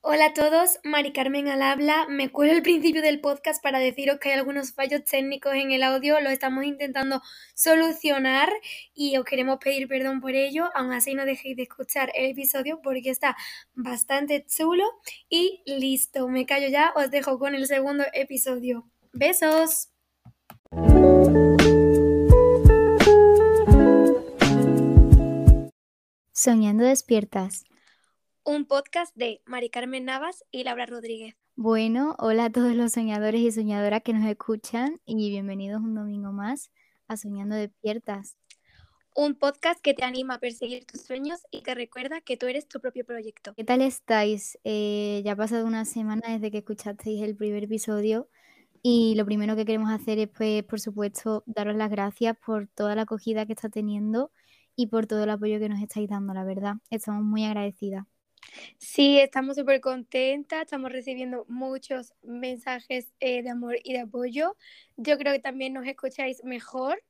Hola 0.00 0.26
a 0.26 0.32
todos, 0.32 0.78
Mari 0.84 1.12
Carmen 1.12 1.48
al 1.48 1.60
habla. 1.60 2.06
Me 2.08 2.30
cuelo 2.30 2.52
al 2.52 2.62
principio 2.62 3.02
del 3.02 3.20
podcast 3.20 3.60
para 3.60 3.80
deciros 3.80 4.18
que 4.20 4.28
hay 4.28 4.38
algunos 4.38 4.72
fallos 4.72 5.04
técnicos 5.04 5.54
en 5.54 5.72
el 5.72 5.82
audio, 5.82 6.20
lo 6.20 6.30
estamos 6.30 6.64
intentando 6.64 7.20
solucionar 7.54 8.48
y 8.94 9.16
os 9.16 9.24
queremos 9.24 9.58
pedir 9.58 9.88
perdón 9.88 10.20
por 10.20 10.36
ello. 10.36 10.70
Aún 10.76 10.92
así 10.92 11.14
no 11.14 11.24
dejéis 11.24 11.56
de 11.56 11.64
escuchar 11.64 12.12
el 12.14 12.30
episodio 12.30 12.80
porque 12.80 13.10
está 13.10 13.36
bastante 13.74 14.46
chulo 14.46 14.84
y 15.28 15.62
listo. 15.66 16.28
Me 16.28 16.46
callo 16.46 16.68
ya, 16.68 16.92
os 16.94 17.10
dejo 17.10 17.40
con 17.40 17.56
el 17.56 17.66
segundo 17.66 18.04
episodio. 18.12 18.88
Besos. 19.12 19.88
Soñando 26.32 26.84
despiertas 26.84 27.64
un 28.48 28.64
podcast 28.64 29.14
de 29.14 29.42
Mari 29.44 29.68
Carmen 29.68 30.06
Navas 30.06 30.42
y 30.50 30.64
Laura 30.64 30.86
Rodríguez. 30.86 31.34
Bueno, 31.54 32.16
hola 32.18 32.46
a 32.46 32.50
todos 32.50 32.74
los 32.74 32.92
soñadores 32.92 33.42
y 33.42 33.52
soñadoras 33.52 34.00
que 34.02 34.14
nos 34.14 34.26
escuchan 34.26 34.98
y 35.04 35.28
bienvenidos 35.28 35.82
un 35.82 35.94
domingo 35.94 36.32
más 36.32 36.70
a 37.08 37.18
Soñando 37.18 37.56
Despiertas. 37.56 38.38
Un 39.14 39.34
podcast 39.34 39.82
que 39.82 39.92
te 39.92 40.02
anima 40.02 40.36
a 40.36 40.38
perseguir 40.38 40.86
tus 40.86 41.02
sueños 41.02 41.40
y 41.50 41.60
te 41.60 41.74
recuerda 41.74 42.22
que 42.22 42.38
tú 42.38 42.46
eres 42.46 42.66
tu 42.66 42.80
propio 42.80 43.04
proyecto. 43.04 43.52
¿Qué 43.54 43.64
tal 43.64 43.82
estáis? 43.82 44.58
Eh, 44.64 45.20
ya 45.26 45.32
ha 45.32 45.36
pasado 45.36 45.66
una 45.66 45.84
semana 45.84 46.32
desde 46.32 46.50
que 46.50 46.58
escuchasteis 46.58 47.20
el 47.20 47.36
primer 47.36 47.64
episodio 47.64 48.30
y 48.82 49.14
lo 49.16 49.26
primero 49.26 49.56
que 49.56 49.66
queremos 49.66 49.90
hacer 49.90 50.18
es, 50.18 50.28
pues, 50.30 50.64
por 50.64 50.80
supuesto, 50.80 51.42
daros 51.44 51.76
las 51.76 51.90
gracias 51.90 52.34
por 52.46 52.66
toda 52.68 52.94
la 52.94 53.02
acogida 53.02 53.44
que 53.44 53.52
está 53.52 53.68
teniendo 53.68 54.30
y 54.74 54.86
por 54.86 55.06
todo 55.06 55.24
el 55.24 55.30
apoyo 55.30 55.58
que 55.58 55.68
nos 55.68 55.82
estáis 55.82 56.08
dando, 56.08 56.32
la 56.32 56.44
verdad. 56.44 56.76
Estamos 56.88 57.22
muy 57.22 57.44
agradecidas. 57.44 58.06
Sí, 58.78 59.18
estamos 59.18 59.56
súper 59.56 59.80
contentas, 59.80 60.62
estamos 60.62 60.90
recibiendo 60.90 61.44
muchos 61.48 62.14
mensajes 62.22 63.12
eh, 63.20 63.42
de 63.42 63.50
amor 63.50 63.76
y 63.82 63.92
de 63.92 64.00
apoyo. 64.00 64.56
Yo 64.96 65.18
creo 65.18 65.32
que 65.32 65.40
también 65.40 65.72
nos 65.72 65.86
escucháis 65.86 66.42
mejor. 66.44 67.02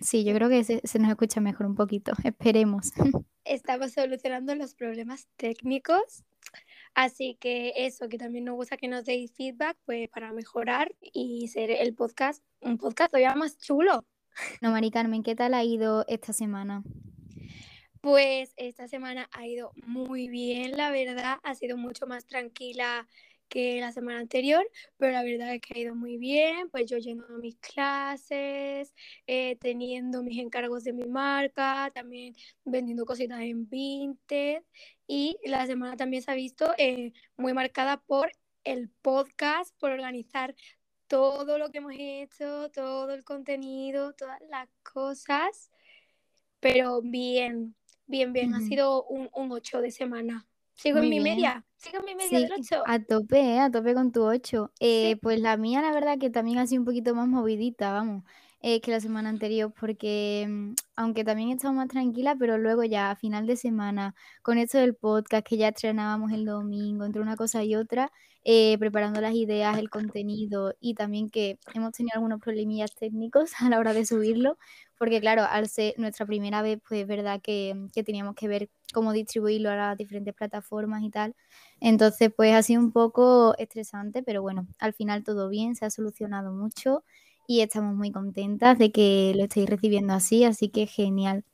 Sí, 0.00 0.24
yo 0.24 0.34
creo 0.34 0.48
que 0.48 0.64
se, 0.64 0.98
nos 0.98 1.10
escucha 1.10 1.40
mejor 1.40 1.66
un 1.66 1.74
poquito, 1.74 2.12
esperemos. 2.24 2.92
Estamos 3.44 3.92
solucionando 3.92 4.54
los 4.54 4.74
problemas 4.74 5.28
técnicos, 5.36 6.24
así 6.94 7.36
que 7.40 7.72
eso, 7.76 8.08
que 8.08 8.18
también 8.18 8.44
nos 8.44 8.54
gusta 8.54 8.76
que 8.76 8.88
nos 8.88 9.04
deis 9.04 9.32
feedback 9.32 9.76
pues, 9.84 10.08
para 10.08 10.32
mejorar 10.32 10.94
y 11.00 11.48
ser 11.48 11.70
el 11.70 11.94
podcast 11.94 12.42
un 12.60 12.78
podcast 12.78 13.10
todavía 13.10 13.34
más 13.34 13.58
chulo. 13.58 14.04
No, 14.60 14.70
Mari 14.70 14.90
Carmen, 14.90 15.22
¿qué 15.22 15.34
tal 15.34 15.54
ha 15.54 15.64
ido 15.64 16.04
esta 16.08 16.32
semana? 16.32 16.82
Pues 18.02 18.52
esta 18.56 18.88
semana 18.88 19.28
ha 19.32 19.46
ido 19.46 19.70
muy 19.86 20.28
bien, 20.28 20.76
la 20.76 20.90
verdad, 20.90 21.38
ha 21.44 21.54
sido 21.54 21.76
mucho 21.76 22.04
más 22.08 22.26
tranquila 22.26 23.06
que 23.48 23.80
la 23.80 23.92
semana 23.92 24.18
anterior, 24.18 24.68
pero 24.96 25.12
la 25.12 25.22
verdad 25.22 25.54
es 25.54 25.60
que 25.60 25.74
ha 25.74 25.78
ido 25.78 25.94
muy 25.94 26.16
bien, 26.18 26.68
pues 26.70 26.90
yo 26.90 26.98
yendo 26.98 27.24
a 27.26 27.38
mis 27.38 27.56
clases, 27.58 28.92
eh, 29.28 29.56
teniendo 29.60 30.24
mis 30.24 30.40
encargos 30.40 30.82
de 30.82 30.92
mi 30.92 31.04
marca, 31.04 31.92
también 31.94 32.34
vendiendo 32.64 33.06
cositas 33.06 33.40
en 33.42 33.68
Vinted 33.68 34.64
y 35.06 35.36
la 35.44 35.64
semana 35.66 35.96
también 35.96 36.24
se 36.24 36.32
ha 36.32 36.34
visto 36.34 36.74
eh, 36.78 37.12
muy 37.36 37.52
marcada 37.52 37.98
por 38.02 38.32
el 38.64 38.88
podcast, 38.90 39.78
por 39.78 39.92
organizar 39.92 40.56
todo 41.06 41.56
lo 41.56 41.70
que 41.70 41.78
hemos 41.78 41.94
hecho, 41.96 42.68
todo 42.72 43.12
el 43.14 43.22
contenido, 43.22 44.12
todas 44.14 44.40
las 44.50 44.68
cosas, 44.82 45.70
pero 46.58 47.00
bien, 47.00 47.76
Bien, 48.12 48.30
bien, 48.34 48.54
ha 48.54 48.60
sido 48.60 49.04
un, 49.04 49.30
un 49.32 49.50
8 49.52 49.80
de 49.80 49.90
semana. 49.90 50.46
Sigo 50.74 50.98
en 50.98 51.08
mi 51.08 51.18
media, 51.18 51.64
sigo 51.76 52.00
en 52.00 52.04
mi 52.04 52.14
media 52.14 52.40
del 52.40 52.52
8. 52.52 52.82
A 52.84 52.98
tope, 52.98 53.40
¿eh? 53.40 53.58
a 53.58 53.70
tope 53.70 53.94
con 53.94 54.12
tu 54.12 54.22
8. 54.22 54.70
Eh, 54.80 55.16
pues 55.22 55.40
la 55.40 55.56
mía, 55.56 55.80
la 55.80 55.92
verdad, 55.92 56.18
que 56.18 56.28
también 56.28 56.58
ha 56.58 56.66
sido 56.66 56.82
un 56.82 56.84
poquito 56.84 57.14
más 57.14 57.26
movidita, 57.26 57.90
vamos, 57.90 58.24
eh, 58.62 58.80
que 58.80 58.92
la 58.92 59.00
semana 59.00 59.28
anterior, 59.28 59.72
porque 59.78 60.46
mm, 60.48 60.74
aunque 60.96 61.24
también 61.24 61.50
he 61.50 61.52
estado 61.54 61.74
más 61.74 61.88
tranquila, 61.88 62.36
pero 62.38 62.58
luego 62.58 62.84
ya 62.84 63.10
a 63.10 63.16
final 63.16 63.46
de 63.46 63.56
semana, 63.56 64.14
con 64.42 64.56
esto 64.58 64.78
del 64.78 64.94
podcast 64.94 65.46
que 65.46 65.56
ya 65.56 65.68
estrenábamos 65.68 66.32
el 66.32 66.44
domingo, 66.44 67.04
entre 67.04 67.22
una 67.22 67.36
cosa 67.36 67.64
y 67.64 67.74
otra, 67.74 68.12
eh, 68.44 68.76
preparando 68.78 69.20
las 69.20 69.34
ideas, 69.34 69.78
el 69.78 69.90
contenido 69.90 70.74
y 70.80 70.94
también 70.94 71.30
que 71.30 71.58
hemos 71.74 71.92
tenido 71.92 72.12
algunos 72.16 72.40
problemillas 72.40 72.94
técnicos 72.94 73.52
a 73.60 73.68
la 73.68 73.78
hora 73.78 73.94
de 73.94 74.06
subirlo, 74.06 74.58
porque 74.98 75.20
claro, 75.20 75.42
al 75.48 75.68
ser 75.68 75.94
nuestra 75.98 76.26
primera 76.26 76.62
vez, 76.62 76.78
pues 76.88 77.02
es 77.02 77.06
verdad 77.08 77.40
que, 77.42 77.74
teníamos 78.04 78.34
que 78.36 78.48
ver 78.48 78.70
cómo 78.92 79.12
distribuirlo 79.12 79.70
a 79.70 79.76
las 79.76 79.98
diferentes 79.98 80.34
plataformas 80.34 81.02
y 81.02 81.10
tal. 81.10 81.34
Entonces, 81.80 82.30
pues 82.36 82.54
ha 82.54 82.62
sido 82.62 82.80
un 82.80 82.92
poco 82.92 83.56
estresante, 83.58 84.22
pero 84.22 84.42
bueno, 84.42 84.68
al 84.78 84.92
final 84.94 85.24
todo 85.24 85.48
bien, 85.48 85.74
se 85.74 85.84
ha 85.84 85.90
solucionado 85.90 86.52
mucho 86.52 87.04
y 87.46 87.60
estamos 87.60 87.94
muy 87.94 88.12
contentas 88.12 88.78
de 88.78 88.92
que 88.92 89.32
lo 89.36 89.44
estéis 89.44 89.68
recibiendo 89.68 90.14
así, 90.14 90.44
así 90.44 90.68
que 90.68 90.86
genial. 90.86 91.44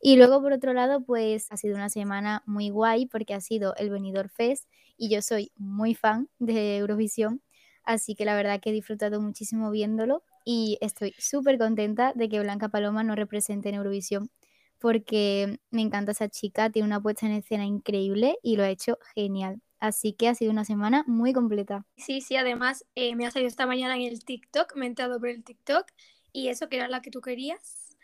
Y 0.00 0.16
luego, 0.16 0.42
por 0.42 0.52
otro 0.52 0.72
lado, 0.74 1.04
pues 1.04 1.46
ha 1.50 1.56
sido 1.56 1.76
una 1.76 1.88
semana 1.90 2.42
muy 2.46 2.70
guay 2.70 3.06
porque 3.06 3.34
ha 3.34 3.40
sido 3.40 3.74
el 3.76 3.90
Benidorm 3.90 4.28
Fest 4.30 4.68
y 4.96 5.08
yo 5.10 5.22
soy 5.22 5.52
muy 5.56 5.94
fan 5.94 6.28
de 6.38 6.78
Eurovisión, 6.78 7.42
así 7.84 8.14
que 8.14 8.24
la 8.24 8.36
verdad 8.36 8.60
que 8.60 8.70
he 8.70 8.72
disfrutado 8.72 9.20
muchísimo 9.20 9.70
viéndolo 9.70 10.22
y 10.44 10.78
estoy 10.80 11.14
súper 11.18 11.58
contenta 11.58 12.12
de 12.14 12.28
que 12.28 12.40
Blanca 12.40 12.68
Paloma 12.68 13.02
nos 13.04 13.16
represente 13.16 13.68
en 13.70 13.76
Eurovisión 13.76 14.30
porque 14.78 15.58
me 15.70 15.82
encanta 15.82 16.12
esa 16.12 16.28
chica, 16.28 16.70
tiene 16.70 16.86
una 16.86 17.00
puesta 17.02 17.26
en 17.26 17.32
escena 17.32 17.64
increíble 17.64 18.38
y 18.42 18.56
lo 18.56 18.64
ha 18.64 18.70
hecho 18.70 18.98
genial. 19.14 19.60
Así 19.84 20.14
que 20.14 20.28
ha 20.28 20.34
sido 20.34 20.50
una 20.50 20.64
semana 20.64 21.04
muy 21.06 21.34
completa. 21.34 21.84
Sí, 21.98 22.22
sí, 22.22 22.36
además 22.36 22.86
eh, 22.94 23.14
me 23.16 23.26
ha 23.26 23.30
salido 23.30 23.48
esta 23.48 23.66
mañana 23.66 23.96
en 23.96 24.02
el 24.02 24.24
TikTok, 24.24 24.74
me 24.76 24.86
he 24.86 24.88
entrado 24.88 25.20
por 25.20 25.28
el 25.28 25.44
TikTok 25.44 25.84
y 26.32 26.48
eso 26.48 26.70
que 26.70 26.76
era 26.76 26.88
la 26.88 27.02
que 27.02 27.10
tú 27.10 27.20
querías. 27.20 27.98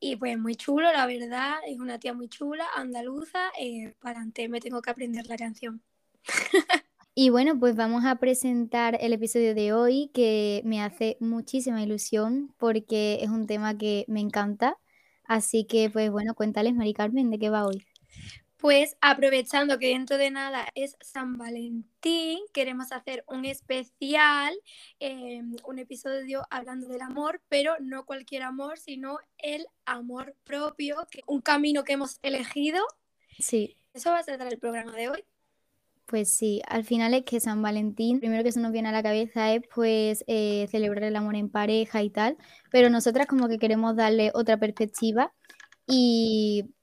Y 0.00 0.16
pues 0.16 0.36
muy 0.36 0.56
chulo, 0.56 0.92
la 0.92 1.06
verdad, 1.06 1.58
es 1.68 1.78
una 1.78 2.00
tía 2.00 2.14
muy 2.14 2.28
chula, 2.28 2.66
andaluza, 2.74 3.38
eh, 3.60 3.94
para 4.00 4.18
adelante 4.18 4.48
me 4.48 4.60
tengo 4.60 4.82
que 4.82 4.90
aprender 4.90 5.26
la 5.26 5.36
canción. 5.36 5.82
Y 7.14 7.30
bueno, 7.30 7.58
pues 7.58 7.76
vamos 7.76 8.04
a 8.04 8.16
presentar 8.16 8.98
el 9.00 9.12
episodio 9.12 9.54
de 9.54 9.72
hoy 9.72 10.10
que 10.14 10.62
me 10.64 10.80
hace 10.82 11.16
muchísima 11.20 11.80
ilusión 11.82 12.54
porque 12.58 13.18
es 13.22 13.30
un 13.30 13.46
tema 13.46 13.78
que 13.78 14.04
me 14.08 14.20
encanta. 14.20 14.76
Así 15.24 15.64
que 15.64 15.90
pues 15.90 16.10
bueno, 16.10 16.34
cuéntales, 16.34 16.74
Mari 16.74 16.92
Carmen, 16.94 17.30
¿de 17.30 17.38
qué 17.38 17.50
va 17.50 17.66
hoy? 17.66 17.84
Pues 18.58 18.96
aprovechando 19.00 19.78
que 19.78 19.88
dentro 19.88 20.18
de 20.18 20.32
nada 20.32 20.66
es 20.74 20.96
San 21.00 21.38
Valentín, 21.38 22.40
queremos 22.52 22.90
hacer 22.90 23.22
un 23.28 23.44
especial, 23.44 24.52
em, 24.98 25.54
un 25.64 25.78
episodio 25.78 26.42
hablando 26.50 26.88
del 26.88 27.02
amor, 27.02 27.40
pero 27.48 27.74
no 27.78 28.04
cualquier 28.04 28.42
amor, 28.42 28.80
sino 28.80 29.18
el 29.38 29.64
amor 29.84 30.34
propio, 30.42 31.06
un 31.28 31.40
camino 31.40 31.84
que 31.84 31.92
hemos 31.92 32.18
elegido. 32.22 32.82
Sí. 33.38 33.76
Eso 33.94 34.10
va 34.10 34.18
a 34.18 34.24
ser 34.24 34.42
el 34.42 34.58
programa 34.58 34.92
de 34.92 35.08
hoy. 35.08 35.24
Pues 36.06 36.36
sí, 36.36 36.60
al 36.66 36.84
final 36.84 37.14
es 37.14 37.22
que 37.24 37.38
San 37.38 37.62
Valentín, 37.62 38.18
primero 38.18 38.42
que 38.42 38.50
se 38.50 38.58
nos 38.60 38.72
viene 38.72 38.88
a 38.88 38.92
la 38.92 39.04
cabeza 39.04 39.52
es 39.54 39.62
pues 39.72 40.24
eh, 40.26 40.66
celebrar 40.68 41.04
el 41.04 41.14
amor 41.14 41.36
en 41.36 41.48
pareja 41.48 42.02
y 42.02 42.10
tal, 42.10 42.36
pero 42.72 42.90
nosotras 42.90 43.28
como 43.28 43.46
que 43.46 43.58
queremos 43.58 43.94
darle 43.94 44.32
otra 44.34 44.56
perspectiva 44.56 45.32
y, 45.86 46.74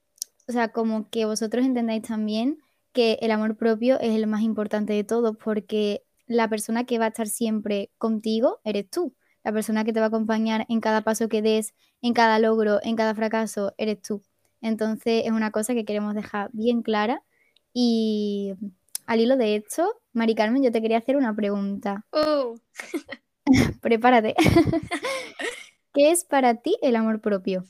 o 0.48 0.52
sea, 0.52 0.68
como 0.68 1.08
que 1.10 1.24
vosotros 1.24 1.64
entendáis 1.64 2.02
también 2.02 2.58
que 2.92 3.18
el 3.20 3.30
amor 3.30 3.56
propio 3.56 4.00
es 4.00 4.14
el 4.14 4.26
más 4.26 4.42
importante 4.42 4.92
de 4.92 5.04
todo, 5.04 5.34
porque 5.34 6.02
la 6.26 6.48
persona 6.48 6.84
que 6.84 6.98
va 6.98 7.06
a 7.06 7.08
estar 7.08 7.28
siempre 7.28 7.90
contigo 7.98 8.60
eres 8.64 8.88
tú, 8.90 9.14
la 9.44 9.52
persona 9.52 9.84
que 9.84 9.92
te 9.92 10.00
va 10.00 10.06
a 10.06 10.08
acompañar 10.08 10.66
en 10.68 10.80
cada 10.80 11.02
paso 11.02 11.28
que 11.28 11.42
des, 11.42 11.74
en 12.02 12.14
cada 12.14 12.38
logro, 12.38 12.80
en 12.82 12.96
cada 12.96 13.14
fracaso, 13.14 13.74
eres 13.78 14.00
tú. 14.02 14.22
Entonces 14.60 15.22
es 15.24 15.30
una 15.30 15.50
cosa 15.50 15.74
que 15.74 15.84
queremos 15.84 16.14
dejar 16.14 16.50
bien 16.52 16.82
clara 16.82 17.22
y 17.72 18.54
al 19.06 19.20
hilo 19.20 19.36
de 19.36 19.56
esto, 19.56 20.00
Mari 20.12 20.34
Carmen, 20.34 20.62
yo 20.62 20.72
te 20.72 20.82
quería 20.82 20.98
hacer 20.98 21.16
una 21.16 21.34
pregunta. 21.34 22.04
Oh. 22.12 22.54
Prepárate. 23.80 24.34
¿Qué 25.94 26.10
es 26.10 26.24
para 26.24 26.56
ti 26.56 26.76
el 26.82 26.96
amor 26.96 27.20
propio? 27.20 27.64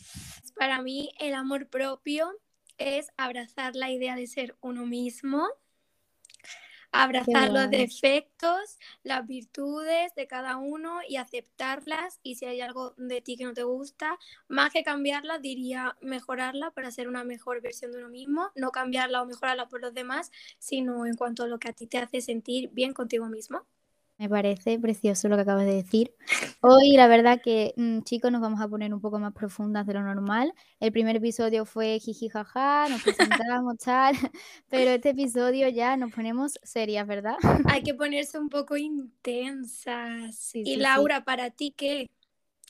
Para 0.57 0.81
mí 0.81 1.11
el 1.21 1.35
amor 1.35 1.69
propio 1.69 2.31
es 2.79 3.13
abrazar 3.17 3.77
la 3.77 3.91
idea 3.91 4.17
de 4.17 4.27
ser 4.27 4.57
uno 4.61 4.87
mismo, 4.87 5.47
abrazar 6.93 7.51
los 7.51 7.71
defectos, 7.71 8.79
las 9.03 9.27
virtudes 9.27 10.15
de 10.15 10.27
cada 10.27 10.57
uno 10.57 11.01
y 11.07 11.17
aceptarlas. 11.17 12.21
Y 12.23 12.37
si 12.37 12.47
hay 12.47 12.61
algo 12.61 12.95
de 12.97 13.21
ti 13.21 13.37
que 13.37 13.45
no 13.45 13.55
te 13.55 13.63
gusta, 13.65 14.19
más 14.49 14.73
que 14.73 14.83
cambiarla, 14.83 15.39
diría 15.39 15.97
mejorarla 16.01 16.71
para 16.73 16.91
ser 16.91 17.09
una 17.09 17.25
mejor 17.25 17.61
versión 17.61 17.93
de 17.93 17.99
uno 17.99 18.09
mismo, 18.09 18.51
no 18.55 18.71
cambiarla 18.71 19.23
o 19.23 19.27
mejorarla 19.27 19.69
por 19.69 19.81
los 19.81 19.95
demás, 19.95 20.31
sino 20.59 21.07
en 21.07 21.17
cuanto 21.17 21.43
a 21.45 21.47
lo 21.49 21.59
que 21.59 21.69
a 21.69 21.73
ti 21.73 21.87
te 21.87 21.99
hace 21.99 22.21
sentir 22.21 22.71
bien 22.73 22.93
contigo 22.95 23.27
mismo. 23.27 23.67
Me 24.19 24.31
parece 24.31 24.79
precioso 24.79 25.29
lo 25.29 25.37
que 25.37 25.43
acabas 25.43 25.67
de 25.67 25.75
decir. 25.75 26.15
Hoy, 26.63 26.93
la 26.97 27.07
verdad 27.07 27.41
que, 27.43 27.75
mm, 27.77 28.01
chicos, 28.01 28.33
nos 28.33 28.41
vamos 28.41 28.63
a 28.63 28.69
poner 28.69 28.95
un 28.95 29.01
poco 29.01 29.19
más 29.19 29.35
profundas 29.35 29.87
de 29.87 29.93
lo 29.93 30.03
normal. 30.03 30.55
El 30.81 30.91
primer 30.91 31.17
episodio 31.17 31.67
fue 31.67 31.99
jiji, 31.99 32.31
jaja, 32.31 32.89
nos 32.89 33.03
presentamos, 33.03 33.77
tal, 33.85 34.17
pero 34.71 34.91
este 34.93 35.11
episodio 35.11 35.69
ya 35.69 35.99
nos 35.99 36.13
ponemos 36.13 36.59
serias, 36.63 37.07
¿verdad? 37.07 37.37
Hay 37.67 37.83
que 37.83 37.93
ponerse 37.93 38.39
un 38.39 38.49
poco 38.49 38.79
intensas. 38.79 40.35
Sí, 40.35 40.63
y 40.65 40.75
sí, 40.75 40.77
Laura, 40.77 41.25
¿para 41.25 41.51
ti 41.51 41.75
qué? 41.77 42.09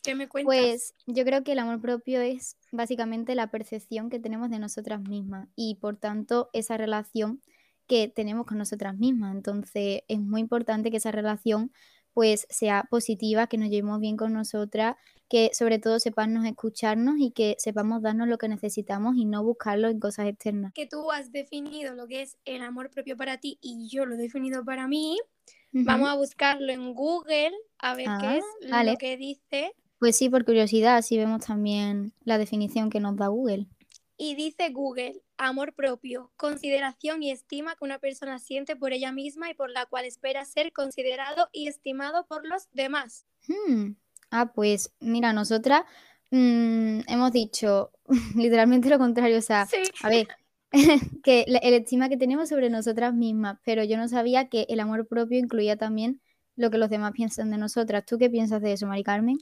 ¿Qué 0.02 0.16
me 0.16 0.28
cuentas? 0.28 0.46
Pues 0.46 0.94
yo 1.06 1.24
creo 1.24 1.44
que 1.44 1.52
el 1.52 1.60
amor 1.60 1.80
propio 1.80 2.20
es 2.20 2.56
básicamente 2.72 3.36
la 3.36 3.50
percepción 3.50 4.10
que 4.10 4.18
tenemos 4.18 4.50
de 4.50 4.58
nosotras 4.58 5.00
mismas 5.00 5.48
y 5.54 5.76
por 5.76 5.96
tanto 5.96 6.50
esa 6.52 6.76
relación 6.76 7.40
que 7.86 8.08
tenemos 8.08 8.46
con 8.46 8.58
nosotras 8.58 8.96
mismas. 8.96 9.34
Entonces 9.34 10.02
es 10.08 10.20
muy 10.20 10.40
importante 10.40 10.90
que 10.90 10.96
esa 10.98 11.10
relación 11.12 11.72
pues 12.12 12.46
sea 12.48 12.86
positiva, 12.88 13.46
que 13.46 13.58
nos 13.58 13.68
llevemos 13.68 14.00
bien 14.00 14.16
con 14.16 14.32
nosotras, 14.32 14.96
que 15.28 15.50
sobre 15.52 15.78
todo 15.78 16.00
sepamos 16.00 16.46
escucharnos 16.46 17.16
y 17.18 17.30
que 17.30 17.56
sepamos 17.58 18.00
darnos 18.00 18.26
lo 18.26 18.38
que 18.38 18.48
necesitamos 18.48 19.16
y 19.18 19.26
no 19.26 19.44
buscarlo 19.44 19.88
en 19.88 20.00
cosas 20.00 20.26
externas. 20.28 20.72
Que 20.72 20.86
tú 20.86 21.12
has 21.12 21.30
definido 21.30 21.94
lo 21.94 22.06
que 22.06 22.22
es 22.22 22.38
el 22.46 22.62
amor 22.62 22.90
propio 22.90 23.18
para 23.18 23.36
ti 23.36 23.58
y 23.60 23.88
yo 23.88 24.06
lo 24.06 24.14
he 24.14 24.18
definido 24.18 24.64
para 24.64 24.88
mí. 24.88 25.18
Vamos 25.72 26.08
a 26.08 26.14
buscarlo 26.14 26.72
en 26.72 26.94
Google 26.94 27.52
a 27.78 27.94
ver 27.94 28.06
qué 28.06 28.26
Ah, 28.26 28.36
es 28.36 28.70
vale. 28.70 28.92
lo 28.92 28.96
que 28.98 29.18
dice. 29.18 29.74
Pues 29.98 30.16
sí, 30.16 30.30
por 30.30 30.46
curiosidad, 30.46 30.96
así 30.96 31.18
vemos 31.18 31.44
también 31.44 32.14
la 32.24 32.38
definición 32.38 32.88
que 32.88 33.00
nos 33.00 33.16
da 33.16 33.26
Google. 33.28 33.66
Y 34.16 34.36
dice 34.36 34.70
Google, 34.70 35.20
amor 35.38 35.74
propio, 35.74 36.30
consideración 36.36 37.22
y 37.22 37.30
estima 37.30 37.76
que 37.76 37.84
una 37.84 37.98
persona 37.98 38.38
siente 38.38 38.76
por 38.76 38.92
ella 38.92 39.12
misma 39.12 39.50
y 39.50 39.54
por 39.54 39.70
la 39.70 39.86
cual 39.86 40.04
espera 40.04 40.44
ser 40.44 40.72
considerado 40.72 41.48
y 41.52 41.68
estimado 41.68 42.26
por 42.26 42.46
los 42.46 42.68
demás. 42.72 43.26
Hmm. 43.48 43.92
Ah, 44.30 44.52
pues 44.52 44.92
mira, 45.00 45.32
nosotras 45.32 45.82
mm, 46.30 47.00
hemos 47.06 47.32
dicho 47.32 47.92
literalmente 48.36 48.88
lo 48.88 48.98
contrario, 48.98 49.38
o 49.38 49.42
sea, 49.42 49.66
Sí. 49.66 49.82
a 50.02 50.08
ver, 50.08 50.28
que 51.22 51.44
el 51.46 51.74
estima 51.74 52.08
que 52.08 52.16
tenemos 52.16 52.48
sobre 52.48 52.70
nosotras 52.70 53.14
mismas, 53.14 53.58
pero 53.64 53.84
yo 53.84 53.96
no 53.96 54.08
sabía 54.08 54.48
que 54.48 54.66
el 54.68 54.80
amor 54.80 55.06
propio 55.06 55.38
incluía 55.38 55.76
también 55.76 56.20
lo 56.56 56.70
que 56.70 56.78
los 56.78 56.90
demás 56.90 57.12
piensan 57.12 57.50
de 57.50 57.58
nosotras. 57.58 58.04
¿Tú 58.06 58.18
qué 58.18 58.30
piensas 58.30 58.62
de 58.62 58.72
eso, 58.72 58.86
Mari 58.86 59.04
Carmen? 59.04 59.38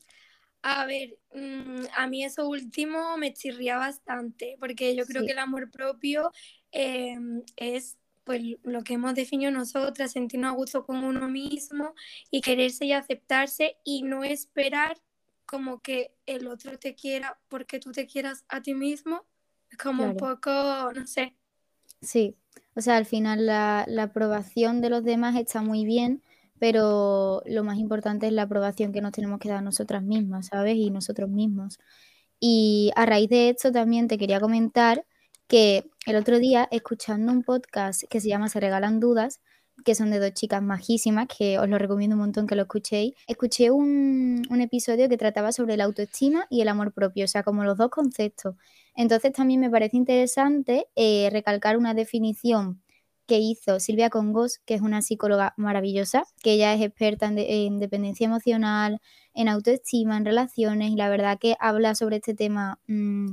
A 0.66 0.86
ver, 0.86 1.18
mm, 1.34 1.84
a 1.96 2.06
mí 2.06 2.24
eso 2.24 2.48
último 2.48 3.16
me 3.18 3.34
chirría 3.34 3.76
bastante, 3.76 4.56
porque 4.58 4.96
yo 4.96 5.04
creo 5.06 5.22
Sí. 5.22 5.26
que 5.26 5.32
el 5.32 5.38
amor 5.38 5.70
propio 5.70 6.32
eh, 6.72 7.16
es 7.56 7.98
pues 8.24 8.40
lo 8.62 8.82
que 8.82 8.94
hemos 8.94 9.14
definido 9.14 9.50
nosotras, 9.52 10.12
sentirnos 10.12 10.52
a 10.52 10.54
gusto 10.56 10.86
con 10.86 11.04
uno 11.04 11.28
mismo 11.28 11.94
y 12.30 12.40
quererse 12.40 12.86
y 12.86 12.92
aceptarse 12.92 13.76
y 13.84 14.02
no 14.04 14.24
esperar 14.24 14.96
como 15.44 15.82
que 15.82 16.14
el 16.26 16.46
otro 16.48 16.78
te 16.78 16.94
quiera 16.94 17.38
porque 17.48 17.78
tú 17.80 17.92
te 17.92 18.06
quieras 18.06 18.44
a 18.48 18.62
ti 18.62 18.72
mismo. 18.74 19.26
Es 19.70 19.76
como 19.78 20.04
un 20.06 20.16
poco, 20.16 20.50
no 20.94 21.06
sé, 21.06 21.36
Sí, 22.02 22.36
o 22.76 22.80
sea, 22.80 22.96
al 22.96 23.06
final 23.06 23.46
la, 23.46 23.84
la 23.88 24.04
aprobación 24.04 24.80
de 24.80 24.90
los 24.90 25.04
demás 25.04 25.36
está 25.36 25.62
muy 25.62 25.84
bien, 25.84 26.22
pero 26.58 27.42
lo 27.46 27.64
más 27.64 27.78
importante 27.78 28.26
es 28.26 28.32
la 28.32 28.42
aprobación 28.42 28.92
que 28.92 29.00
nos 29.00 29.12
tenemos 29.12 29.38
que 29.38 29.48
dar 29.48 29.62
nosotras 29.62 30.02
mismas, 30.02 30.46
¿sabes? 30.46 30.76
Y 30.76 30.90
nosotros 30.90 31.28
mismos. 31.30 31.78
Y 32.40 32.92
a 32.96 33.06
raíz 33.06 33.30
de 33.30 33.50
esto 33.50 33.72
también 33.72 34.08
te 34.08 34.18
quería 34.18 34.40
comentar 34.40 35.04
que 35.48 35.84
el 36.06 36.16
otro 36.16 36.38
día, 36.38 36.68
escuchando 36.70 37.32
un 37.32 37.42
podcast 37.42 38.04
que 38.08 38.20
se 38.20 38.28
llama 38.28 38.48
Se 38.48 38.60
Regalan 38.60 39.00
Dudas, 39.00 39.40
que 39.84 39.94
son 39.94 40.10
de 40.10 40.20
dos 40.20 40.32
chicas 40.32 40.62
majísimas, 40.62 41.26
que 41.26 41.58
os 41.58 41.68
lo 41.68 41.78
recomiendo 41.78 42.14
un 42.16 42.20
montón 42.20 42.46
que 42.46 42.54
lo 42.54 42.62
escuchéis, 42.62 43.14
escuché 43.26 43.70
un, 43.70 44.42
episodio 44.60 45.08
que 45.08 45.16
trataba 45.18 45.52
sobre 45.52 45.76
la 45.76 45.84
autoestima 45.84 46.46
y 46.48 46.60
el 46.60 46.68
amor 46.68 46.92
propio, 46.92 47.24
o 47.24 47.28
sea, 47.28 47.42
como 47.42 47.64
los 47.64 47.76
dos 47.76 47.90
conceptos. 47.90 48.56
Entonces 48.94 49.32
también 49.32 49.60
me 49.60 49.70
parece 49.70 49.96
interesante 49.96 50.86
eh, 50.94 51.28
recalcar 51.32 51.76
una 51.76 51.92
definición 51.94 52.83
que 53.26 53.38
hizo 53.38 53.80
Silvia 53.80 54.10
Congos, 54.10 54.58
que 54.66 54.74
es 54.74 54.80
una 54.82 55.02
psicóloga 55.02 55.54
maravillosa, 55.56 56.24
que 56.42 56.52
ella 56.52 56.74
es 56.74 56.82
experta 56.82 57.26
en, 57.26 57.36
de- 57.36 57.66
en 57.66 57.78
dependencia 57.78 58.26
emocional, 58.26 59.00
en 59.34 59.48
autoestima, 59.48 60.16
en 60.16 60.24
relaciones, 60.24 60.90
y 60.92 60.96
la 60.96 61.08
verdad 61.08 61.38
que 61.40 61.56
habla 61.60 61.94
sobre 61.94 62.16
este 62.16 62.34
tema 62.34 62.78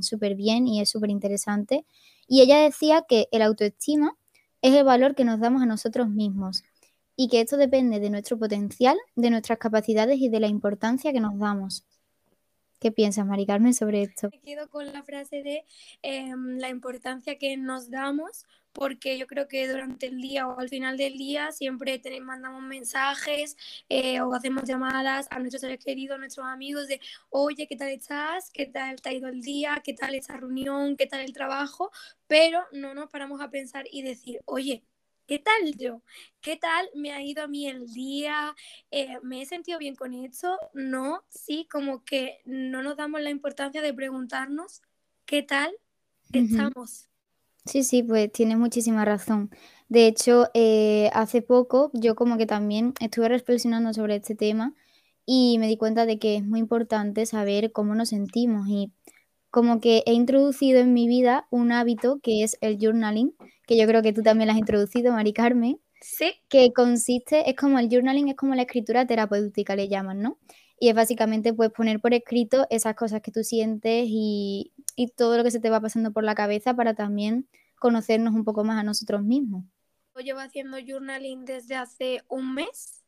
súper 0.00 0.34
bien 0.34 0.66
y 0.66 0.80
es 0.80 0.90
súper 0.90 1.10
interesante. 1.10 1.84
Y 2.26 2.40
ella 2.42 2.58
decía 2.58 3.04
que 3.08 3.28
el 3.32 3.42
autoestima 3.42 4.16
es 4.62 4.74
el 4.74 4.84
valor 4.84 5.14
que 5.14 5.24
nos 5.24 5.40
damos 5.40 5.62
a 5.62 5.66
nosotros 5.66 6.08
mismos 6.08 6.62
y 7.16 7.28
que 7.28 7.40
esto 7.40 7.56
depende 7.56 8.00
de 8.00 8.10
nuestro 8.10 8.38
potencial, 8.38 8.96
de 9.16 9.30
nuestras 9.30 9.58
capacidades 9.58 10.18
y 10.20 10.28
de 10.28 10.40
la 10.40 10.48
importancia 10.48 11.12
que 11.12 11.20
nos 11.20 11.38
damos. 11.38 11.84
¿Qué 12.82 12.90
piensas, 12.90 13.24
Mari 13.24 13.46
Carmen, 13.46 13.74
sobre 13.74 14.02
esto? 14.02 14.28
me 14.32 14.40
quedo 14.40 14.68
con 14.68 14.92
la 14.92 15.04
frase 15.04 15.44
de 15.44 15.64
em, 16.02 16.58
la 16.58 16.68
importancia 16.68 17.38
que 17.38 17.56
nos 17.56 17.90
damos, 17.90 18.44
porque 18.72 19.16
yo 19.18 19.28
creo 19.28 19.46
que 19.46 19.68
durante 19.68 20.06
el 20.06 20.20
día 20.20 20.48
o 20.48 20.58
al 20.58 20.68
final 20.68 20.96
del 20.96 21.16
día 21.16 21.52
siempre 21.52 22.02
mandamos 22.20 22.60
mensajes 22.60 23.56
eh, 23.88 24.20
o 24.20 24.34
hacemos 24.34 24.64
llamadas 24.64 25.28
a 25.30 25.38
nuestros 25.38 25.60
seres 25.60 25.78
queridos, 25.78 26.16
a 26.16 26.18
nuestros 26.18 26.44
amigos 26.44 26.88
de, 26.88 27.00
oye, 27.30 27.68
¿qué 27.68 27.76
tal 27.76 27.90
estás? 27.90 28.50
¿Qué 28.50 28.66
tal 28.66 29.00
te 29.00 29.10
ha 29.10 29.12
ido 29.12 29.28
el 29.28 29.42
día? 29.42 29.80
¿Qué 29.84 29.94
tal 29.94 30.16
esa 30.16 30.36
reunión? 30.36 30.96
¿Qué 30.96 31.06
tal 31.06 31.20
el 31.20 31.32
trabajo? 31.32 31.92
Pero 32.26 32.64
no 32.72 32.94
nos 32.94 33.08
paramos 33.10 33.40
a 33.40 33.48
pensar 33.48 33.84
y 33.92 34.02
decir, 34.02 34.40
oye, 34.44 34.82
¿qué 35.26 35.38
tal 35.38 35.74
yo? 35.78 36.02
¿Qué 36.40 36.56
tal 36.56 36.88
me 36.94 37.12
ha 37.12 37.22
ido 37.22 37.42
a 37.42 37.48
mí 37.48 37.66
el 37.68 37.86
día? 37.92 38.54
Eh, 38.90 39.18
¿Me 39.22 39.42
he 39.42 39.46
sentido 39.46 39.78
bien 39.78 39.94
con 39.96 40.14
esto? 40.14 40.58
No, 40.74 41.24
sí, 41.28 41.66
como 41.70 42.04
que 42.04 42.40
no 42.44 42.82
nos 42.82 42.96
damos 42.96 43.20
la 43.20 43.30
importancia 43.30 43.82
de 43.82 43.94
preguntarnos 43.94 44.82
qué 45.26 45.42
tal 45.42 45.74
estamos. 46.32 47.08
Sí, 47.64 47.84
sí, 47.84 48.02
pues 48.02 48.32
tienes 48.32 48.58
muchísima 48.58 49.04
razón. 49.04 49.50
De 49.88 50.06
hecho, 50.06 50.48
eh, 50.54 51.10
hace 51.12 51.42
poco 51.42 51.90
yo 51.94 52.14
como 52.16 52.36
que 52.36 52.46
también 52.46 52.94
estuve 53.00 53.28
reflexionando 53.28 53.92
sobre 53.94 54.16
este 54.16 54.34
tema 54.34 54.74
y 55.26 55.58
me 55.58 55.68
di 55.68 55.76
cuenta 55.76 56.04
de 56.06 56.18
que 56.18 56.36
es 56.36 56.44
muy 56.44 56.58
importante 56.60 57.24
saber 57.26 57.70
cómo 57.72 57.94
nos 57.94 58.08
sentimos 58.08 58.66
y 58.68 58.92
como 59.52 59.80
que 59.80 60.02
he 60.06 60.14
introducido 60.14 60.80
en 60.80 60.94
mi 60.94 61.06
vida 61.06 61.46
un 61.50 61.72
hábito 61.72 62.20
que 62.22 62.42
es 62.42 62.56
el 62.62 62.78
journaling, 62.80 63.36
que 63.66 63.76
yo 63.76 63.86
creo 63.86 64.02
que 64.02 64.14
tú 64.14 64.22
también 64.22 64.48
lo 64.48 64.54
has 64.54 64.58
introducido, 64.58 65.12
Mari 65.12 65.34
Carmen, 65.34 65.78
Sí, 66.00 66.32
que 66.48 66.72
consiste, 66.72 67.48
es 67.48 67.54
como 67.54 67.78
el 67.78 67.88
journaling, 67.88 68.28
es 68.28 68.34
como 68.34 68.54
la 68.56 68.62
escritura 68.62 69.06
terapéutica, 69.06 69.76
le 69.76 69.88
llaman, 69.88 70.20
¿no? 70.20 70.38
Y 70.80 70.88
es 70.88 70.96
básicamente 70.96 71.52
pues 71.52 71.70
poner 71.70 72.00
por 72.00 72.14
escrito 72.14 72.66
esas 72.70 72.96
cosas 72.96 73.20
que 73.20 73.30
tú 73.30 73.44
sientes 73.44 74.06
y, 74.08 74.72
y 74.96 75.08
todo 75.08 75.36
lo 75.36 75.44
que 75.44 75.52
se 75.52 75.60
te 75.60 75.70
va 75.70 75.80
pasando 75.80 76.12
por 76.12 76.24
la 76.24 76.34
cabeza 76.34 76.74
para 76.74 76.94
también 76.94 77.46
conocernos 77.78 78.34
un 78.34 78.44
poco 78.44 78.64
más 78.64 78.80
a 78.80 78.82
nosotros 78.82 79.22
mismos. 79.22 79.64
yo 80.16 80.22
llevo 80.22 80.40
haciendo 80.40 80.78
journaling 80.84 81.44
desde 81.44 81.76
hace 81.76 82.22
un 82.28 82.54
mes 82.54 83.01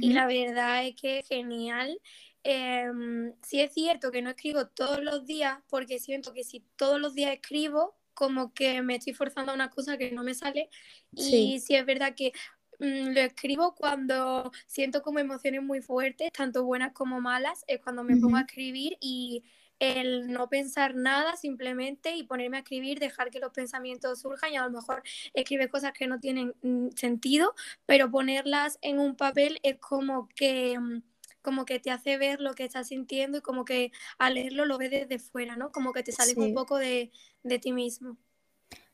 y 0.00 0.12
Ujú, 0.12 0.12
la 0.12 0.26
verdad 0.26 0.86
es 0.86 0.94
que 0.96 1.22
genial. 1.22 2.00
Em, 2.44 3.34
sí 3.42 3.60
es 3.60 3.72
cierto 3.74 4.10
que 4.12 4.22
no 4.22 4.30
escribo 4.30 4.68
todos 4.68 5.02
los 5.02 5.26
días 5.26 5.58
porque 5.68 5.98
siento 5.98 6.32
que 6.32 6.44
si 6.44 6.60
todos 6.76 7.00
los 7.00 7.14
días 7.14 7.32
escribo, 7.32 7.96
como 8.14 8.52
que 8.54 8.82
me 8.82 8.96
estoy 8.96 9.12
forzando 9.14 9.52
a 9.52 9.54
una 9.54 9.70
cosa 9.70 9.98
que 9.98 10.10
no 10.12 10.22
me 10.24 10.34
sale. 10.34 10.70
Sí. 11.16 11.54
Y 11.54 11.60
sí 11.60 11.74
es 11.74 11.84
verdad 11.86 12.14
que 12.14 12.32
mm, 12.78 13.08
lo 13.12 13.20
escribo 13.20 13.74
cuando 13.74 14.50
siento 14.66 15.02
como 15.02 15.18
emociones 15.18 15.62
muy 15.62 15.80
fuertes, 15.82 16.32
tanto 16.32 16.64
buenas 16.64 16.92
como 16.92 17.20
malas, 17.20 17.64
es 17.68 17.80
cuando 17.80 18.04
me 18.04 18.16
pongo 18.16 18.36
a 18.36 18.40
escribir 18.42 18.96
y 19.00 19.44
el 19.78 20.32
no 20.32 20.48
pensar 20.48 20.94
nada 20.94 21.36
simplemente 21.36 22.16
y 22.16 22.24
ponerme 22.24 22.58
a 22.58 22.60
escribir, 22.60 22.98
dejar 22.98 23.30
que 23.30 23.40
los 23.40 23.52
pensamientos 23.52 24.20
surjan 24.20 24.52
y 24.52 24.56
a 24.56 24.64
lo 24.64 24.70
mejor 24.70 25.02
escribir 25.34 25.68
cosas 25.70 25.92
que 25.92 26.06
no 26.06 26.18
tienen 26.20 26.54
mm, 26.62 26.88
sentido, 26.96 27.54
pero 27.86 28.10
ponerlas 28.10 28.78
en 28.82 28.98
un 28.98 29.16
papel 29.16 29.58
es 29.62 29.78
como 29.78 30.28
que 30.34 30.78
mm, 30.78 31.02
como 31.42 31.64
que 31.64 31.78
te 31.78 31.90
hace 31.90 32.18
ver 32.18 32.40
lo 32.40 32.54
que 32.54 32.64
estás 32.64 32.88
sintiendo 32.88 33.38
y 33.38 33.40
como 33.40 33.64
que 33.64 33.90
al 34.18 34.34
leerlo 34.34 34.66
lo 34.66 34.76
ves 34.76 34.90
desde 34.90 35.18
fuera, 35.18 35.56
¿no? 35.56 35.70
Como 35.72 35.92
que 35.92 36.02
te 36.02 36.12
sales 36.12 36.36
un 36.36 36.52
poco 36.52 36.76
de, 36.76 37.10
de 37.42 37.58
ti 37.58 37.72
mismo. 37.72 38.18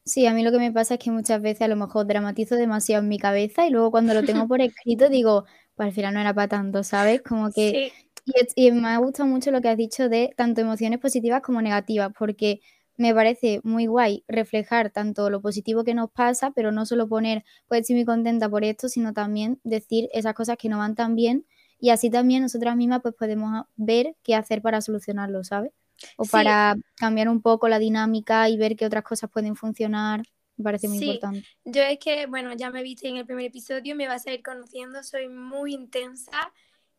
Sí, 0.04 0.26
a 0.26 0.34
mí 0.34 0.44
lo 0.44 0.52
que 0.52 0.58
me 0.58 0.70
pasa 0.70 0.94
es 0.94 1.00
que 1.00 1.10
muchas 1.10 1.40
veces 1.40 1.62
a 1.62 1.68
lo 1.68 1.76
mejor 1.76 2.06
dramatizo 2.06 2.56
demasiado 2.56 3.02
en 3.02 3.08
mi 3.08 3.18
cabeza 3.18 3.66
y 3.66 3.70
luego 3.70 3.90
cuando 3.90 4.12
lo 4.12 4.22
tengo 4.22 4.46
por 4.46 4.60
escrito 4.60 5.08
digo, 5.08 5.46
pues 5.74 5.88
al 5.88 5.94
final 5.94 6.14
no 6.14 6.20
era 6.20 6.34
para 6.34 6.48
tanto, 6.48 6.84
¿sabes? 6.84 7.22
Como 7.22 7.50
que... 7.50 7.92
Sí, 7.96 8.03
Y, 8.24 8.32
y 8.68 8.72
me 8.72 8.88
ha 8.88 8.98
gustado 8.98 9.28
mucho 9.28 9.50
lo 9.50 9.60
que 9.60 9.68
has 9.68 9.76
dicho 9.76 10.08
de 10.08 10.32
tanto 10.36 10.60
emociones 10.60 10.98
positivas 11.00 11.42
como 11.42 11.60
negativas, 11.62 12.12
porque 12.18 12.60
me 12.96 13.14
parece 13.14 13.60
muy 13.64 13.86
guay 13.86 14.24
reflejar 14.28 14.90
tanto 14.90 15.28
lo 15.30 15.40
positivo 15.42 15.84
que 15.84 15.94
nos 15.94 16.10
pasa, 16.10 16.52
pero 16.52 16.72
no 16.72 16.86
solo 16.86 17.08
poner, 17.08 17.44
pues 17.68 17.82
estoy 17.82 17.96
muy 17.96 18.04
contenta 18.04 18.48
por 18.48 18.64
esto, 18.64 18.88
sino 18.88 19.12
también 19.12 19.60
decir 19.64 20.08
esas 20.12 20.34
cosas 20.34 20.56
que 20.56 20.68
no 20.68 20.78
van 20.78 20.94
tan 20.94 21.14
bien 21.16 21.46
y 21.80 21.90
así 21.90 22.08
también 22.08 22.42
nosotras 22.42 22.76
mismas 22.76 23.02
pues 23.02 23.14
podemos 23.14 23.64
ver 23.76 24.16
qué 24.22 24.34
hacer 24.36 24.62
para 24.62 24.80
solucionarlo, 24.80 25.42
¿sabes? 25.44 25.72
O 26.16 26.28
sí, 26.28 26.28
para 26.28 26.76
cambiar 26.96 27.28
un 27.28 27.42
poco 27.42 27.68
la 27.68 27.78
dinámica 27.78 28.48
y 28.48 28.56
ver 28.56 28.76
qué 28.76 28.86
otras 28.86 29.04
cosas 29.04 29.30
pueden 29.30 29.56
funcionar. 29.56 30.22
Me 30.56 30.64
parece 30.64 30.88
muy 30.88 30.98
Sí, 30.98 30.98
importante. 30.98 31.46
yo 31.64 31.82
es 31.82 31.98
que, 31.98 32.26
bueno, 32.26 32.52
ya 32.54 32.70
me 32.70 32.82
viste 32.82 33.08
en 33.08 33.16
el 33.16 33.26
primer 33.26 33.46
episodio, 33.46 33.94
me 33.96 34.08
vas 34.08 34.26
a 34.26 34.32
ir 34.32 34.42
conociendo, 34.42 35.02
soy 35.02 35.28
muy 35.28 35.72
intensa 35.74 36.52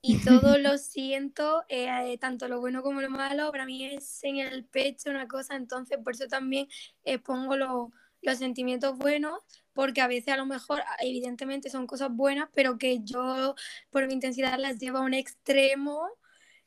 y 0.07 0.17
todo 0.23 0.57
lo 0.57 0.77
siento, 0.77 1.63
eh, 1.69 2.17
tanto 2.19 2.47
lo 2.47 2.59
bueno 2.59 2.83
como 2.83 3.01
lo 3.01 3.09
malo, 3.09 3.51
para 3.51 3.65
mí 3.65 3.85
es 3.85 4.23
en 4.23 4.37
el 4.37 4.65
pecho 4.65 5.09
una 5.09 5.27
cosa, 5.27 5.55
entonces 5.55 5.97
por 6.03 6.13
eso 6.13 6.27
también 6.27 6.67
expongo 7.03 7.55
lo- 7.57 7.91
los 8.21 8.37
sentimientos 8.39 8.97
buenos, 8.97 9.39
porque 9.73 10.01
a 10.01 10.07
veces 10.07 10.33
a 10.33 10.37
lo 10.37 10.45
mejor, 10.45 10.81
evidentemente 11.01 11.69
son 11.69 11.87
cosas 11.87 12.09
buenas, 12.11 12.49
pero 12.53 12.77
que 12.77 12.99
yo 13.03 13.55
por 13.89 14.07
mi 14.07 14.13
intensidad 14.13 14.57
las 14.59 14.79
llevo 14.79 14.99
a 14.99 15.01
un 15.01 15.13
extremo. 15.13 16.07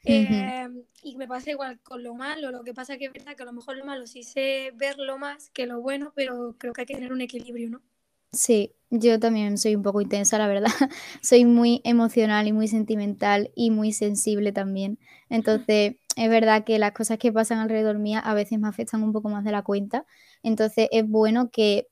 eh, 0.05 0.69
y 1.03 1.17
me 1.17 1.29
pasa 1.29 1.51
igual 1.51 1.81
con 1.83 2.03
lo 2.03 2.15
malo, 2.15 2.51
lo 2.53 2.65
que 2.65 2.75
pasa 2.75 2.97
que 2.99 3.07
es 3.07 3.13
verdad 3.13 3.37
que 3.37 3.43
a 3.43 3.47
lo 3.47 3.53
mejor 3.53 3.77
lo 3.77 3.85
malo 3.85 4.07
sí 4.07 4.23
sé 4.23 4.73
verlo 4.75 5.19
más 5.19 5.51
que 5.51 5.67
lo 5.67 5.81
bueno, 5.81 6.13
pero 6.17 6.57
creo 6.59 6.73
que 6.73 6.83
hay 6.83 6.87
que 6.87 6.95
tener 6.95 7.13
un 7.13 7.21
equilibrio, 7.21 7.71
¿no? 7.71 7.83
Sí, 8.33 8.75
yo 8.91 9.19
también 9.19 9.57
soy 9.59 9.75
un 9.77 9.83
poco 9.83 10.01
intensa, 10.01 10.39
la 10.39 10.47
verdad. 10.49 10.69
Soy 11.23 11.45
muy 11.45 11.81
emocional 11.85 12.47
y 12.47 12.53
muy 12.53 12.69
sentimental 12.69 13.51
y 13.55 13.71
muy 13.71 13.93
sensible 13.93 14.53
también. 14.53 14.99
Entonces, 15.31 15.97
es 16.17 16.29
verdad 16.31 16.65
que 16.65 16.79
las 16.79 16.93
cosas 16.93 17.19
que 17.19 17.33
pasan 17.33 17.59
alrededor 17.59 17.99
mía 17.99 18.19
a 18.21 18.35
veces 18.35 18.59
me 18.59 18.69
afectan 18.69 19.03
un 19.03 19.13
poco 19.13 19.29
más 19.31 19.45
de 19.45 19.53
la 19.53 19.63
cuenta. 19.63 20.05
Entonces, 20.43 20.89
es 20.93 21.07
bueno 21.09 21.51
que 21.51 21.89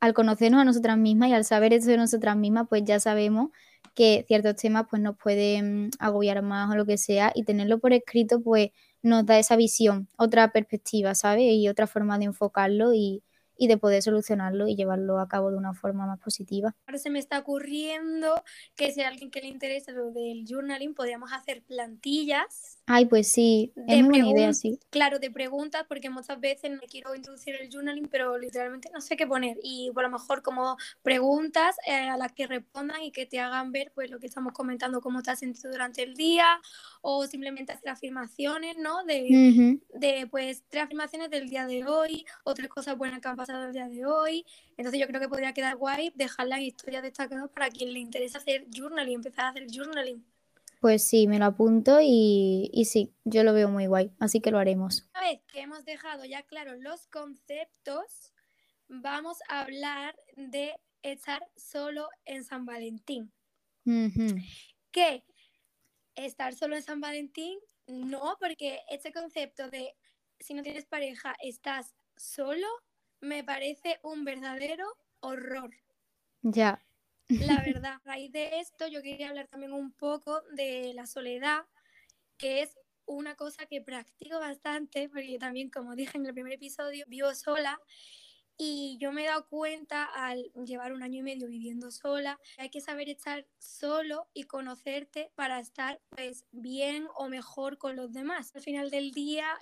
al 0.00 0.14
conocernos 0.14 0.60
a 0.60 0.64
nosotras 0.64 0.98
mismas 0.98 1.30
y 1.30 1.34
al 1.34 1.44
saber 1.44 1.72
esto 1.72 1.90
de 1.90 1.96
nosotras 1.98 2.36
mismas, 2.36 2.66
pues 2.68 2.84
ya 2.84 3.00
sabemos 3.00 3.50
que 3.94 4.24
ciertos 4.28 4.56
temas 4.56 4.86
pues 4.90 5.02
nos 5.02 5.16
pueden 5.16 5.90
agobiar 5.98 6.42
más 6.42 6.70
o 6.70 6.76
lo 6.76 6.86
que 6.86 6.98
sea 6.98 7.32
y 7.34 7.44
tenerlo 7.44 7.78
por 7.80 7.92
escrito 7.92 8.40
pues 8.42 8.70
nos 9.02 9.26
da 9.26 9.38
esa 9.38 9.56
visión, 9.56 10.08
otra 10.18 10.52
perspectiva, 10.52 11.14
¿sabes? 11.14 11.52
Y 11.54 11.68
otra 11.68 11.86
forma 11.86 12.18
de 12.18 12.26
enfocarlo 12.26 12.94
y, 12.94 13.22
y 13.58 13.66
de 13.66 13.76
poder 13.76 14.02
solucionarlo 14.02 14.68
y 14.68 14.76
llevarlo 14.76 15.18
a 15.18 15.28
cabo 15.28 15.50
de 15.50 15.56
una 15.56 15.74
forma 15.74 16.06
más 16.06 16.20
positiva. 16.20 16.74
Ahora 16.86 16.98
se 16.98 17.10
me 17.10 17.18
está 17.18 17.38
ocurriendo 17.40 18.42
que 18.76 18.92
si 18.92 19.02
a 19.02 19.08
alguien 19.08 19.30
que 19.30 19.40
le 19.40 19.48
interesa 19.48 19.92
lo 19.92 20.12
del 20.12 20.44
journaling, 20.48 20.94
podríamos 20.94 21.32
hacer 21.32 21.62
plantillas. 21.64 22.77
Ay, 22.90 23.04
pues 23.04 23.30
sí, 23.30 23.70
es 23.86 24.02
buena 24.02 24.26
idea, 24.30 24.54
sí. 24.54 24.80
Claro, 24.88 25.18
de 25.18 25.30
preguntas, 25.30 25.84
porque 25.86 26.08
muchas 26.08 26.40
veces 26.40 26.70
no 26.70 26.80
quiero 26.90 27.14
introducir 27.14 27.54
el 27.56 27.68
journaling, 27.70 28.08
pero 28.08 28.38
literalmente 28.38 28.88
no 28.94 29.02
sé 29.02 29.14
qué 29.14 29.26
poner. 29.26 29.58
Y 29.62 29.90
por 29.92 30.04
lo 30.04 30.10
mejor 30.10 30.40
como 30.40 30.78
preguntas 31.02 31.76
eh, 31.86 32.08
a 32.08 32.16
las 32.16 32.32
que 32.32 32.46
respondan 32.46 33.02
y 33.02 33.12
que 33.12 33.26
te 33.26 33.40
hagan 33.40 33.72
ver 33.72 33.92
pues 33.94 34.10
lo 34.10 34.18
que 34.18 34.26
estamos 34.26 34.54
comentando, 34.54 35.02
cómo 35.02 35.22
te 35.22 35.30
has 35.30 35.38
sentido 35.38 35.70
durante 35.70 36.02
el 36.02 36.14
día, 36.14 36.46
o 37.02 37.26
simplemente 37.26 37.74
hacer 37.74 37.90
afirmaciones, 37.90 38.78
¿no? 38.78 39.04
De, 39.04 39.78
de 39.92 40.26
pues 40.30 40.64
tres 40.70 40.84
afirmaciones 40.84 41.28
del 41.28 41.50
día 41.50 41.66
de 41.66 41.84
hoy 41.84 42.24
o 42.44 42.54
tres 42.54 42.70
cosas 42.70 42.96
buenas 42.96 43.20
que 43.20 43.28
han 43.28 43.36
pasado 43.36 43.66
el 43.66 43.72
día 43.74 43.88
de 43.90 44.06
hoy. 44.06 44.46
Entonces 44.78 44.98
yo 44.98 45.06
creo 45.06 45.20
que 45.20 45.28
podría 45.28 45.52
quedar 45.52 45.76
guay 45.76 46.10
dejar 46.14 46.46
las 46.46 46.60
historias 46.60 47.02
destacadas 47.02 47.50
para 47.50 47.68
quien 47.68 47.92
le 47.92 47.98
interesa 47.98 48.38
hacer 48.38 48.64
journaling, 48.74 49.16
empezar 49.16 49.44
a 49.44 49.48
hacer 49.50 49.66
journaling. 49.70 50.24
Pues 50.80 51.02
sí, 51.02 51.26
me 51.26 51.38
lo 51.38 51.46
apunto 51.46 51.98
y, 52.00 52.70
y 52.72 52.84
sí, 52.84 53.14
yo 53.24 53.42
lo 53.42 53.52
veo 53.52 53.68
muy 53.68 53.86
guay, 53.86 54.12
así 54.20 54.40
que 54.40 54.50
lo 54.50 54.58
haremos. 54.58 55.08
Una 55.14 55.22
vez 55.22 55.40
que 55.52 55.60
hemos 55.60 55.84
dejado 55.84 56.24
ya 56.24 56.42
claros 56.44 56.78
los 56.78 57.06
conceptos, 57.08 58.32
vamos 58.88 59.38
a 59.48 59.62
hablar 59.62 60.14
de 60.36 60.74
estar 61.02 61.42
solo 61.56 62.08
en 62.24 62.44
San 62.44 62.64
Valentín. 62.64 63.32
Ujú. 63.84 64.36
Que 64.92 65.24
estar 66.14 66.54
solo 66.54 66.76
en 66.76 66.82
San 66.82 67.00
Valentín, 67.00 67.58
no, 67.86 68.36
porque 68.38 68.80
este 68.88 69.12
concepto 69.12 69.70
de 69.70 69.96
si 70.40 70.54
no 70.54 70.62
tienes 70.62 70.86
pareja, 70.86 71.34
estás 71.42 71.94
solo, 72.16 72.66
me 73.20 73.42
parece 73.42 73.98
un 74.02 74.24
verdadero 74.24 74.86
horror. 75.20 75.70
Ya. 76.42 76.80
La 77.28 77.56
verdad, 77.82 77.94
a 77.94 78.00
raíz 78.04 78.32
de 78.32 78.60
esto 78.60 78.86
yo 78.88 79.02
quería 79.02 79.28
hablar 79.28 79.48
también 79.48 79.72
un 79.72 79.92
poco 79.92 80.40
de 80.52 80.92
la 80.94 81.06
soledad, 81.06 81.64
que 82.38 82.62
es 82.62 82.78
una 83.06 83.34
cosa 83.36 83.66
que 83.66 83.80
practico 83.80 84.38
bastante, 84.38 85.08
porque 85.08 85.32
yo 85.32 85.38
también, 85.38 85.70
como 85.70 85.94
dije 85.94 86.16
en 86.16 86.26
el 86.26 86.34
primer 86.34 86.54
episodio, 86.54 87.04
vivo 87.08 87.34
sola 87.34 87.80
y 88.56 88.98
yo 88.98 89.12
me 89.12 89.22
he 89.22 89.26
dado 89.26 89.46
cuenta 89.48 90.04
al 90.04 90.50
llevar 90.64 90.92
un 90.92 91.02
año 91.02 91.20
y 91.20 91.22
medio 91.22 91.46
viviendo 91.46 91.90
sola, 91.90 92.40
que 92.56 92.62
hay 92.62 92.70
que 92.70 92.80
saber 92.80 93.08
estar 93.08 93.46
solo 93.58 94.28
y 94.34 94.44
conocerte 94.44 95.30
para 95.36 95.60
estar 95.60 96.00
pues 96.10 96.44
bien 96.50 97.06
o 97.14 97.28
mejor 97.28 97.78
con 97.78 97.94
los 97.94 98.12
demás. 98.12 98.50
Al 98.56 98.62
final 98.62 98.90
del 98.90 99.12
día 99.12 99.56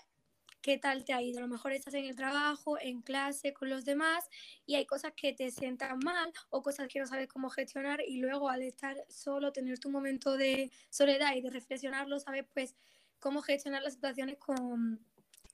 qué 0.66 0.78
tal 0.78 1.04
te 1.04 1.12
ha 1.12 1.22
ido. 1.22 1.38
A 1.38 1.42
lo 1.42 1.46
mejor 1.46 1.70
estás 1.70 1.94
en 1.94 2.06
el 2.06 2.16
trabajo, 2.16 2.76
en 2.80 3.00
clase 3.00 3.52
con 3.54 3.70
los 3.70 3.84
demás 3.84 4.28
y 4.66 4.74
hay 4.74 4.84
cosas 4.84 5.12
que 5.14 5.32
te 5.32 5.52
sientan 5.52 6.00
mal 6.04 6.32
o 6.50 6.60
cosas 6.60 6.88
que 6.88 6.98
no 6.98 7.06
sabes 7.06 7.28
cómo 7.28 7.50
gestionar 7.50 8.00
y 8.04 8.18
luego 8.18 8.48
al 8.48 8.62
estar 8.62 8.96
solo, 9.08 9.52
tener 9.52 9.78
tu 9.78 9.90
momento 9.90 10.36
de 10.36 10.72
soledad 10.90 11.36
y 11.36 11.40
de 11.40 11.50
reflexionarlo, 11.50 12.18
sabes 12.18 12.46
pues 12.52 12.74
cómo 13.20 13.42
gestionar 13.42 13.84
las 13.84 13.92
situaciones 13.92 14.38
con, 14.38 14.98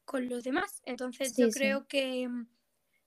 con 0.06 0.30
los 0.30 0.44
demás. 0.44 0.80
Entonces 0.86 1.36
Sí, 1.36 1.42
yo 1.42 1.50
sí. 1.50 1.58
creo 1.58 1.86
que 1.86 2.30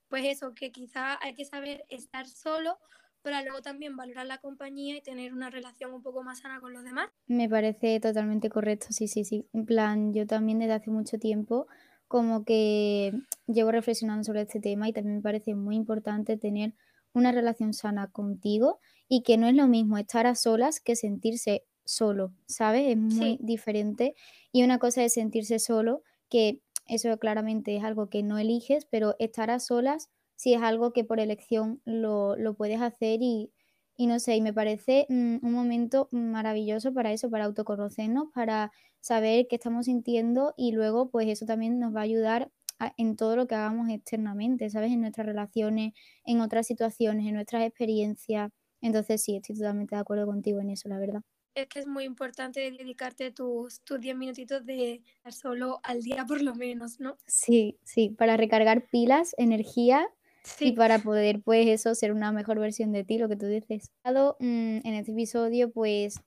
pues 0.07 0.25
eso, 0.25 0.53
que 0.53 0.71
quizá 0.71 1.17
hay 1.23 1.33
que 1.33 1.45
saber 1.45 1.85
estar 1.89 2.27
solo 2.27 2.77
para 3.23 3.41
luego 3.41 3.63
también 3.63 3.97
valorar 3.97 4.27
la 4.27 4.37
compañía 4.37 4.95
y 4.95 5.01
tener 5.01 5.33
una 5.33 5.49
relación 5.49 5.91
un 5.91 6.03
poco 6.03 6.21
más 6.21 6.37
sana 6.37 6.59
con 6.59 6.71
los 6.71 6.83
demás. 6.83 7.09
Me 7.25 7.49
parece 7.49 7.99
totalmente 7.99 8.49
correcto, 8.49 8.89
sí, 8.91 9.07
sí, 9.07 9.25
sí. 9.25 9.47
En 9.53 9.65
plan, 9.65 10.13
yo 10.13 10.27
también 10.27 10.59
desde 10.59 10.73
hace 10.73 10.91
mucho 10.91 11.17
tiempo 11.17 11.65
como 12.07 12.45
que 12.45 13.13
llevo 13.47 13.71
reflexionando 13.71 14.23
sobre 14.23 14.41
este 14.41 14.59
tema 14.59 14.87
y 14.89 14.93
también 14.93 15.17
me 15.17 15.21
parece 15.21 15.55
muy 15.55 15.75
importante 15.75 16.37
tener 16.37 16.73
una 17.13 17.31
relación 17.31 17.73
sana 17.73 18.11
contigo 18.11 18.79
y 19.07 19.21
que 19.23 19.37
no 19.37 19.47
es 19.47 19.55
lo 19.55 19.67
mismo 19.67 19.97
estar 19.97 20.27
a 20.27 20.35
solas 20.35 20.79
que 20.79 20.95
sentirse 20.95 21.65
solo, 21.85 22.33
¿sabes? 22.47 22.89
Es 22.91 22.97
muy 22.97 23.37
Sí. 23.37 23.41
diferente. 23.41 24.15
Y 24.51 24.63
una 24.63 24.79
cosa 24.79 25.03
es 25.03 25.13
sentirse 25.13 25.59
solo, 25.59 26.03
que 26.29 26.61
eso 26.87 27.17
claramente 27.19 27.75
es 27.75 27.83
algo 27.83 28.09
que 28.09 28.23
no 28.23 28.37
eliges, 28.37 28.85
pero 28.85 29.15
estar 29.19 29.49
a 29.51 29.59
solas 29.59 30.09
sí 30.35 30.53
es 30.53 30.61
algo 30.61 30.91
que 30.93 31.03
por 31.05 31.19
elección 31.19 31.81
lo, 31.85 32.35
lo 32.35 32.55
puedes 32.55 32.81
hacer 32.81 33.19
y, 33.21 33.51
y 33.97 34.07
no 34.07 34.19
sé, 34.19 34.35
y 34.35 34.41
me 34.41 34.53
parece 34.53 35.05
mm, 35.09 35.37
un 35.45 35.51
momento 35.53 36.07
maravilloso 36.11 36.93
para 36.93 37.11
eso, 37.13 37.29
para 37.29 37.45
autoconocernos, 37.45 38.29
para 38.33 38.71
saber 38.99 39.47
qué 39.49 39.55
estamos 39.55 39.85
sintiendo 39.85 40.53
y 40.57 40.71
luego 40.73 41.09
pues 41.11 41.27
eso 41.27 41.45
también 41.45 41.79
nos 41.79 41.95
va 41.95 41.99
a 42.01 42.03
ayudar 42.03 42.51
a- 42.79 42.93
en 42.97 43.15
todo 43.15 43.35
lo 43.35 43.47
que 43.47 43.55
hagamos 43.55 43.89
externamente, 43.89 44.69
¿sabes? 44.69 44.91
En 44.91 45.01
nuestras 45.01 45.27
relaciones, 45.27 45.93
en 46.25 46.41
otras 46.41 46.67
situaciones, 46.67 47.25
en 47.27 47.35
nuestras 47.35 47.63
experiencias. 47.63 48.51
Entonces 48.81 49.23
sí, 49.23 49.35
estoy 49.37 49.55
totalmente 49.57 49.95
de 49.95 50.01
acuerdo 50.01 50.25
contigo 50.27 50.59
en 50.61 50.69
eso, 50.71 50.89
la 50.89 50.99
verdad. 50.99 51.21
es 51.53 51.67
que 51.67 51.79
es 51.79 51.85
muy 51.87 52.05
importante 52.05 52.61
dedicarte 52.71 53.29
tus, 53.31 53.81
tus 53.81 53.99
10 53.99 54.15
minutitos 54.15 54.65
de 54.65 55.03
estar 55.17 55.33
solo 55.33 55.79
al 55.83 56.01
día 56.01 56.25
por 56.25 56.41
lo 56.41 56.55
menos, 56.55 56.99
¿no? 57.01 57.17
Sí, 57.27 57.79
sí, 57.83 58.09
para 58.09 58.37
recargar 58.37 58.87
pilas, 58.89 59.33
energía 59.37 60.07
y 60.61 60.71
Sí, 60.71 60.71
para 60.73 60.99
poder, 60.99 61.41
pues 61.43 61.67
eso, 61.67 61.93
ser 61.95 62.13
una 62.13 62.31
mejor 62.31 62.59
versión 62.59 62.91
de 62.93 63.03
ti, 63.03 63.17
lo 63.17 63.27
que 63.27 63.35
tú 63.35 63.47
dices. 63.47 63.91
Mm, 64.39 64.77
En 64.83 64.93
este 64.93 65.11
episodio, 65.11 65.71
pues 65.71 66.19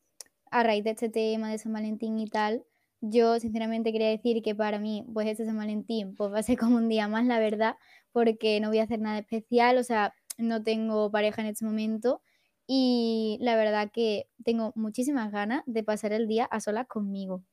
a 0.51 0.63
raíz 0.63 0.85
de 0.85 0.91
este 0.91 1.09
tema 1.11 1.51
de 1.51 1.59
San 1.59 1.73
Valentín 1.73 2.19
y 2.19 2.27
tal, 2.29 2.65
yo 3.01 3.39
sinceramente 3.41 3.93
quería 3.93 4.09
decir 4.09 4.43
que 4.43 4.55
para 4.55 4.79
mí, 4.79 5.05
pues 5.13 5.27
este 5.29 5.45
San 5.47 5.57
Valentín, 5.59 6.15
pues 6.17 6.33
va 6.33 6.39
a 6.41 6.43
ser 6.43 6.59
como 6.59 6.77
un 6.77 6.89
día 6.89 7.09
más, 7.09 7.27
la 7.27 7.39
verdad, 7.39 7.77
porque 8.13 8.61
no 8.61 8.69
voy 8.69 8.79
a 8.79 8.85
hacer 8.85 9.01
nada 9.01 9.19
especial, 9.19 9.79
o 9.79 9.85
sea, 9.85 10.15
no 10.39 10.63
tengo 10.63 11.11
pareja 11.11 11.43
en 11.43 11.49
este 11.49 11.65
momento 11.65 12.23
y 12.67 13.39
la 13.41 13.57
verdad 13.57 13.91
que 13.93 14.29
tengo 14.45 14.73
muchísimas 14.77 15.33
ganas 15.33 15.63
de 15.67 15.83
pasar 15.85 16.13
el 16.13 16.29
día 16.29 16.45
a 16.47 16.61
solas 16.61 16.87
conmigo. 16.89 17.45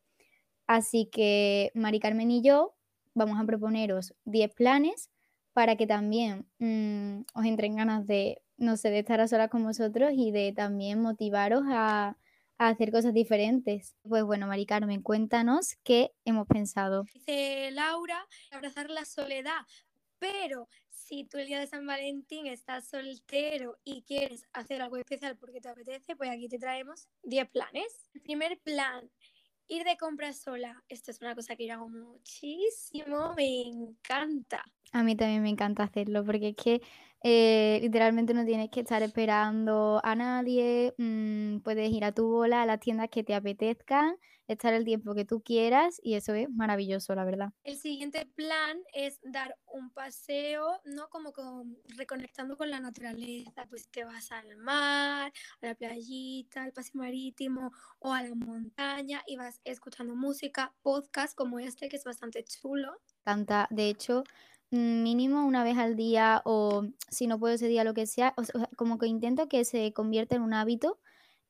Así 0.67 1.07
que 1.11 1.71
Mari 1.75 1.99
Carmen 1.99 2.31
y 2.31 2.41
yo 2.41 2.75
vamos 3.13 3.39
a 3.39 3.45
proponeros 3.45 4.15
10 4.25 4.53
planes 4.53 5.09
para 5.55 5.77
que 5.77 5.87
también 5.87 6.45
mm, 6.59 7.21
os 7.33 7.45
entren 7.45 7.77
ganas 7.77 8.05
de, 8.05 8.41
no 8.57 8.75
sé, 8.75 8.89
de 8.89 8.99
estar 8.99 9.21
a 9.21 9.27
solas 9.29 9.49
con 9.49 9.63
vosotros 9.63 10.11
y 10.13 10.31
de 10.31 10.51
también 10.51 11.01
motivaros 11.01 11.63
a, 11.67 12.17
hacer 12.57 12.91
cosas 12.91 13.13
diferentes. 13.13 13.95
Pues 14.07 14.23
bueno, 14.23 14.47
Mari 14.47 14.65
Carmen, 14.65 15.01
cuéntanos 15.01 15.77
qué 15.83 16.11
hemos 16.25 16.45
pensado. 16.47 17.05
dice 17.13 17.69
Laura, 17.71 18.25
abrazar 18.51 18.89
la 18.89 19.05
soledad, 19.05 19.61
pero 20.19 20.67
si 20.89 21.23
tú 21.23 21.37
el 21.37 21.47
día 21.47 21.59
de 21.59 21.67
San 21.67 21.87
Valentín 21.87 22.47
estás 22.47 22.87
soltero 22.89 23.77
y 23.85 24.03
quieres 24.03 24.45
hacer 24.51 24.81
algo 24.81 24.97
especial 24.97 25.37
porque 25.37 25.61
te 25.61 25.69
apetece, 25.69 26.17
pues 26.17 26.29
aquí 26.29 26.49
te 26.49 26.59
traemos 26.59 27.07
10 27.23 27.49
planes. 27.49 28.09
El 28.13 28.21
primer 28.21 28.59
plan, 28.59 29.09
ir 29.67 29.83
de 29.83 29.97
compras 29.97 30.37
sola. 30.39 30.83
Esto 30.89 31.11
es 31.11 31.21
una 31.21 31.35
cosa 31.35 31.55
que 31.55 31.67
yo 31.67 31.73
hago 31.73 31.89
muchísimo, 31.89 33.33
me 33.35 33.61
encanta. 33.61 34.63
A 34.91 35.03
mí 35.03 35.15
también 35.15 35.41
me 35.43 35.49
encanta 35.49 35.83
hacerlo 35.83 36.23
porque 36.23 36.49
es 36.49 36.55
que 36.55 36.81
Eh, 37.27 37.79
literalmente 37.81 38.35
no 38.35 38.45
tienes 38.45 38.69
que 38.69 38.81
estar 38.81 39.01
esperando 39.01 39.99
a 40.03 40.13
nadie, 40.13 40.93
mm, 40.99 41.61
puedes 41.61 41.89
ir 41.91 42.05
a 42.05 42.11
tu 42.11 42.27
bola, 42.27 42.61
a 42.61 42.67
las 42.67 42.79
tiendas 42.79 43.09
que 43.09 43.23
te 43.23 43.33
apetezcan, 43.33 44.15
estar 44.47 44.75
el 44.75 44.85
tiempo 44.85 45.15
que 45.15 45.25
tú 45.25 45.41
quieras 45.41 45.99
y 46.03 46.13
eso 46.13 46.35
es 46.35 46.47
maravilloso, 46.51 47.15
la 47.15 47.25
verdad. 47.25 47.49
El 47.63 47.77
siguiente 47.77 48.27
plan 48.35 48.77
es 48.93 49.19
dar 49.23 49.57
un 49.65 49.89
paseo, 49.89 50.67
¿no? 50.85 51.09
Como 51.09 51.33
con, 51.33 51.79
reconectando 51.97 52.57
con 52.57 52.69
la 52.69 52.79
naturaleza, 52.79 53.65
pues 53.71 53.89
te 53.89 54.03
vas 54.03 54.31
al 54.31 54.55
mar, 54.57 55.33
a 55.61 55.65
la 55.65 55.73
playita, 55.73 56.61
al 56.61 56.73
paseo 56.73 57.01
marítimo 57.01 57.71
o 57.97 58.13
a 58.13 58.21
la 58.21 58.35
montaña 58.35 59.23
y 59.25 59.35
vas 59.35 59.61
escuchando 59.63 60.15
música, 60.15 60.75
podcast 60.83 61.35
como 61.35 61.57
este 61.57 61.89
que 61.89 61.95
es 61.95 62.03
bastante 62.03 62.43
chulo. 62.43 63.01
Canta, 63.23 63.67
de 63.71 63.89
hecho, 63.89 64.23
mínimo 64.75 65.45
una 65.45 65.63
vez 65.63 65.77
al 65.77 65.95
día 65.95 66.41
o 66.45 66.85
si 67.09 67.27
no 67.27 67.39
puedo 67.39 67.55
ese 67.55 67.67
día, 67.67 67.83
lo 67.83 67.93
que 67.93 68.07
sea, 68.07 68.33
como 68.75 68.97
que 68.97 69.07
intento 69.07 69.47
que 69.47 69.65
se 69.65 69.93
convierta 69.93 70.35
en 70.35 70.41
un 70.41 70.53
hábito 70.53 70.99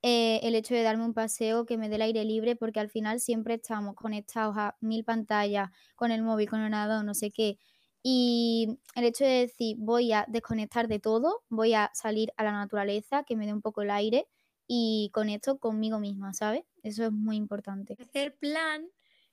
eh, 0.08 0.39
el 0.44 0.53
hecho 0.53 0.75
de 0.75 0.84
darme 0.84 1.03
un 1.03 1.15
paseo 1.15 1.65
que 1.65 1.77
me 1.79 1.89
dé 1.89 1.96
el 1.96 2.03
aire 2.03 2.24
libre, 2.25 2.55
porque 2.55 2.79
al 2.79 2.91
final 2.91 3.20
siempre 3.20 3.55
estamos 3.55 3.96
conectados 3.96 4.55
a 4.55 4.77
mil 4.79 5.03
pantallas, 5.03 5.72
con 5.96 6.12
el 6.12 6.22
móvil, 6.22 6.48
con 6.48 6.60
el 6.60 6.65
ordenador, 6.65 7.03
no 7.03 7.15
sé 7.15 7.32
qué. 7.32 7.58
Y 8.03 8.77
el 8.94 9.03
hecho 9.03 9.24
de 9.24 9.48
decir, 9.48 9.77
voy 9.79 10.13
a 10.13 10.25
desconectar 10.27 10.88
de 10.88 11.00
todo, 11.00 11.44
voy 11.50 11.74
a 11.74 11.89
salir 11.96 12.32
a 12.38 12.44
la 12.44 12.51
naturaleza, 12.51 13.24
que 13.24 13.36
me 13.36 13.48
dé 13.48 13.53
un 13.53 13.63
poco 13.63 13.82
el 13.82 13.89
aire 13.89 14.27
y 14.67 15.10
conecto 15.12 15.58
conmigo 15.58 16.00
misma, 16.00 16.34
¿sabes? 16.34 16.65
Eso 16.84 17.03
es 17.03 17.12
muy 17.12 17.36
importante. 17.36 17.98
El 18.13 18.34
plan 18.34 18.88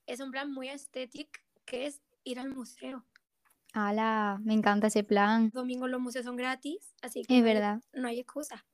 es 0.07 0.21
un 0.21 0.31
plan 0.31 0.51
muy 0.51 0.71
estético, 0.71 1.39
que 1.67 1.85
es 1.85 2.01
ir 2.25 2.39
al 2.39 2.49
museo. 2.49 3.05
¡Hala! 3.73 4.39
Me 4.45 4.55
encanta 4.55 4.89
ese 4.89 5.03
plan. 5.05 5.51
Domingo 5.51 5.89
los 5.89 6.01
museos 6.01 6.25
son 6.25 6.37
gratis, 6.37 6.95
así 7.03 7.23
que 7.23 7.35
Es 7.37 7.43
no 7.43 7.47
hay- 7.49 7.55
verdad. 7.55 7.81
no 7.95 8.09
hay 8.09 8.21
excusa. 8.21 8.65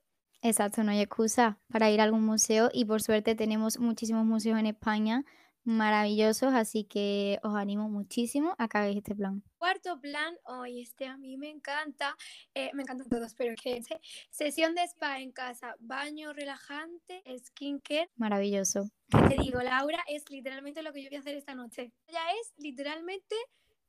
Exacto, 0.43 0.83
no 0.85 0.93
hay 0.93 1.01
excusa 1.01 1.59
para 1.69 1.91
ir 1.91 2.01
a 2.01 2.05
algún 2.05 2.25
museo 2.25 2.71
y 2.73 2.85
por 2.85 3.03
suerte 3.03 3.35
tenemos 3.35 3.79
muchísimos 3.79 4.25
museos 4.25 4.59
en 4.59 4.67
España 4.67 5.25
maravillosos, 5.65 6.55
así 6.55 6.85
que 6.85 7.39
os 7.43 7.55
animo 7.55 7.89
muchísimo 7.91 8.55
a 8.57 8.69
que 8.69 8.79
hagáis 8.79 8.97
este 8.97 9.15
plan. 9.15 9.43
Cuarto 9.59 10.01
plan, 10.01 10.35
hoy 10.45 10.81
este 10.81 11.07
a 11.07 11.17
mí 11.19 11.37
me 11.37 11.51
encanta, 11.51 12.17
eh, 12.55 12.71
me 12.73 12.83
encantan 12.83 13.09
todos, 13.09 13.35
pero 13.35 13.55
que 13.61 13.77
este, 13.77 14.01
sesión 14.31 14.75
de 14.75 14.83
spa 14.85 15.21
en 15.21 15.31
casa, 15.33 15.75
baño 15.81 16.33
relajante, 16.33 17.23
skincare. 17.45 18.09
Maravilloso. 18.17 18.89
¿Qué 19.11 19.37
te 19.37 19.43
digo, 19.43 19.61
Laura? 19.61 19.99
Es 20.09 20.31
literalmente 20.31 20.83
lo 20.83 20.93
que 20.93 21.03
yo 21.03 21.11
voy 21.11 21.17
a 21.17 21.21
hacer 21.21 21.37
esta 21.37 21.55
noche. 21.55 21.93
Ya 22.07 22.23
es 22.41 22.55
literalmente 22.57 23.35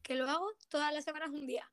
que 0.03 0.15
lo 0.15 0.29
hago 0.29 0.47
todas 0.69 0.93
las 0.93 1.03
semanas 1.03 1.29
un 1.31 1.45
día. 1.45 1.69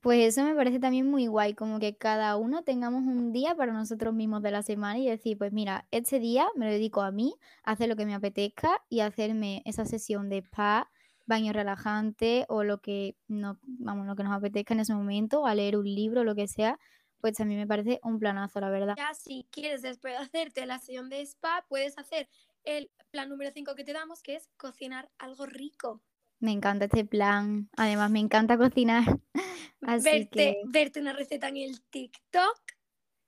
Pues 0.00 0.26
eso 0.26 0.44
me 0.44 0.54
parece 0.54 0.80
también 0.80 1.10
muy 1.10 1.26
guay, 1.26 1.54
como 1.54 1.78
que 1.78 1.94
cada 1.94 2.36
uno 2.36 2.62
tengamos 2.62 3.02
un 3.02 3.32
día 3.32 3.54
para 3.54 3.72
nosotros 3.72 4.14
mismos 4.14 4.42
de 4.42 4.50
la 4.50 4.62
semana 4.62 4.98
y 4.98 5.06
decir, 5.06 5.36
pues 5.36 5.52
mira, 5.52 5.86
este 5.90 6.18
día 6.18 6.48
me 6.56 6.64
lo 6.64 6.72
dedico 6.72 7.02
a 7.02 7.10
mí, 7.10 7.34
a 7.64 7.72
hacer 7.72 7.88
lo 7.90 7.96
que 7.96 8.06
me 8.06 8.14
apetezca 8.14 8.82
y 8.88 9.00
a 9.00 9.06
hacerme 9.06 9.62
esa 9.66 9.84
sesión 9.84 10.30
de 10.30 10.38
spa, 10.38 10.90
baño 11.26 11.52
relajante 11.52 12.46
o 12.48 12.64
lo 12.64 12.80
que 12.80 13.14
no, 13.28 13.58
vamos, 13.62 14.06
lo 14.06 14.16
que 14.16 14.24
nos 14.24 14.32
apetezca 14.32 14.72
en 14.72 14.80
ese 14.80 14.94
momento, 14.94 15.46
a 15.46 15.54
leer 15.54 15.76
un 15.76 15.84
libro, 15.84 16.24
lo 16.24 16.34
que 16.34 16.48
sea, 16.48 16.78
pues 17.20 17.34
también 17.34 17.60
me 17.60 17.66
parece 17.66 18.00
un 18.02 18.18
planazo, 18.18 18.58
la 18.60 18.70
verdad. 18.70 18.94
Ya 18.96 19.12
si 19.12 19.46
quieres 19.50 19.82
después 19.82 20.14
de 20.14 20.24
hacerte 20.24 20.64
la 20.64 20.78
sesión 20.78 21.10
de 21.10 21.20
spa, 21.20 21.66
puedes 21.68 21.98
hacer 21.98 22.30
el 22.64 22.90
plan 23.10 23.28
número 23.28 23.50
5 23.52 23.74
que 23.74 23.84
te 23.84 23.92
damos, 23.92 24.22
que 24.22 24.36
es 24.36 24.48
cocinar 24.56 25.10
algo 25.18 25.44
rico. 25.44 26.00
Me 26.40 26.52
encanta 26.52 26.86
este 26.86 27.04
plan. 27.04 27.68
Además, 27.76 28.10
me 28.10 28.18
encanta 28.18 28.56
cocinar. 28.56 29.04
Así 29.82 30.04
Verte, 30.04 30.28
que 30.30 30.62
verte 30.66 31.00
una 31.00 31.12
receta 31.12 31.48
en 31.48 31.58
el 31.58 31.80
TikTok 31.82 32.60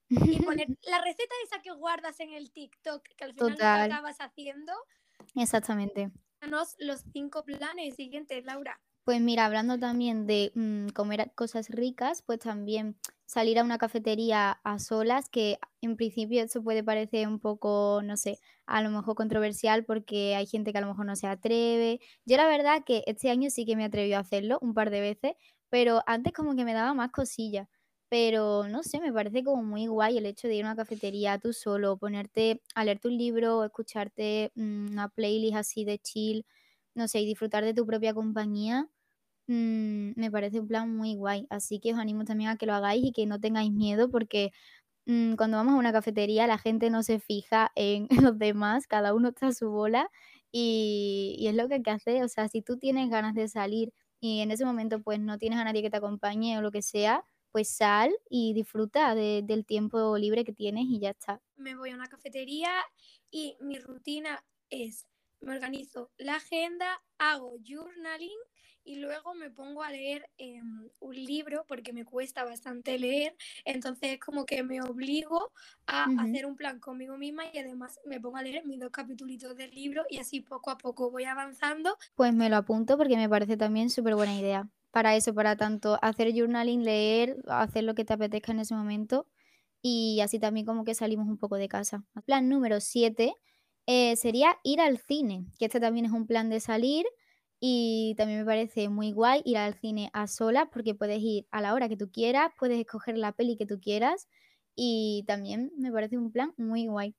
y 0.09 0.43
poner 0.43 0.67
la 0.83 1.01
receta 1.03 1.35
esa 1.45 1.63
que 1.63 1.73
guardas 1.73 2.21
en 2.21 2.33
el 2.33 2.51
TikTok, 2.53 3.03
que 3.17 3.25
al 3.25 3.33
final 3.35 3.51
no 3.51 3.57
Total. 3.57 3.93
acabas 3.93 4.19
haciendo. 4.21 4.73
Exactamente. 5.35 6.11
Danos 6.41 6.75
los 6.79 7.05
cinco 7.13 7.45
planes 7.45 7.95
siguientes, 7.95 8.45
Laura. 8.45 8.81
Pues 9.05 9.21
mira, 9.21 9.47
hablando 9.47 9.79
también 9.79 10.27
de 10.27 10.53
mm, 10.55 10.89
comer 10.91 11.33
cosas 11.35 11.69
ricas, 11.71 12.23
pues 12.23 12.39
también 12.39 12.97
salir 13.27 13.59
a 13.59 13.65
una 13.65 13.79
cafetería 13.79 14.53
a 14.63 14.79
solas, 14.79 15.29
que 15.29 15.59
en 15.81 15.97
principio 15.97 16.41
eso 16.43 16.63
puede 16.63 16.85
parecer 16.85 17.27
un 17.27 17.41
poco, 17.41 18.01
no 18.05 18.17
sé, 18.17 18.39
a 18.67 18.81
lo 18.83 18.91
mejor 18.91 19.17
controversial 19.17 19.85
porque 19.85 20.37
hay 20.37 20.47
gente 20.47 20.71
que 20.73 20.79
a 20.79 20.81
lo 20.83 20.87
mejor 20.89 21.07
no 21.07 21.17
se 21.17 21.27
atreve. 21.27 21.99
Yo 22.25 22.37
la 22.37 22.47
verdad 22.47 22.85
que 22.87 23.03
este 23.07 23.29
año 23.31 23.51
sí 23.51 23.65
que 23.67 23.75
me 23.77 23.85
atreví 23.85 24.13
a 24.13 24.21
hacerlo 24.21 24.59
un 24.63 24.73
par 24.75 24.91
de 24.91 25.01
veces, 25.01 25.33
pero 25.69 26.03
antes 26.07 26.33
como 26.33 26.55
que 26.55 26.65
me 26.65 26.75
daba 26.75 26.95
más 26.95 27.11
cosillas. 27.11 27.67
Pero 28.09 28.69
no 28.69 28.83
sé, 28.83 29.01
me 29.01 29.13
parece 29.13 29.43
como 29.43 29.63
muy 29.65 29.87
guay 29.87 30.19
el 30.19 30.27
hecho 30.27 30.47
de 30.47 30.55
ir 30.57 30.65
a 30.65 30.69
una 30.69 30.77
cafetería 30.77 31.39
tú 31.39 31.53
solo, 31.55 31.97
ponerte 31.97 32.61
a 32.75 32.85
leerte 32.85 33.09
un 33.09 33.17
libro 33.17 33.65
escucharte 33.65 34.53
mm, 34.55 34.91
una 34.93 35.09
playlist 35.09 35.57
así 35.57 35.85
de 35.87 35.99
chill, 35.99 36.45
no 36.95 37.09
sé, 37.09 37.21
y 37.21 37.27
disfrutar 37.27 37.65
de 37.65 37.75
tu 37.75 37.87
propia 37.87 38.15
compañía. 38.15 38.89
Mm, 39.49 40.13
me 40.17 40.31
parece 40.31 40.61
un 40.61 40.69
plan 40.69 40.95
muy 40.97 41.17
guay, 41.17 41.47
así 41.51 41.81
que 41.81 41.93
os 41.95 41.99
animo 41.99 42.25
también 42.25 42.51
a 42.51 42.57
que 42.57 42.67
lo 42.67 42.75
hagáis 42.75 43.05
y 43.05 43.13
que 43.13 43.27
no 43.27 43.41
tengáis 43.41 43.73
miedo 43.73 44.09
porque 44.11 44.53
mm, 45.07 45.35
cuando 45.37 45.57
vamos 45.59 45.75
a 45.75 45.79
una 45.79 45.93
cafetería 45.93 46.47
la 46.47 46.59
gente 46.59 46.91
no 46.91 47.03
se 47.03 47.21
fija 47.21 47.73
en 47.77 48.09
los 48.35 48.39
demás, 48.39 48.87
cada 48.87 49.15
uno 49.15 49.31
está 49.31 49.49
a 49.49 49.53
su 49.53 49.71
bola 49.71 50.11
y, 50.53 51.37
y 51.39 51.49
es 51.49 51.55
lo 51.57 51.69
que 51.69 51.75
hay 51.77 51.83
que 51.83 51.91
hacer, 51.91 52.23
o 52.25 52.29
sea, 52.29 52.49
si 52.49 52.63
tú 52.63 52.79
tienes 52.79 53.11
ganas 53.11 53.35
de 53.35 53.49
salir 53.49 53.93
y 54.21 54.41
en 54.41 54.51
ese 54.51 54.65
momento 54.65 55.03
pues 55.03 55.21
no 55.21 55.39
tienes 55.39 55.59
a 55.59 55.65
nadie 55.65 55.83
que 55.83 55.91
te 55.91 55.97
acompañe 55.99 56.59
o 56.59 56.63
lo 56.63 56.71
que 56.73 56.83
sea, 56.83 57.25
pues 57.53 57.69
sal 57.69 58.13
y 58.31 58.55
disfruta 58.55 59.15
de- 59.15 59.43
del 59.45 59.67
tiempo 59.67 60.17
libre 60.19 60.45
que 60.45 60.53
tienes 60.53 60.85
y 60.87 61.01
ya 61.01 61.11
está. 61.11 61.43
Me 61.57 61.75
voy 61.77 61.91
a 61.91 61.95
una 61.95 62.09
cafetería 62.09 62.73
y 63.31 63.57
mi 63.61 63.79
rutina 63.79 64.45
es, 64.71 65.07
me 65.43 65.55
organizo 65.55 66.11
la 66.19 66.37
agenda, 66.37 67.03
hago 67.19 67.57
journaling 67.65 68.39
y 68.85 68.97
luego 68.97 69.35
me 69.35 69.51
pongo 69.51 69.83
a 69.83 69.91
leer 69.91 70.29
em, 70.39 70.89
un 71.01 71.15
libro 71.15 71.65
porque 71.69 71.93
me 71.93 72.05
cuesta 72.05 72.45
bastante 72.45 72.99
leer, 72.99 73.37
entonces 73.65 74.19
como 74.19 74.45
que 74.45 74.63
me 74.63 74.81
obligo 74.83 75.53
a 75.87 76.05
hacer 76.19 76.47
un 76.47 76.57
plan 76.57 76.81
conmigo 76.81 77.17
misma 77.17 77.45
y 77.53 77.59
además 77.59 78.01
me 78.07 78.21
pongo 78.21 78.39
a 78.39 78.43
leer 78.43 78.65
mis 78.67 78.81
dos 78.81 78.91
capítulos 78.91 79.57
del 79.57 79.71
libro 79.71 80.05
y 80.09 80.19
así 80.19 80.41
poco 80.41 80.71
a 80.71 80.79
poco 80.79 81.11
voy 81.11 81.25
avanzando. 81.25 81.97
Pues 82.17 82.35
me 82.35 82.49
lo 82.49 82.57
apunto 82.57 82.97
porque 82.97 83.17
me 83.17 83.29
parece 83.29 83.57
también 83.57 83.91
súper 83.91 84.15
buena 84.15 84.35
idea. 84.35 84.69
Para 84.91 85.17
eso, 85.17 85.33
para 85.33 85.57
tanto 85.57 85.99
hacer 86.03 86.33
journaling, 86.35 86.85
leer, 86.85 87.37
hacer 87.47 87.85
lo 87.85 87.95
que 87.95 88.05
te 88.05 88.13
apetezca 88.13 88.53
en 88.53 88.61
ese 88.61 88.75
momento 88.75 89.27
y 89.81 90.21
así 90.21 90.39
también 90.39 90.67
como 90.67 90.85
que 90.85 90.95
salimos 90.95 91.27
un 91.29 91.39
poco 91.39 91.57
de 91.57 91.69
casa. 91.69 92.05
Plan 92.27 92.49
número 92.49 92.81
7 92.81 93.35
sería 94.17 94.59
ir 94.63 94.81
al 94.81 94.99
cine, 94.99 95.47
que 95.59 95.67
este 95.67 95.81
también 95.81 96.07
es 96.07 96.13
un 96.13 96.27
plan 96.27 96.49
de 96.51 96.61
salir 96.61 97.07
y 97.61 98.15
también 98.17 98.41
me 98.41 98.45
parece 98.45 98.89
muy 98.89 99.13
guay 99.13 99.43
ir 99.45 99.57
al 99.57 99.75
cine 99.75 100.11
a 100.13 100.27
solas 100.27 100.69
porque 100.73 100.95
puedes 100.95 101.21
ir 101.21 101.47
a 101.51 101.61
la 101.61 101.75
hora 101.75 101.89
que 101.89 101.97
tú 101.97 102.11
quieras, 102.11 102.51
puedes 102.59 102.79
escoger 102.81 103.17
la 103.19 103.33
peli 103.33 103.57
que 103.57 103.67
tú 103.67 103.81
quieras 103.81 104.29
y 104.75 105.25
también 105.27 105.73
me 105.77 105.93
parece 105.93 106.19
un 106.19 106.33
plan 106.33 106.55
muy 106.57 106.87
guay. 106.87 107.15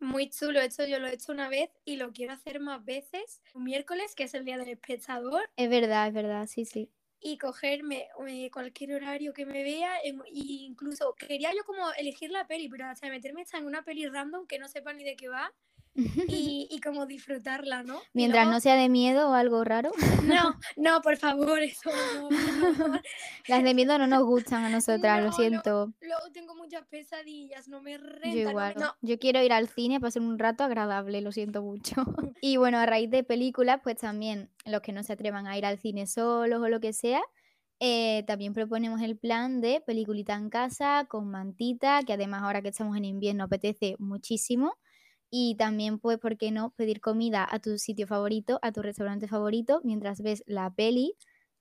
Muy 0.00 0.28
chulo, 0.30 0.60
esto 0.60 0.84
yo 0.86 0.98
lo 0.98 1.06
he 1.06 1.14
hecho 1.14 1.30
una 1.32 1.48
vez 1.48 1.70
y 1.84 1.96
lo 1.96 2.12
quiero 2.12 2.32
hacer 2.32 2.58
más 2.60 2.84
veces. 2.84 3.42
Un 3.54 3.64
miércoles, 3.64 4.14
que 4.16 4.24
es 4.24 4.34
el 4.34 4.44
día 4.44 4.58
del 4.58 4.68
espectador, 4.68 5.50
Es 5.56 5.68
verdad, 5.68 6.08
es 6.08 6.14
verdad, 6.14 6.46
sí, 6.46 6.64
sí. 6.64 6.90
y 7.20 7.36
cogerme 7.38 8.08
eh, 8.28 8.50
cualquier 8.50 8.94
horario 8.94 9.32
que 9.32 9.46
me 9.46 9.62
vea. 9.62 9.98
y 10.32 10.64
incluso 10.66 11.14
quería 11.14 11.52
yo 11.54 11.64
como 11.64 11.90
elegir 11.92 12.30
la 12.30 12.46
peli, 12.46 12.68
pero 12.68 12.86
hasta 12.86 13.08
meterme 13.08 13.44
en 13.52 13.66
una 13.66 13.82
peli 13.84 14.06
random 14.08 14.46
que 14.46 14.58
no 14.58 14.68
sepa 14.68 14.92
ni 14.92 15.04
de 15.04 15.16
qué 15.16 15.28
va 15.28 15.52
y, 16.28 16.68
y 16.70 16.80
como 16.80 17.06
disfrutarla, 17.06 17.82
¿no? 17.82 18.00
Mientras 18.14 18.44
luego- 18.44 18.52
no 18.56 18.60
sea 18.60 18.76
de 18.76 18.88
miedo 18.88 19.30
o 19.30 19.34
algo 19.34 19.64
raro. 19.64 19.90
No, 20.24 20.54
no, 20.76 21.00
por 21.02 21.16
favor, 21.16 21.58
eso 21.60 21.90
no, 21.90 22.28
por 22.28 22.38
favor. 22.38 23.02
Las 23.48 23.64
de 23.64 23.74
miedo 23.74 23.98
no 23.98 24.06
nos 24.06 24.22
gustan 24.24 24.64
a 24.64 24.68
nosotras, 24.70 25.16
No, 25.18 25.24
lo 25.24 25.30
no. 25.30 25.32
siento. 25.36 25.92
Luego 26.00 26.22
tengo 26.32 26.54
muchas 26.54 26.86
pesadillas, 26.86 27.68
no 27.68 27.82
me 27.82 27.98
renta. 27.98 28.28
Yo 28.28 28.34
no 28.40 28.44
me- 28.44 28.50
igual. 28.50 28.74
no. 28.78 28.94
Yo 29.02 29.18
quiero 29.18 29.42
ir 29.42 29.52
al 29.52 29.68
cine 29.68 29.98
para 30.00 30.08
pasar 30.08 30.22
un 30.22 30.38
rato 30.38 30.64
agradable, 30.64 31.20
lo 31.20 31.32
siento 31.32 31.62
mucho. 31.62 31.94
Y 32.40 32.56
bueno, 32.56 32.78
a 32.78 32.86
raíz 32.86 33.10
de 33.10 33.24
películas, 33.24 33.80
pues 33.82 33.96
también 33.96 34.50
los 34.64 34.80
que 34.80 34.92
no 34.92 35.02
se 35.02 35.12
atrevan 35.14 35.46
a 35.48 35.58
ir 35.58 35.66
al 35.66 35.78
cine 35.78 36.06
solos 36.06 36.62
o 36.62 36.68
lo 36.68 36.78
que 36.78 36.92
sea, 36.92 37.20
eh, 37.80 38.22
también 38.26 38.52
proponemos 38.54 39.00
el 39.02 39.16
plan 39.18 39.60
de 39.60 39.80
peliculita 39.80 40.34
en 40.34 40.48
casa 40.50 41.06
con 41.08 41.28
mantita, 41.30 42.02
que 42.04 42.12
además 42.12 42.42
ahora 42.42 42.62
que 42.62 42.68
estamos 42.68 42.96
en 42.96 43.04
invierno 43.04 43.44
apetece 43.44 43.96
muchísimo. 43.98 44.76
Y 45.30 45.56
también, 45.56 45.98
pues, 45.98 46.18
¿por 46.18 46.36
qué 46.38 46.50
no 46.50 46.70
pedir 46.70 47.00
comida 47.00 47.46
a 47.50 47.58
tu 47.58 47.78
sitio 47.78 48.06
favorito, 48.06 48.58
a 48.62 48.72
tu 48.72 48.82
restaurante 48.82 49.28
favorito, 49.28 49.80
mientras 49.84 50.22
ves 50.22 50.42
la 50.46 50.72
peli? 50.72 51.14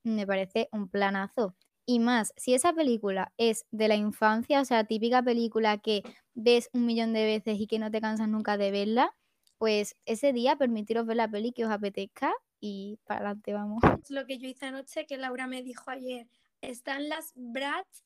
Me 0.04 0.26
parece 0.26 0.70
un 0.72 0.88
planazo. 0.90 1.56
Y 1.86 2.00
más, 2.00 2.34
si 2.36 2.54
esa 2.54 2.74
película 2.74 3.34
es 3.38 3.66
de 3.72 3.88
la 3.88 3.96
infancia, 3.96 4.62
o 4.62 4.66
sea, 4.66 4.84
típica 4.84 5.24
película 5.24 5.78
que 5.78 6.04
ves 6.34 6.70
un 6.74 6.86
millón 6.86 7.14
de 7.14 7.26
veces 7.26 7.60
y 7.60 7.68
que 7.68 7.80
no 7.80 7.92
te 7.92 8.02
cansas 8.02 8.28
nunca 8.28 8.58
de 8.58 8.72
verla, 8.72 9.16
pues 9.58 9.96
ese 10.06 10.34
día 10.34 10.58
permitiros 10.58 11.06
ver 11.06 11.18
la 11.18 11.30
peli 11.30 11.52
que 11.52 11.66
os 11.66 11.72
apetezca 11.72 12.34
y 12.60 13.00
para 13.06 13.22
adelante 13.22 13.54
vamos. 13.54 13.82
Lo 14.10 14.26
que 14.26 14.38
yo 14.38 14.48
hice 14.48 14.66
anoche, 14.66 15.06
que 15.06 15.18
Laura 15.18 15.48
me 15.48 15.64
dijo 15.64 15.90
ayer. 15.90 16.28
Están 16.62 17.08
las 17.08 17.34
Bratz 17.36 18.04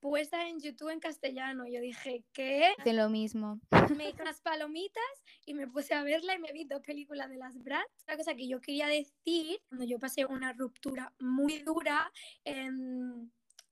puesta 0.00 0.48
en 0.48 0.60
YouTube 0.60 0.90
en 0.90 1.00
castellano. 1.00 1.66
Yo 1.66 1.80
dije, 1.80 2.24
¿qué? 2.32 2.72
Hace 2.78 2.92
lo 2.92 3.08
mismo. 3.08 3.60
Me 3.96 4.10
hice 4.10 4.22
unas 4.22 4.40
palomitas 4.40 5.02
y 5.44 5.54
me 5.54 5.66
puse 5.66 5.94
a 5.94 6.02
verla 6.02 6.34
y 6.34 6.38
me 6.38 6.52
vi 6.52 6.64
dos 6.64 6.80
películas 6.82 7.28
de 7.28 7.36
las 7.36 7.62
Bratz. 7.62 7.90
Una 8.06 8.16
cosa 8.16 8.34
que 8.34 8.48
yo 8.48 8.60
quería 8.60 8.86
decir, 8.86 9.60
cuando 9.68 9.84
yo 9.86 9.98
pasé 9.98 10.24
una 10.24 10.52
ruptura 10.52 11.12
muy 11.18 11.58
dura, 11.58 12.12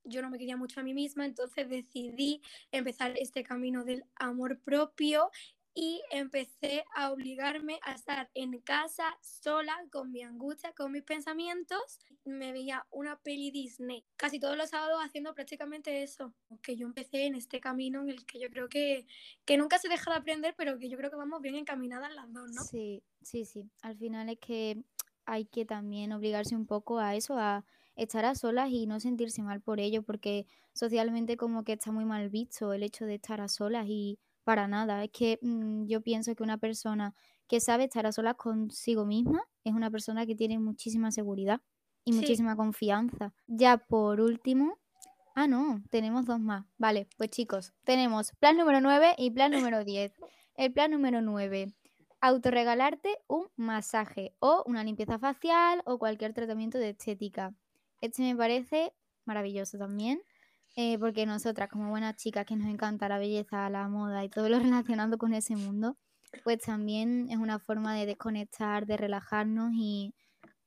yo 0.03 0.21
no 0.21 0.29
me 0.29 0.37
quería 0.37 0.57
mucho 0.57 0.79
a 0.79 0.83
mí 0.83 0.93
misma, 0.93 1.25
entonces 1.25 1.69
decidí 1.69 2.41
empezar 2.71 3.13
este 3.17 3.43
camino 3.43 3.83
del 3.83 4.03
amor 4.15 4.59
propio 4.61 5.29
y 5.79 6.01
empecé 6.09 6.83
a 6.95 7.11
obligarme 7.11 7.79
a 7.83 7.93
estar 7.93 8.31
en 8.33 8.59
casa 8.61 9.15
sola 9.21 9.77
con 9.91 10.11
mi 10.11 10.23
angustia, 10.23 10.73
con 10.73 10.91
mis 10.91 11.03
pensamientos. 11.03 11.99
Me 12.25 12.51
veía 12.51 12.87
una 12.89 13.19
peli 13.19 13.51
Disney 13.51 14.03
casi 14.15 14.39
todos 14.39 14.57
los 14.57 14.71
sábados 14.71 14.99
haciendo 15.05 15.35
prácticamente 15.35 16.01
eso. 16.01 16.33
Que 16.63 16.77
yo 16.77 16.87
empecé 16.87 17.27
en 17.27 17.35
este 17.35 17.59
camino 17.59 18.01
en 18.01 18.09
el 18.09 18.25
que 18.25 18.39
yo 18.39 18.49
creo 18.49 18.69
que, 18.69 19.05
que 19.45 19.55
nunca 19.57 19.77
se 19.77 19.87
deja 19.87 20.09
de 20.09 20.17
aprender, 20.17 20.55
pero 20.57 20.79
que 20.79 20.89
yo 20.89 20.97
creo 20.97 21.11
que 21.11 21.15
vamos 21.15 21.43
bien 21.43 21.53
encaminadas 21.53 22.11
las 22.15 22.33
dos, 22.33 22.49
¿no? 22.49 22.63
Sí, 22.63 23.03
sí, 23.21 23.45
sí. 23.45 23.69
Al 23.83 23.95
final 23.99 24.29
es 24.29 24.39
que 24.39 24.83
hay 25.25 25.45
que 25.45 25.63
también 25.63 26.11
obligarse 26.11 26.55
un 26.55 26.65
poco 26.65 26.97
a 26.97 27.13
eso, 27.13 27.37
a 27.37 27.63
estar 27.95 28.25
a 28.25 28.33
solas 28.33 28.71
y 28.71 28.87
no 28.87 28.99
sentirse 28.99 29.43
mal 29.43 29.61
por 29.61 29.79
ello, 29.79 30.01
porque 30.01 30.47
socialmente 30.73 31.37
como 31.37 31.63
que 31.63 31.73
está 31.73 31.91
muy 31.91 32.05
mal 32.05 32.29
visto 32.29 32.73
el 32.73 32.81
hecho 32.81 33.05
de 33.05 33.15
estar 33.15 33.41
a 33.41 33.47
solas 33.47 33.85
y 33.87 34.17
para 34.47 34.69
nada. 34.69 35.03
Es 35.03 35.11
que 35.11 35.39
mm, 35.41 35.87
yo 35.87 35.99
pienso 35.99 36.33
que 36.33 36.41
una 36.41 36.57
persona 36.57 37.13
que 37.49 37.59
sabe 37.59 37.83
estar 37.83 38.05
a 38.05 38.13
solas 38.13 38.35
consigo 38.35 39.05
misma 39.05 39.41
es 39.65 39.73
una 39.73 39.91
persona 39.91 40.25
que 40.25 40.35
tiene 40.35 40.57
muchísima 40.57 41.11
seguridad 41.11 41.59
y 42.05 42.13
muchísima 42.13 42.55
confianza. 42.55 43.33
Ya 43.47 43.75
por 43.75 44.21
último, 44.21 44.79
ah, 45.35 45.47
no, 45.47 45.83
tenemos 45.89 46.25
dos 46.25 46.39
más. 46.39 46.65
Vale, 46.77 47.09
pues 47.17 47.29
chicos, 47.29 47.73
tenemos 47.83 48.31
plan 48.39 48.55
número 48.55 48.79
9 48.79 49.15
y 49.17 49.31
plan 49.31 49.51
número 49.51 49.83
10. 49.83 50.13
El 50.55 50.71
plan 50.71 50.91
número 50.91 51.21
9, 51.21 51.73
autorregalarte 52.21 53.17
un 53.27 53.49
masaje 53.57 54.33
o 54.39 54.63
una 54.65 54.81
limpieza 54.85 55.19
facial 55.19 55.81
o 55.83 55.99
cualquier 55.99 56.31
tratamiento 56.31 56.77
de 56.77 56.91
estética. 56.91 57.53
Este 57.99 58.21
me 58.21 58.33
parece 58.33 58.93
maravilloso 59.25 59.77
también. 59.77 60.21
Eh, 60.79 60.99
porque 60.99 61.25
nosotras 61.25 61.69
como 61.69 61.89
buenas 61.89 62.17
chicas 62.17 62.45
que 62.45 62.55
nos 62.55 62.67
encanta 62.67 63.09
la 63.09 63.17
belleza, 63.17 63.67
la 63.67 63.87
moda 63.87 64.23
y 64.23 64.29
todo 64.29 64.47
lo 64.47 64.59
relacionado 64.99 65.17
con 65.17 65.33
ese 65.33 65.55
mundo, 65.55 65.97
pues 66.43 66.59
también 66.59 67.27
es 67.31 67.37
una 67.37 67.57
forma 67.57 67.95
de 67.95 68.05
desconectar, 68.05 68.85
de 68.85 68.95
relajarnos 68.95 69.71
y, 69.73 70.13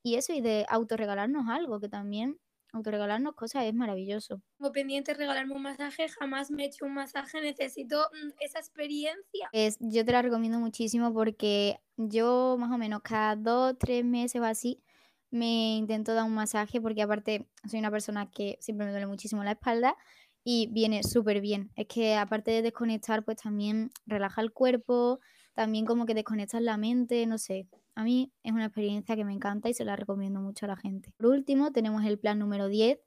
y 0.02 0.16
eso, 0.16 0.32
y 0.32 0.40
de 0.40 0.66
autorregalarnos 0.68 1.48
algo, 1.48 1.78
que 1.78 1.88
también 1.88 2.40
autorregalarnos 2.72 3.34
cosas 3.36 3.66
es 3.66 3.74
maravilloso. 3.74 4.42
Como 4.58 4.72
pendiente 4.72 5.14
regalarme 5.14 5.54
un 5.54 5.62
masaje, 5.62 6.08
jamás 6.08 6.50
me 6.50 6.64
he 6.64 6.66
hecho 6.66 6.86
un 6.86 6.94
masaje, 6.94 7.40
necesito 7.40 8.08
mm, 8.12 8.30
esa 8.40 8.58
experiencia. 8.58 9.48
Es, 9.52 9.78
yo 9.78 10.04
te 10.04 10.10
la 10.10 10.22
recomiendo 10.22 10.58
muchísimo 10.58 11.14
porque 11.14 11.78
yo 11.96 12.56
más 12.58 12.72
o 12.72 12.78
menos 12.78 13.02
cada 13.02 13.36
dos, 13.36 13.76
tres 13.78 14.04
meses 14.04 14.40
o 14.40 14.44
así 14.44 14.82
me 15.30 15.76
intento 15.76 16.14
dar 16.14 16.24
un 16.24 16.34
masaje 16.34 16.80
porque 16.80 17.02
aparte 17.02 17.46
soy 17.68 17.78
una 17.78 17.90
persona 17.90 18.30
que 18.30 18.58
siempre 18.60 18.86
me 18.86 18.92
duele 18.92 19.06
muchísimo 19.06 19.44
la 19.44 19.52
espalda 19.52 19.96
y 20.44 20.68
viene 20.72 21.02
súper 21.02 21.40
bien. 21.40 21.70
Es 21.76 21.86
que 21.86 22.16
aparte 22.16 22.50
de 22.50 22.62
desconectar, 22.62 23.24
pues 23.24 23.38
también 23.38 23.90
relaja 24.06 24.40
el 24.40 24.52
cuerpo, 24.52 25.20
también 25.54 25.84
como 25.84 26.06
que 26.06 26.14
desconectas 26.14 26.62
la 26.62 26.76
mente, 26.76 27.26
no 27.26 27.38
sé. 27.38 27.66
A 27.94 28.04
mí 28.04 28.32
es 28.42 28.52
una 28.52 28.66
experiencia 28.66 29.16
que 29.16 29.24
me 29.24 29.32
encanta 29.32 29.68
y 29.68 29.74
se 29.74 29.84
la 29.84 29.96
recomiendo 29.96 30.40
mucho 30.40 30.66
a 30.66 30.68
la 30.68 30.76
gente. 30.76 31.12
Por 31.16 31.26
último, 31.26 31.72
tenemos 31.72 32.04
el 32.04 32.18
plan 32.18 32.38
número 32.38 32.68
10, 32.68 32.98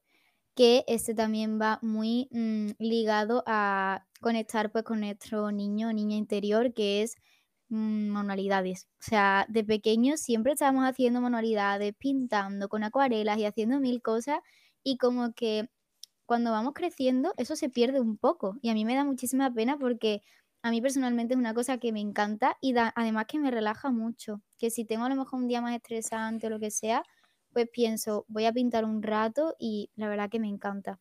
que 0.56 0.84
este 0.88 1.16
también 1.16 1.60
va 1.60 1.80
muy 1.82 2.28
mm, 2.32 2.72
ligado 2.78 3.44
a 3.48 4.06
conectar 4.22 4.72
pues 4.72 4.84
con 4.84 5.00
nuestro 5.00 5.52
niño 5.52 5.90
o 5.90 5.94
niña 5.94 6.16
interior, 6.16 6.74
que 6.74 7.02
es 7.02 7.16
manualidades. 7.74 8.88
O 9.00 9.04
sea, 9.04 9.46
de 9.50 9.64
pequeños 9.64 10.22
siempre 10.22 10.54
estábamos 10.54 10.86
haciendo 10.86 11.22
manualidades, 11.22 11.94
pintando 11.98 12.70
con 12.70 12.84
acuarelas 12.84 13.38
y 13.40 13.46
haciendo 13.46 13.80
mil 13.80 14.02
cosas 14.02 14.40
y 14.84 14.98
como 14.98 15.34
que 15.34 15.70
cuando 16.26 16.52
vamos 16.52 16.74
creciendo 16.74 17.34
eso 17.38 17.56
se 17.56 17.70
pierde 17.70 18.00
un 18.02 18.18
poco 18.18 18.58
y 18.62 18.70
a 18.70 18.74
mí 18.74 18.86
me 18.86 18.96
da 18.96 19.04
muchísima 19.06 19.54
pena 19.54 19.78
porque 19.78 20.22
a 20.64 20.72
mí 20.72 20.82
personalmente 20.82 21.34
es 21.34 21.40
una 21.40 21.54
cosa 21.54 21.78
que 21.78 21.92
me 21.92 22.00
encanta 22.00 22.58
y 22.62 22.74
da, 22.74 22.94
además 22.96 23.26
que 23.28 23.40
me 23.40 23.52
relaja 23.52 23.92
mucho, 23.92 24.42
que 24.58 24.70
si 24.70 24.86
tengo 24.86 25.06
a 25.06 25.10
lo 25.10 25.16
mejor 25.16 25.40
un 25.42 25.48
día 25.48 25.62
más 25.62 25.76
estresante 25.76 26.48
o 26.48 26.50
lo 26.50 26.60
que 26.60 26.72
sea, 26.72 27.04
pues 27.52 27.68
pienso, 27.72 28.26
voy 28.30 28.46
a 28.46 28.54
pintar 28.54 28.86
un 28.86 29.04
rato 29.04 29.56
y 29.60 29.92
la 29.96 30.08
verdad 30.10 30.30
que 30.30 30.40
me 30.40 30.48
encanta. 30.48 31.00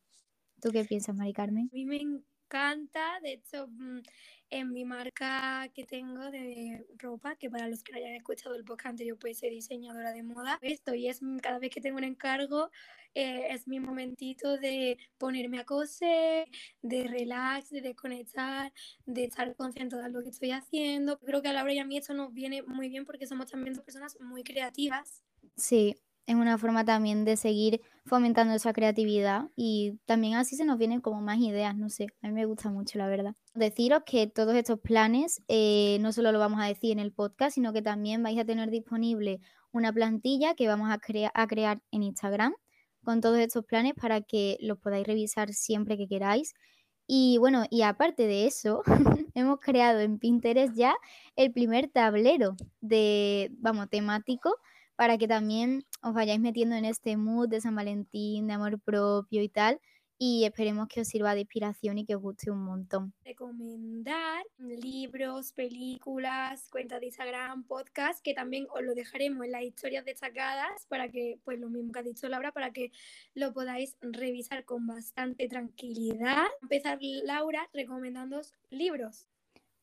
¿Tú 0.61 0.71
qué 0.73 0.85
piensas, 0.85 1.15
Mari 1.17 1.33
Carmen? 1.33 1.71
A 1.73 1.75
mí 1.75 1.85
me 1.85 1.97
encanta, 2.53 3.19
de 3.23 3.33
hecho, 3.33 3.67
mm, 3.67 4.01
en 4.51 4.73
mi 4.73 4.85
marca 4.85 5.71
que 5.75 5.85
tengo 5.85 6.31
de 6.31 6.87
ropa, 6.99 7.37
que 7.37 7.49
para 7.49 7.67
los 7.69 7.83
que 7.83 7.93
no 7.93 7.99
hayan 7.99 8.15
escuchado 8.15 8.55
el 8.55 8.65
podcast 8.65 8.91
anterior, 8.91 9.19
pues 9.19 9.39
soy 9.39 9.49
diseñadora 9.49 10.13
de 10.13 10.23
moda. 10.23 10.59
Esto 10.61 10.95
y 10.95 11.09
es 11.09 11.21
cada 11.41 11.59
vez 11.59 11.71
que 11.71 11.81
tengo 11.81 11.97
un 11.97 12.05
encargo, 12.05 12.71
eh, 13.15 13.47
es 13.51 13.67
mi 13.67 13.81
momentito 13.81 14.59
de 14.59 14.99
ponerme 15.17 15.61
a 15.61 15.65
coser, 15.65 16.47
de 16.83 17.05
relax, 17.05 17.71
de 17.71 17.81
desconectar, 17.81 18.71
de 19.07 19.25
estar 19.25 19.55
consciente 19.57 19.97
de 19.97 20.11
lo 20.11 20.23
que 20.23 20.29
estoy 20.29 20.51
haciendo. 20.51 21.19
Creo 21.21 21.41
que 21.41 21.49
a 21.49 21.55
Laura 21.55 21.73
y 21.73 21.79
a 21.79 21.87
mí 21.87 21.97
esto 21.97 22.13
nos 22.13 22.35
viene 22.35 22.63
muy 22.63 22.91
bien 22.91 23.07
porque 23.07 23.27
somos 23.27 23.51
también 23.51 23.75
dos 23.75 23.85
personas 23.85 24.19
muy 24.21 24.43
creativas. 24.43 25.23
Sí, 25.57 25.97
es 26.27 26.35
una 26.35 26.59
forma 26.59 26.85
también 26.85 27.25
de 27.25 27.37
seguir 27.37 27.81
fomentando 28.07 28.55
esa 28.55 28.73
creatividad 28.73 29.49
y 29.57 29.99
también 30.07 30.35
así 30.35 30.57
se 30.57 30.65
nos 30.65 30.79
vienen 30.79 31.01
como 31.01 31.21
más 31.21 31.39
ideas, 31.39 31.77
no 31.77 31.89
sé, 31.89 32.07
a 32.23 32.29
mí 32.29 32.35
me 32.35 32.47
gusta 32.47 32.71
mucho 32.71 32.99
la 32.99 33.09
verdad. 33.09 33.35
Deciros 33.55 34.03
que 34.07 34.27
todos 34.27 34.55
estos 34.55 34.81
planes 34.81 35.43
eh, 35.49 35.99
no 36.01 36.13
solo 36.13 36.33
lo 36.33 36.39
vamos 36.39 36.61
a 36.61 36.67
decir 36.67 36.93
en 36.93 37.01
el 37.01 37.13
podcast, 37.13 37.55
sino 37.55 37.73
que 37.73 37.83
también 37.83 38.23
vais 38.23 38.39
a 38.39 38.45
tener 38.45 38.71
disponible 38.71 39.41
una 39.73 39.93
plantilla 39.93 40.55
que 40.55 40.69
vamos 40.69 40.91
a, 40.91 41.01
a 41.35 41.47
crear 41.47 41.83
en 41.91 42.03
Instagram 42.03 42.55
con 43.05 43.21
todos 43.21 43.39
estos 43.39 43.65
planes 43.65 43.95
para 43.95 44.21
que 44.21 44.59
los 44.61 44.79
podáis 44.79 45.07
revisar 45.07 45.53
siempre 45.53 45.97
que 45.97 46.07
queráis. 46.07 46.55
Y 47.07 47.37
bueno, 47.39 47.65
y 47.69 47.83
aparte 47.83 48.27
de 48.27 48.47
eso, 48.47 48.83
hemos 49.35 49.59
creado 49.61 50.01
en 50.01 50.19
Pinterest 50.19 50.75
ya 50.77 50.95
el 51.37 51.53
primer 51.53 51.89
tablero 51.89 52.55
de, 52.81 53.51
vamos, 53.59 53.89
temático 53.91 54.55
para 55.03 55.19
que 55.19 55.27
también 55.27 55.85
os 56.01 56.15
vayáis 56.15 56.39
metiendo 56.39 56.77
en 56.77 56.85
este 56.85 57.17
mood 57.17 57.49
de 57.49 57.61
San 57.61 57.75
Valentín, 57.75 58.47
de 58.47 58.53
amor 58.53 58.79
propio 58.79 59.43
y 59.43 59.49
tal. 59.49 59.81
Y 60.17 60.45
esperemos 60.45 60.87
que 60.87 61.01
os 61.01 61.09
sirva 61.09 61.35
de 61.35 61.41
inspiración 61.41 61.99
y 61.99 62.05
que 62.05 62.15
os 62.15 62.23
guste 62.23 62.53
un 62.53 62.63
montón. 62.63 63.13
Recomendar 63.25 64.45
libros, 64.59 65.51
películas, 65.55 66.69
cuentas 66.71 67.01
de 67.01 67.07
Instagram, 67.07 67.65
podcast, 67.65 68.23
que 68.23 68.33
también 68.33 68.69
os 68.71 68.85
lo 68.85 68.95
dejaremos 68.95 69.45
en 69.45 69.51
las 69.51 69.65
historias 69.65 70.05
destacadas 70.05 70.87
para 70.87 71.09
que, 71.09 71.41
pues 71.43 71.59
lo 71.59 71.69
mismo 71.69 71.91
que 71.91 71.99
ha 71.99 72.05
dicho 72.05 72.29
Laura, 72.29 72.53
para 72.53 72.71
que 72.71 72.93
lo 73.35 73.53
podáis 73.53 73.97
revisar 74.03 74.65
con 74.65 74.87
bastante 74.87 75.49
tranquilidad. 75.49 76.47
Empezar 76.63 77.01
Laura 77.25 77.69
recomendándoos 77.73 78.55
libros. 78.71 79.27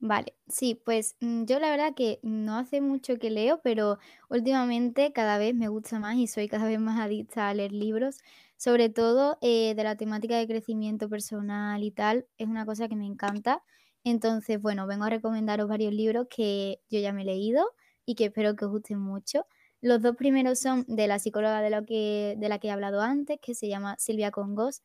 Vale, 0.02 0.34
sí, 0.48 0.76
pues 0.86 1.18
mm, 1.20 1.44
yo 1.44 1.60
la 1.60 1.70
verdad 1.72 1.94
que 1.94 2.20
no 2.24 2.58
hace 2.58 2.80
mucho 2.80 3.18
que 3.18 3.30
leo, 3.30 3.60
pero 3.62 3.98
últimamente 4.30 5.12
cada 5.12 5.38
vez 5.38 5.54
me 5.54 5.68
gusta 5.68 6.00
más 6.00 6.16
y 6.16 6.28
soy 6.28 6.48
cada 6.48 6.66
vez 6.68 6.80
más 6.80 7.00
adicta 7.02 7.50
a 7.50 7.54
leer 7.54 7.74
libros, 7.74 8.20
sobre 8.56 8.90
todo 8.90 9.38
eh, 9.42 9.74
de 9.76 9.84
la 9.84 9.96
temática 9.98 10.38
de 10.38 10.48
crecimiento 10.48 11.10
personal 11.10 11.84
y 11.84 11.92
tal, 11.92 12.26
es 12.38 12.48
una 12.48 12.66
cosa 12.66 12.88
que 12.88 12.96
me 12.96 13.06
encanta. 13.06 13.62
Entonces, 14.06 14.62
bueno, 14.62 14.88
vengo 14.88 15.04
a 15.04 15.10
recomendaros 15.10 15.68
varios 15.68 15.94
libros 15.94 16.28
que 16.30 16.80
yo 16.90 17.00
ya 17.02 17.12
me 17.12 17.24
he 17.24 17.26
leído 17.26 17.66
y 18.06 18.16
que 18.16 18.26
espero 18.26 18.56
que 18.56 18.66
os 18.66 18.72
gusten 18.72 19.00
mucho. 19.00 19.46
Los 19.82 20.02
dos 20.02 20.16
primeros 20.16 20.60
son 20.60 20.86
de 20.88 21.08
la 21.08 21.20
psicóloga 21.20 21.62
de, 21.62 21.70
lo 21.70 21.86
que, 21.86 22.36
de 22.38 22.48
la 22.50 22.60
que 22.60 22.68
he 22.70 22.72
hablado 22.72 23.02
antes, 23.02 23.38
que 23.42 23.54
se 23.54 23.68
llama 23.68 23.96
Silvia 24.00 24.32
Congos 24.32 24.82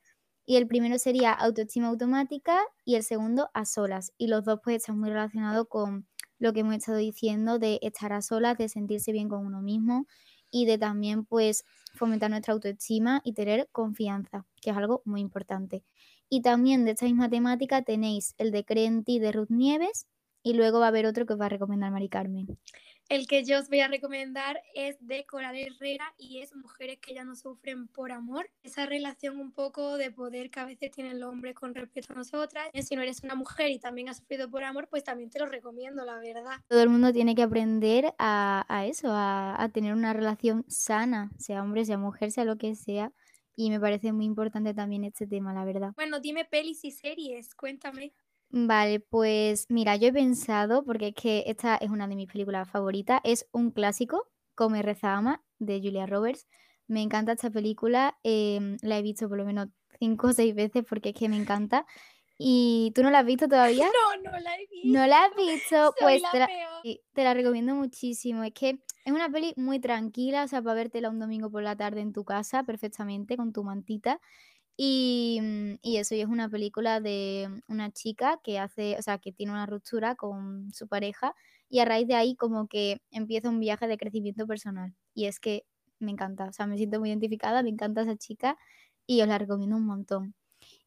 y 0.47 0.57
el 0.57 0.67
primero 0.67 0.99
sería 0.99 1.33
autoestima 1.33 1.89
automática 1.89 2.61
y 2.85 2.97
el 2.97 3.03
segundo 3.03 3.49
a 3.55 3.65
solas. 3.65 4.13
Y 4.19 4.29
los 4.29 4.45
dos 4.45 4.61
pues 4.63 4.77
están 4.77 4.99
muy 4.99 5.11
relacionados 5.11 5.67
con 5.69 6.07
lo 6.39 6.53
que 6.53 6.61
hemos 6.61 6.77
estado 6.77 6.99
diciendo 6.99 7.59
de 7.59 7.79
estar 7.83 8.13
a 8.13 8.23
solas, 8.23 8.59
de 8.59 8.69
sentirse 8.69 9.13
bien 9.13 9.29
con 9.29 9.47
uno 9.47 9.63
mismo 9.63 10.07
y 10.51 10.67
de 10.67 10.79
también 10.79 11.25
pues 11.25 11.65
fomentar 11.95 12.31
nuestra 12.31 12.53
autoestima 12.53 13.21
y 13.25 13.33
tener 13.33 13.69
confianza, 13.73 14.47
que 14.61 14.71
es 14.71 14.77
algo 14.77 15.03
muy 15.05 15.21
importante. 15.21 15.85
Y 16.29 16.43
también 16.43 16.85
de 16.85 16.93
esta 16.93 17.07
misma 17.07 17.29
temática 17.29 17.83
tenéis 17.83 18.35
el 18.39 18.51
de 18.51 18.65
Cree 18.65 18.87
en 18.87 19.05
ti 19.05 19.19
de 19.19 19.33
Ruth 19.33 19.51
Nieves 19.51 20.07
y 20.43 20.55
luego 20.55 20.79
va 20.81 20.87
a 20.87 20.89
haber 20.89 21.07
otro 21.07 21.27
que 21.27 21.33
os 21.35 21.41
va 21.41 21.47
a 21.47 21.49
recomendar 21.51 21.91
Mari 21.91 22.09
Carmen. 22.09 22.59
El 23.09 23.27
que 23.27 23.45
yo 23.45 23.59
os 23.59 23.69
voy 23.69 23.81
a 23.81 23.89
recomendar 23.89 24.61
es 24.75 24.97
de 25.01 25.25
Coral 25.27 25.57
Herrera 25.57 26.15
y 26.19 26.41
es 26.41 26.55
Mujeres 26.55 26.99
que 27.01 27.15
ya 27.15 27.25
no 27.25 27.35
sufren 27.37 27.87
por 27.89 28.13
amor. 28.13 28.51
Esa 28.63 28.87
relación 28.87 29.39
un 29.39 29.53
poco 29.53 29.97
de 29.97 30.11
poder 30.11 30.51
que 30.51 30.61
a 30.61 30.65
veces 30.67 30.91
tienen 30.91 31.21
los 31.21 31.31
hombres 31.31 31.55
con 31.55 31.75
respecto 31.75 32.13
a 32.13 32.17
nosotras. 32.17 32.69
Si 32.75 32.95
no 32.97 33.03
eres 33.03 33.23
una 33.23 33.35
mujer 33.35 33.71
y 33.71 33.79
también 33.79 34.09
has 34.09 34.19
sufrido 34.19 34.51
por 34.51 34.65
amor, 34.65 34.89
pues 34.89 35.05
también 35.05 35.31
te 35.31 35.39
lo 35.39 35.47
recomiendo, 35.47 36.05
la 36.05 36.19
verdad. 36.19 36.61
Todo 36.69 36.83
el 36.83 36.89
mundo 36.89 37.13
tiene 37.13 37.35
que 37.35 37.43
aprender 37.43 38.15
a, 38.19 38.85
eso, 38.87 39.09
a, 39.11 39.63
a 39.63 39.69
tener 39.69 39.93
una 39.95 40.13
relación 40.13 40.65
sana, 40.69 41.31
sea 41.39 41.63
hombre, 41.63 41.85
sea 41.85 41.99
mujer, 41.99 42.31
sea 42.33 42.45
lo 42.45 42.57
que 42.57 42.75
sea. 42.75 43.13
y 43.57 43.71
me 43.71 43.81
parece 43.81 44.13
muy 44.13 44.25
importante 44.25 44.75
también 44.75 45.05
este 45.05 45.27
tema, 45.27 45.53
la 45.55 45.65
verdad. 45.65 45.93
Bueno, 45.97 46.21
dime 46.21 46.45
pelis 46.45 46.85
y 46.85 46.93
series, 46.93 47.55
cuéntame. 47.57 48.15
Vale, 48.57 49.01
pues 49.01 49.67
mira, 49.69 49.97
yo 49.97 50.07
he 50.07 50.13
pensado, 50.13 50.85
porque 50.85 51.09
es 51.09 51.15
que 51.17 51.43
esta 51.49 51.75
es 51.77 51.91
una 51.91 52.07
de 52.07 52.15
mis 52.15 52.31
películas 52.31 52.71
favoritas, 52.71 53.21
es 53.25 53.49
un 53.51 53.73
clásico, 53.73 54.29
Come, 54.55 54.81
Reza, 54.81 55.15
Ama, 55.15 55.43
de 55.59 55.81
Julia 55.81 56.07
Roberts. 56.07 56.47
Me 56.87 57.03
encanta 57.03 57.33
esta 57.33 57.51
película, 57.51 58.17
em, 58.23 58.77
la 58.81 58.97
he 58.97 59.03
visto 59.03 59.29
por 59.29 59.39
lo 59.39 59.45
menos 59.45 59.71
cinco 59.99 60.29
o 60.29 60.33
seis 60.33 60.55
veces 60.55 60.85
porque 60.89 61.09
es 61.09 61.17
que 61.17 61.29
me 61.29 61.37
encanta. 61.37 61.85
¿Y 62.39 62.93
tú 62.95 63.03
no 63.03 63.11
la 63.11 63.19
has 63.19 63.27
visto 63.27 63.49
todavía? 63.83 63.87
No, 63.87 64.31
no 64.31 64.39
la 64.39 64.55
he 64.55 64.69
visto. 64.69 64.89
¿No 65.01 65.05
la 65.09 65.25
has 65.25 65.35
visto? 65.35 65.77
Soy 65.77 65.93
pues 66.01 66.23
la 66.23 66.31
te 66.31 66.39
la, 66.39 66.49
te 67.13 67.25
la 67.25 67.35
recomiendo 67.35 67.75
muchísimo. 67.75 68.45
Es 68.45 68.53
que 68.53 68.79
es 69.05 69.13
una 69.13 69.29
peli 69.31 69.53
muy 69.57 69.81
tranquila, 69.81 70.45
o 70.45 70.49
sea, 70.49 70.63
para 70.63 70.75
vértela 70.75 71.11
un 71.11 71.19
domingo 71.19 71.51
por 71.51 71.65
la 71.65 71.75
tarde 71.75 72.03
en 72.03 72.13
tu 72.13 72.25
casa 72.25 72.63
perfectamente 72.63 73.37
con 73.37 73.53
tu 73.53 73.65
mantita. 73.65 74.21
Y, 74.77 75.39
mm, 75.43 75.75
y 75.83 75.97
eso, 75.99 76.15
es 76.15 76.27
una 76.27 76.49
película 76.49 77.01
de 77.01 77.49
una 77.69 77.91
chica 77.93 78.41
que 78.43 78.59
hace, 78.59 78.97
o 78.99 79.03
sea, 79.03 79.19
que 79.19 79.33
tiene 79.33 79.53
una 79.53 79.67
ruptura 79.67 80.17
con 80.17 80.73
su 80.73 80.89
pareja 80.89 81.35
y 81.69 81.79
a 81.81 81.85
raíz 81.85 82.09
de 82.09 82.15
ahí 82.17 82.35
como 82.37 82.67
que 82.69 83.01
empieza 83.11 83.49
un 83.51 83.61
viaje 83.61 83.87
de 83.89 83.97
crecimiento 83.99 84.47
personal. 84.47 84.95
Y 85.15 85.27
es 85.27 85.39
que 85.41 85.65
me 86.01 86.11
encanta, 86.13 86.47
o 86.49 86.53
sea, 86.53 86.67
me 86.67 86.77
siento 86.77 86.99
muy 87.01 87.11
identificada, 87.11 87.63
me 87.63 87.71
encanta 87.71 88.03
esa 88.03 88.17
chica 88.17 88.59
y 89.07 89.23
os 89.23 89.29
la 89.29 89.39
recomiendo 89.39 89.77
un 89.77 89.87
montón. 89.87 90.35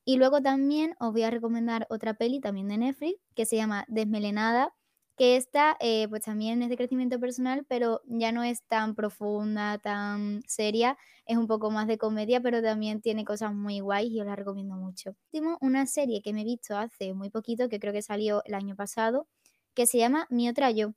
Y 0.06 0.17
luego 0.17 0.41
también 0.41 0.95
os 1.00 1.12
voy 1.12 1.23
a 1.23 1.30
recomendar 1.32 1.86
otra 1.89 2.13
peli 2.15 2.39
también 2.39 2.67
de 2.69 2.78
Netflix 2.78 3.19
que 3.36 3.45
se 3.45 3.58
llama 3.58 3.86
Desmelenada, 3.88 4.73
que 5.18 5.36
esta 5.36 5.76
eh, 5.80 6.08
pues 6.10 6.24
también 6.24 6.62
es 6.62 6.70
de 6.70 6.78
crecimiento 6.78 7.20
personal, 7.20 7.66
pero 7.68 8.02
ya 8.06 8.32
no 8.32 8.44
es 8.44 8.64
tan 8.64 8.94
profunda, 8.96 9.80
tan 9.80 10.42
seria, 10.48 10.98
es 11.26 11.38
un 11.38 11.48
poco 11.48 11.72
más 11.72 11.88
de 11.88 11.98
comedia, 11.98 12.40
pero 12.42 12.62
también 12.62 13.02
tiene 13.02 13.26
cosas 13.26 13.54
muy 13.54 13.80
guays 13.80 14.12
y 14.12 14.22
os 14.22 14.28
la 14.28 14.36
recomiendo 14.36 14.76
mucho. 14.76 15.16
Último, 15.34 15.58
una 15.60 15.88
serie 15.88 16.22
que 16.22 16.34
me 16.34 16.42
he 16.42 16.46
visto 16.46 16.78
hace 16.78 17.14
muy 17.14 17.32
poquito, 17.32 17.68
que 17.68 17.80
creo 17.80 17.94
que 17.94 18.04
salió 18.04 18.44
el 18.46 18.54
año 18.54 18.76
pasado, 18.76 19.28
que 19.74 19.88
se 19.88 19.98
llama 19.98 20.28
Mi 20.30 20.50
otra 20.50 20.70
yo, 20.72 20.94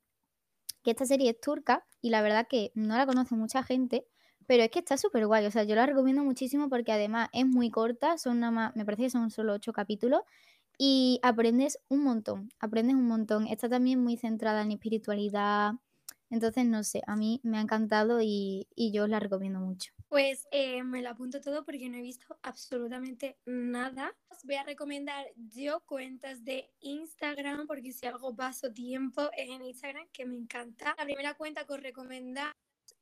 que 0.83 0.91
esta 0.91 1.05
serie 1.05 1.31
es 1.31 1.39
turca 1.39 1.85
y 2.01 2.11
la 2.11 2.21
verdad 2.21 2.47
que 2.47 2.71
no 2.75 2.97
la 2.97 3.05
conoce 3.07 3.35
mucha 3.35 3.63
gente, 3.63 4.05
pero 4.47 4.63
es 4.63 4.69
que 4.69 4.79
está 4.79 4.97
súper 4.97 5.27
guay, 5.27 5.45
o 5.47 5.51
sea, 5.51 5.63
yo 5.63 5.75
la 5.75 5.85
recomiendo 5.87 6.23
muchísimo 6.23 6.69
porque 6.69 6.91
además 6.91 7.29
es 7.33 7.45
muy 7.45 7.71
corta, 7.71 8.17
son 8.17 8.39
nada 8.39 8.51
más, 8.51 8.75
me 8.75 8.85
parece 8.85 9.03
que 9.03 9.09
son 9.09 9.31
solo 9.31 9.53
ocho 9.53 9.73
capítulos 9.73 10.21
y 10.77 11.19
aprendes 11.23 11.79
un 11.89 12.03
montón, 12.03 12.49
aprendes 12.59 12.95
un 12.95 13.07
montón. 13.07 13.47
Está 13.47 13.69
también 13.69 14.03
muy 14.03 14.17
centrada 14.17 14.61
en 14.61 14.71
espiritualidad, 14.71 15.73
entonces 16.31 16.65
no 16.65 16.83
sé, 16.83 17.01
a 17.07 17.17
mí 17.17 17.41
me 17.43 17.57
ha 17.57 17.61
encantado 17.61 18.21
y, 18.21 18.67
y 18.73 18.93
yo 18.93 19.05
la 19.05 19.19
recomiendo 19.19 19.59
mucho. 19.59 19.93
Pues 20.07 20.47
eh, 20.51 20.81
me 20.81 21.01
lo 21.01 21.09
apunto 21.09 21.41
todo 21.41 21.65
porque 21.65 21.89
no 21.89 21.97
he 21.97 22.01
visto 22.01 22.39
absolutamente 22.41 23.37
nada. 23.45 24.15
Os 24.29 24.43
voy 24.45 24.55
a 24.55 24.63
recomendar 24.63 25.25
yo 25.35 25.81
cuentas 25.85 26.43
de 26.45 26.71
Instagram 26.79 27.67
porque 27.67 27.91
si 27.91 28.05
algo 28.05 28.33
paso 28.33 28.71
tiempo 28.71 29.29
es 29.35 29.49
en 29.49 29.61
Instagram 29.61 30.07
que 30.13 30.25
me 30.25 30.35
encanta. 30.35 30.95
La 30.97 31.03
primera 31.03 31.33
cuenta 31.33 31.65
que 31.65 31.73
os 31.73 31.81
recomendamos 31.81 32.55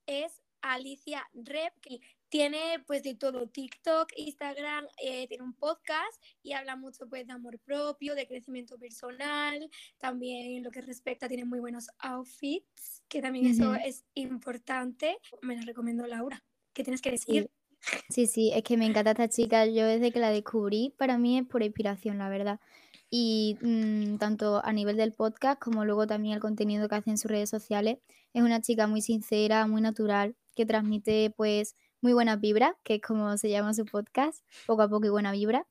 es 0.07 0.41
Alicia 0.61 1.29
Rep, 1.33 1.73
tiene 2.29 2.83
pues 2.85 3.03
de 3.03 3.15
todo, 3.15 3.47
TikTok, 3.47 4.09
Instagram, 4.15 4.85
eh, 5.03 5.27
tiene 5.27 5.43
un 5.43 5.53
podcast 5.53 6.21
y 6.41 6.53
habla 6.53 6.75
mucho 6.75 7.07
pues 7.09 7.27
de 7.27 7.33
amor 7.33 7.59
propio, 7.59 8.15
de 8.15 8.27
crecimiento 8.27 8.77
personal, 8.77 9.69
también 9.97 10.57
en 10.57 10.63
lo 10.63 10.71
que 10.71 10.81
respecta 10.81 11.27
tiene 11.27 11.45
muy 11.45 11.59
buenos 11.59 11.89
outfits, 11.99 13.03
que 13.07 13.21
también 13.21 13.47
eso 13.47 13.75
es 13.75 14.05
importante. 14.13 15.17
Me 15.41 15.57
lo 15.57 15.63
recomiendo 15.63 16.05
Laura. 16.05 16.43
¿Qué 16.73 16.83
tienes 16.83 17.01
que 17.01 17.11
decir? 17.11 17.49
Sí, 18.09 18.27
sí, 18.27 18.51
es 18.53 18.63
que 18.63 18.77
me 18.77 18.85
encanta 18.85 19.11
esta 19.11 19.29
chica. 19.29 19.65
Yo 19.65 19.85
desde 19.85 20.11
que 20.11 20.19
la 20.19 20.31
descubrí, 20.31 20.93
para 20.97 21.17
mí 21.17 21.39
es 21.39 21.45
por 21.47 21.63
inspiración, 21.63 22.17
la 22.17 22.29
verdad. 22.29 22.59
Y 23.09 23.57
mm, 23.61 24.17
tanto 24.17 24.63
a 24.63 24.71
nivel 24.71 24.97
del 24.97 25.13
podcast 25.13 25.59
como 25.59 25.83
luego 25.83 26.05
también 26.05 26.35
el 26.35 26.39
contenido 26.39 26.87
que 26.87 26.95
hace 26.95 27.09
en 27.09 27.17
sus 27.17 27.31
redes 27.31 27.49
sociales, 27.49 27.97
es 28.33 28.43
una 28.43 28.61
chica 28.61 28.85
muy 28.85 29.01
sincera, 29.01 29.65
muy 29.65 29.81
natural, 29.81 30.35
que 30.55 30.65
transmite 30.65 31.33
pues 31.35 31.75
muy 32.01 32.13
buena 32.13 32.35
vibra, 32.35 32.77
que 32.83 32.95
es 32.95 33.01
como 33.01 33.37
se 33.37 33.49
llama 33.49 33.73
su 33.73 33.85
podcast, 33.85 34.43
poco 34.65 34.83
a 34.83 34.89
poco 34.89 35.05
y 35.05 35.09
buena 35.09 35.31
vibra. 35.31 35.67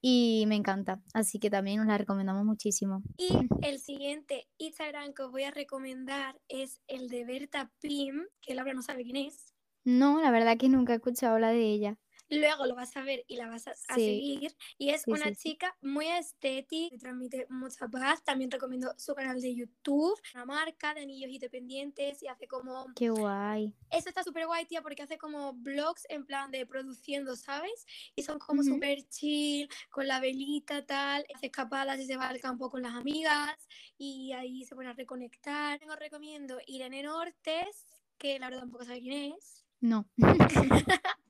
Y 0.00 0.44
me 0.48 0.54
encanta, 0.54 1.00
así 1.14 1.38
que 1.38 1.48
también 1.48 1.80
os 1.80 1.86
la 1.86 1.96
recomendamos 1.96 2.44
muchísimo. 2.44 3.02
Y 3.16 3.30
el 3.62 3.78
siguiente 3.78 4.46
Instagram 4.58 5.14
que 5.14 5.22
os 5.22 5.30
voy 5.30 5.44
a 5.44 5.50
recomendar 5.50 6.38
es 6.48 6.82
el 6.88 7.08
de 7.08 7.24
Berta 7.24 7.72
Pim, 7.80 8.26
que 8.42 8.54
Laura 8.54 8.74
no 8.74 8.82
sabe 8.82 9.04
quién 9.04 9.16
es. 9.16 9.54
No, 9.82 10.20
la 10.20 10.30
verdad 10.30 10.58
que 10.58 10.68
nunca 10.68 10.92
he 10.92 10.96
escuchado 10.96 11.34
hablar 11.34 11.54
de 11.54 11.70
ella. 11.70 11.98
Luego 12.30 12.66
lo 12.66 12.74
vas 12.74 12.96
a 12.96 13.02
ver 13.02 13.24
y 13.28 13.36
la 13.36 13.48
vas 13.48 13.66
a, 13.68 13.72
a 13.72 13.74
Sí. 13.74 14.06
seguir. 14.06 14.56
Y 14.78 14.90
es 14.90 15.02
Sí, 15.02 15.10
una 15.12 15.34
sí, 15.34 15.50
chica 15.50 15.76
muy 15.82 16.06
estética, 16.06 16.90
que 16.90 16.98
transmite 16.98 17.46
mucha 17.50 17.88
paz. 17.88 18.22
También 18.24 18.50
recomiendo 18.50 18.92
su 18.96 19.14
canal 19.14 19.40
de 19.40 19.54
YouTube, 19.54 20.18
una 20.34 20.44
marca 20.46 20.94
de 20.94 21.02
anillos 21.02 21.30
independientes 21.30 22.22
y 22.22 22.28
hace 22.28 22.46
como... 22.48 22.86
Qué 22.96 23.10
guay. 23.10 23.72
Eso 23.90 24.08
está 24.08 24.24
súper 24.24 24.46
guay, 24.46 24.64
tía, 24.66 24.82
porque 24.82 25.02
hace 25.02 25.18
como 25.18 25.52
vlogs 25.52 26.06
en 26.08 26.24
plan 26.26 26.50
de 26.50 26.66
produciendo, 26.66 27.36
¿sabes? 27.36 27.86
Y 28.16 28.22
son 28.22 28.38
como 28.38 28.62
Ujú. 28.62 28.74
súper 28.74 29.06
chill, 29.08 29.68
con 29.90 30.08
la 30.08 30.18
velita, 30.20 30.84
tal. 30.84 31.24
Hace 31.34 31.46
escapadas 31.46 32.00
y 32.00 32.06
se 32.06 32.16
va 32.16 32.28
al 32.28 32.40
campo 32.40 32.70
con 32.70 32.82
las 32.82 32.94
amigas 32.94 33.56
y 33.98 34.32
ahí 34.32 34.64
se 34.64 34.74
pone 34.74 34.88
a 34.88 34.94
reconectar. 34.94 35.80
Os 35.88 35.98
recomiendo 35.98 36.58
Irene 36.66 37.02
Nortes, 37.02 37.86
que 38.18 38.38
la 38.38 38.46
verdad 38.46 38.62
tampoco 38.62 38.84
sabe 38.84 39.00
quién 39.00 39.34
es. 39.34 39.64
No. 39.80 40.08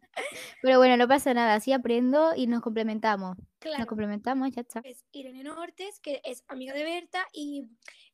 Pero 0.60 0.78
bueno, 0.78 0.96
no 0.96 1.08
pasa 1.08 1.34
nada, 1.34 1.54
así 1.54 1.72
aprendo 1.72 2.32
y 2.36 2.46
nos 2.46 2.62
complementamos. 2.62 3.36
Claro. 3.64 3.86
complementamos, 3.86 4.50
ya 4.52 4.60
está. 4.60 4.80
es 4.84 5.06
Irene 5.10 5.42
Nortes, 5.42 5.98
que 6.00 6.20
es 6.24 6.44
amiga 6.48 6.74
de 6.74 6.84
Berta 6.84 7.26
y 7.32 7.64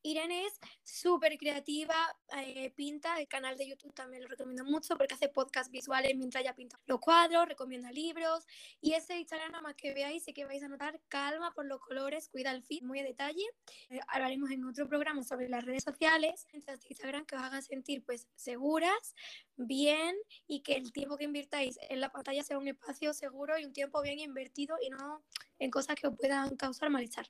Irene 0.03 0.47
es 0.47 0.59
súper 0.83 1.37
creativa, 1.37 1.95
eh, 2.39 2.71
pinta, 2.71 3.19
el 3.19 3.29
canal 3.29 3.59
de 3.59 3.69
YouTube 3.69 3.93
también 3.93 4.23
lo 4.23 4.29
recomiendo 4.29 4.65
mucho 4.65 4.97
porque 4.97 5.15
hace 5.15 5.29
podcast 5.29 5.71
visuales 5.71 6.17
mientras 6.17 6.43
ella 6.43 6.55
pinta 6.55 6.81
los 6.87 7.01
cuadros, 7.01 7.49
recomienda 7.49 7.93
libros 7.93 8.47
y 8.81 8.93
ese 8.93 9.19
Instagram 9.19 9.53
nada 9.53 9.63
más 9.63 9.75
que 9.75 9.93
veáis 9.93 10.25
sé 10.25 10.33
que 10.33 10.47
vais 10.47 10.63
a 10.63 10.69
notar 10.69 11.01
calma 11.09 11.53
por 11.53 11.67
los 11.67 11.81
colores, 11.81 12.29
cuida 12.29 12.51
el 12.53 12.63
feed 12.63 12.83
muy 12.83 13.01
a 13.01 13.05
detalle. 13.05 13.45
Eh, 13.91 14.01
hablaremos 14.09 14.51
en 14.51 14.65
otro 14.65 14.89
programa 14.89 15.23
sobre 15.23 15.49
las 15.49 15.65
redes 15.65 15.83
sociales, 15.83 16.47
Instagram 16.89 17.27
que 17.27 17.37
os 17.37 17.43
hagan 17.43 17.63
sentir 17.63 18.03
pues 18.05 18.27
seguras, 18.37 19.15
bien 19.57 20.17
y 20.47 20.61
que 20.61 20.75
el 20.75 20.93
tiempo 20.93 21.17
que 21.19 21.25
invirtáis 21.25 21.79
en 21.89 22.01
la 22.01 22.11
pantalla 22.11 22.43
sea 22.43 22.59
un 22.59 22.69
espacio 22.69 23.13
seguro 23.13 23.59
y 23.59 23.65
un 23.65 23.73
tiempo 23.73 24.01
bien 24.01 24.19
invertido 24.19 24.77
y 24.81 24.89
no 24.91 25.23
en 25.59 25.71
cosas 25.71 25.97
que 25.97 26.07
os 26.09 26.17
puedan 26.17 26.57
causar 26.57 26.91
malestar. 26.91 27.27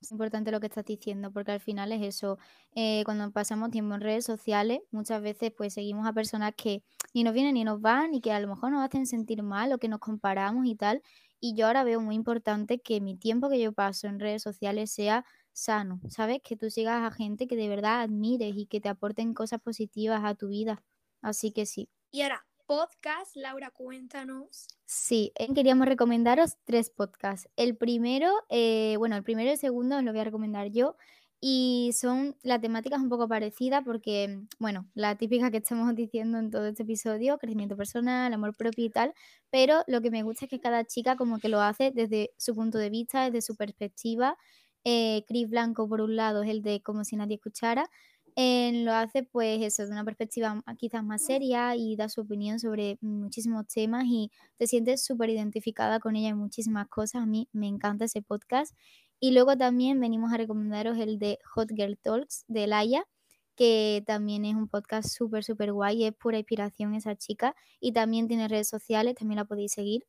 Es 0.00 0.10
importante 0.12 0.50
lo 0.50 0.60
que 0.60 0.66
estás 0.66 0.84
diciendo, 0.84 1.32
porque 1.32 1.52
al 1.52 1.60
final 1.60 1.90
es 1.92 2.02
eso. 2.02 2.38
eh, 2.74 3.02
cuando 3.06 3.30
pasamos 3.32 3.70
tiempo 3.70 3.94
en 3.94 4.02
redes 4.02 4.24
sociales, 4.26 4.80
muchas 4.90 5.22
veces 5.22 5.52
pues 5.56 5.72
seguimos 5.74 6.06
a 6.06 6.12
personas 6.12 6.52
que 6.56 6.82
ni 7.14 7.24
nos 7.24 7.32
vienen 7.32 7.54
ni 7.54 7.64
nos 7.64 7.80
van 7.80 8.12
y 8.14 8.20
que 8.20 8.32
a 8.32 8.40
lo 8.40 8.48
mejor 8.48 8.70
nos 8.72 8.84
hacen 8.84 9.06
sentir 9.06 9.42
mal 9.42 9.72
o 9.72 9.78
que 9.78 9.88
nos 9.88 10.00
comparamos 10.00 10.66
y 10.66 10.74
tal. 10.76 11.02
Y 11.40 11.54
yo 11.56 11.66
ahora 11.66 11.84
veo 11.84 12.00
muy 12.00 12.14
importante 12.16 12.80
que 12.80 13.00
mi 13.00 13.16
tiempo 13.16 13.48
que 13.48 13.60
yo 13.60 13.72
paso 13.72 14.06
en 14.06 14.20
redes 14.20 14.42
sociales 14.42 14.90
sea 14.90 15.24
sano, 15.52 16.00
¿sabes? 16.10 16.40
Que 16.42 16.56
tú 16.56 16.68
sigas 16.70 17.02
a 17.02 17.10
gente 17.14 17.46
que 17.46 17.56
de 17.56 17.68
verdad 17.68 18.02
admires 18.02 18.54
y 18.56 18.66
que 18.66 18.80
te 18.80 18.88
aporten 18.90 19.32
cosas 19.34 19.60
positivas 19.60 20.22
a 20.24 20.34
tu 20.34 20.48
vida. 20.48 20.82
Así 21.22 21.50
que 21.52 21.64
sí. 21.66 21.88
Y 22.10 22.22
ahora, 22.22 22.46
podcast, 22.66 23.36
Laura, 23.36 23.70
cuéntanos. 23.70 24.66
Sí, 24.86 25.32
eh, 25.36 25.52
queríamos 25.54 25.86
recomendaros 25.86 26.56
tres 26.64 26.90
podcasts. 26.90 27.48
El 27.56 27.76
primero, 27.76 28.32
eh, 28.48 28.96
bueno, 28.98 29.16
el 29.16 29.22
primero 29.22 29.48
y 29.48 29.52
el 29.52 29.58
segundo 29.58 29.96
os 29.96 30.04
lo 30.04 30.12
voy 30.12 30.20
a 30.20 30.24
recomendar 30.24 30.70
yo. 30.70 30.96
Y 31.40 31.90
son, 31.92 32.36
la 32.42 32.58
temática 32.58 32.96
un 32.96 33.10
poco 33.10 33.28
parecida 33.28 33.82
porque, 33.82 34.40
bueno, 34.58 34.88
la 34.94 35.16
típica 35.16 35.50
que 35.50 35.58
estamos 35.58 35.94
diciendo 35.96 36.38
en 36.38 36.50
todo 36.50 36.66
este 36.66 36.84
episodio, 36.84 37.38
crecimiento 37.38 37.76
personal, 37.76 38.32
amor 38.32 38.56
propio 38.56 38.86
y 38.86 38.90
tal, 38.90 39.14
pero 39.50 39.84
lo 39.86 40.00
que 40.00 40.10
me 40.10 40.22
gusta 40.22 40.46
es 40.46 40.50
que 40.50 40.60
cada 40.60 40.84
chica 40.84 41.16
como 41.16 41.38
que 41.38 41.48
lo 41.50 41.60
hace 41.60 41.90
desde 41.90 42.32
su 42.38 42.54
punto 42.54 42.78
de 42.78 42.90
vista, 42.90 43.24
desde 43.24 43.42
su 43.42 43.56
perspectiva. 43.56 44.38
Eh, 44.84 45.24
Chris 45.26 45.48
Blanco, 45.48 45.88
por 45.88 46.00
un 46.00 46.16
lado, 46.16 46.42
es 46.42 46.50
el 46.50 46.62
de 46.62 46.82
como 46.82 47.04
si 47.04 47.16
nadie 47.16 47.36
escuchara, 47.36 47.90
eh, 48.36 48.72
lo 48.84 48.92
hace 48.92 49.22
pues 49.22 49.62
eso, 49.62 49.84
de 49.84 49.92
una 49.92 50.04
perspectiva 50.04 50.60
quizás 50.76 51.04
más 51.04 51.24
seria 51.24 51.76
y 51.76 51.94
da 51.94 52.08
su 52.08 52.22
opinión 52.22 52.58
sobre 52.58 52.98
muchísimos 53.00 53.66
temas 53.68 54.04
y 54.06 54.30
te 54.56 54.66
sientes 54.66 55.04
súper 55.04 55.30
identificada 55.30 56.00
con 56.00 56.16
ella 56.16 56.30
en 56.30 56.38
muchísimas 56.38 56.88
cosas. 56.88 57.22
A 57.22 57.26
mí 57.26 57.48
me 57.52 57.68
encanta 57.68 58.06
ese 58.06 58.22
podcast. 58.22 58.74
Y 59.20 59.30
luego 59.32 59.56
también 59.56 60.00
venimos 60.00 60.32
a 60.32 60.36
recomendaros 60.36 60.98
el 60.98 61.18
de 61.18 61.38
Hot 61.54 61.70
Girl 61.74 61.96
Talks 61.96 62.44
de 62.48 62.66
Laia, 62.66 63.06
que 63.54 64.02
también 64.06 64.44
es 64.44 64.54
un 64.54 64.68
podcast 64.68 65.08
súper, 65.08 65.44
súper 65.44 65.72
guay, 65.72 66.04
es 66.04 66.12
pura 66.12 66.38
inspiración 66.38 66.94
esa 66.94 67.16
chica 67.16 67.54
y 67.80 67.92
también 67.92 68.26
tiene 68.26 68.48
redes 68.48 68.68
sociales, 68.68 69.14
también 69.14 69.36
la 69.36 69.44
podéis 69.44 69.72
seguir. 69.72 70.04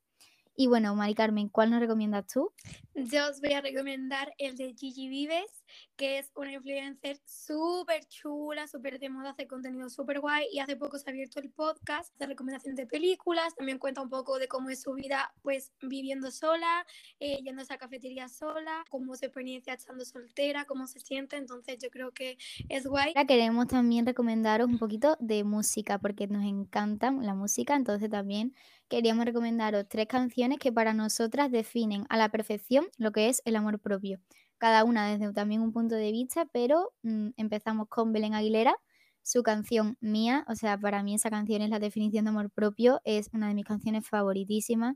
Y 0.57 0.67
bueno, 0.67 0.95
Mari 0.95 1.15
Carmen, 1.15 1.49
¿cuál 1.49 1.69
nos 1.69 1.81
recomiendas 1.81 2.27
tú? 2.27 2.49
Yo 2.93 3.29
os 3.29 3.41
voy 3.41 3.53
a 3.53 3.61
recomendar 3.61 4.33
el 4.37 4.55
de 4.55 4.73
Gigi 4.73 5.09
Vives, 5.09 5.64
que 5.95 6.19
es 6.19 6.31
una 6.35 6.51
influencer 6.51 7.19
súper 7.25 8.05
chula, 8.05 8.67
súper 8.67 8.99
de 8.99 9.09
moda, 9.09 9.31
hace 9.31 9.47
contenido 9.47 9.89
súper 9.89 10.19
guay 10.19 10.47
y 10.51 10.59
hace 10.59 10.75
poco 10.75 10.97
se 10.97 11.09
ha 11.09 11.11
abierto 11.11 11.39
el 11.39 11.49
podcast 11.49 12.17
de 12.17 12.27
recomendaciones 12.27 12.77
de 12.77 12.85
películas, 12.85 13.55
también 13.55 13.79
cuenta 13.79 14.01
un 14.01 14.09
poco 14.09 14.39
de 14.39 14.47
cómo 14.47 14.69
es 14.69 14.81
su 14.81 14.93
vida 14.93 15.33
pues 15.41 15.71
viviendo 15.81 16.31
sola, 16.31 16.85
eh, 17.19 17.39
yendo 17.43 17.61
a 17.61 17.63
esa 17.63 17.77
cafetería 17.77 18.27
sola, 18.27 18.83
cómo 18.89 19.15
se 19.15 19.27
experiencia 19.27 19.73
estando 19.73 20.05
soltera, 20.05 20.65
cómo 20.65 20.87
se 20.87 20.99
siente, 20.99 21.37
entonces 21.37 21.77
yo 21.81 21.89
creo 21.89 22.11
que 22.11 22.37
es 22.69 22.85
guay. 22.85 23.13
Ahora 23.15 23.27
queremos 23.27 23.67
también 23.67 24.05
recomendaros 24.05 24.67
un 24.67 24.79
poquito 24.79 25.17
de 25.19 25.43
música 25.43 25.99
porque 25.99 26.27
nos 26.27 26.45
encanta 26.45 27.11
la 27.11 27.33
música, 27.33 27.75
entonces 27.75 28.09
también 28.09 28.53
queríamos 28.87 29.25
recomendaros 29.25 29.87
tres 29.89 30.07
canciones 30.07 30.59
que 30.59 30.71
para 30.71 30.93
nosotras 30.93 31.51
definen 31.51 32.05
a 32.09 32.17
la 32.17 32.29
perfección 32.29 32.87
lo 32.97 33.11
que 33.11 33.29
es 33.29 33.41
el 33.45 33.55
amor 33.55 33.79
propio. 33.79 34.19
Cada 34.57 34.83
una 34.83 35.07
desde 35.11 35.33
también 35.33 35.61
un 35.61 35.71
punto 35.71 35.95
de 35.95 36.11
vista, 36.11 36.45
pero 36.51 36.93
mm, 37.03 37.29
empezamos 37.37 37.87
con 37.89 38.13
Belén 38.13 38.33
Aguilera, 38.35 38.75
su 39.21 39.43
canción 39.43 39.97
Mía, 40.01 40.45
o 40.47 40.55
sea, 40.55 40.77
para 40.77 41.03
mí 41.03 41.15
esa 41.15 41.29
canción 41.31 41.61
es 41.61 41.69
la 41.69 41.79
definición 41.79 42.25
de 42.25 42.29
amor 42.29 42.51
propio, 42.51 43.01
es 43.05 43.29
una 43.33 43.47
de 43.47 43.55
mis 43.55 43.65
canciones 43.65 44.07
favoritísimas 44.07 44.95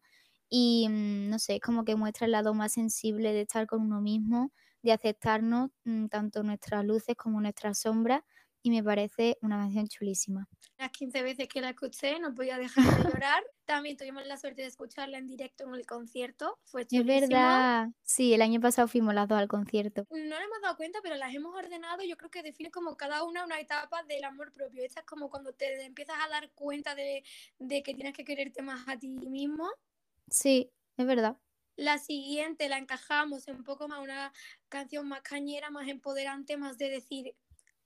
y 0.50 0.88
mm, 0.89 1.30
no 1.30 1.39
sé, 1.39 1.56
es 1.56 1.62
como 1.62 1.84
que 1.86 1.95
muestra 1.95 2.26
el 2.26 2.32
lado 2.34 2.54
más 2.54 2.74
sensible 2.74 3.34
de 3.34 3.41
estar 3.41 3.67
con 3.67 3.82
uno 3.82 4.02
mismo, 4.02 4.52
de 4.84 4.93
aceptarnos 4.93 5.72
mm, 5.86 6.08
tanto 6.08 6.43
nuestras 6.43 6.86
luces 6.86 7.15
como 7.17 7.41
nuestras 7.41 7.80
sombras 7.80 8.24
y 8.62 8.72
me 8.72 8.84
parece 8.84 9.38
una 9.41 9.58
canción 9.58 9.88
chulísima. 9.88 10.48
Las 10.78 10.91
15 10.91 11.22
veces 11.24 11.48
que 11.48 11.62
la 11.62 11.69
escuché 11.69 12.19
no 12.19 12.34
podía 12.34 12.58
dejar 12.58 12.84
de 12.84 13.04
llorar. 13.04 13.43
También 13.65 13.98
tuvimos 13.98 14.26
la 14.26 14.38
suerte 14.38 14.62
de 14.63 14.67
escucharla 14.67 15.17
en 15.17 15.28
directo 15.28 15.65
en 15.65 15.76
el 15.76 15.86
concierto. 15.86 16.58
Fue 16.65 16.86
chulísimo. 16.86 17.13
Es 17.13 17.30
verdad. 17.30 17.89
Sí, 18.04 18.34
el 18.34 18.41
año 18.41 18.60
pasado 18.60 18.88
fuimos 18.88 19.13
las 19.13 19.28
dos 19.28 19.38
al 19.38 19.48
concierto. 19.48 20.06
No 20.10 20.17
nos 20.17 20.41
hemos 20.41 20.62
dado 20.62 20.78
cuenta, 20.78 21.00
pero 21.04 21.15
las 21.15 21.34
hemos 21.34 21.56
ordenado. 21.56 22.04
Yo 22.04 22.17
creo 22.17 22.32
que 22.32 22.43
define 22.43 22.72
como 22.72 22.98
cada 22.98 23.24
una 23.24 23.45
una 23.45 23.60
etapa 23.60 24.04
del 24.04 24.24
amor 24.24 24.52
propio. 24.54 24.84
Esta 24.84 25.02
es 25.02 25.06
como 25.06 25.30
cuando 25.30 25.54
te 25.54 25.86
empiezas 25.86 26.17
a 26.24 26.30
dar 26.30 26.52
cuenta 26.52 26.95
de, 26.95 27.24
de 27.60 27.84
que 27.84 27.93
tienes 27.93 28.13
que 28.13 28.26
quererte 28.26 28.62
más 28.62 28.88
a 28.88 28.98
ti 28.98 29.10
mismo. 29.10 29.69
Sí, 30.30 30.72
es 30.98 31.06
verdad. 31.06 31.38
La 31.76 31.98
siguiente 31.98 32.67
la 32.67 32.78
encajamos 32.78 33.48
un 33.48 33.63
poco 33.63 33.88
más 33.88 34.00
una 34.00 34.34
canción 34.67 35.08
más 35.08 35.22
cañera, 35.22 35.69
más 35.69 35.88
empoderante, 35.88 36.58
más 36.58 36.78
de 36.78 36.89
decir, 36.89 37.36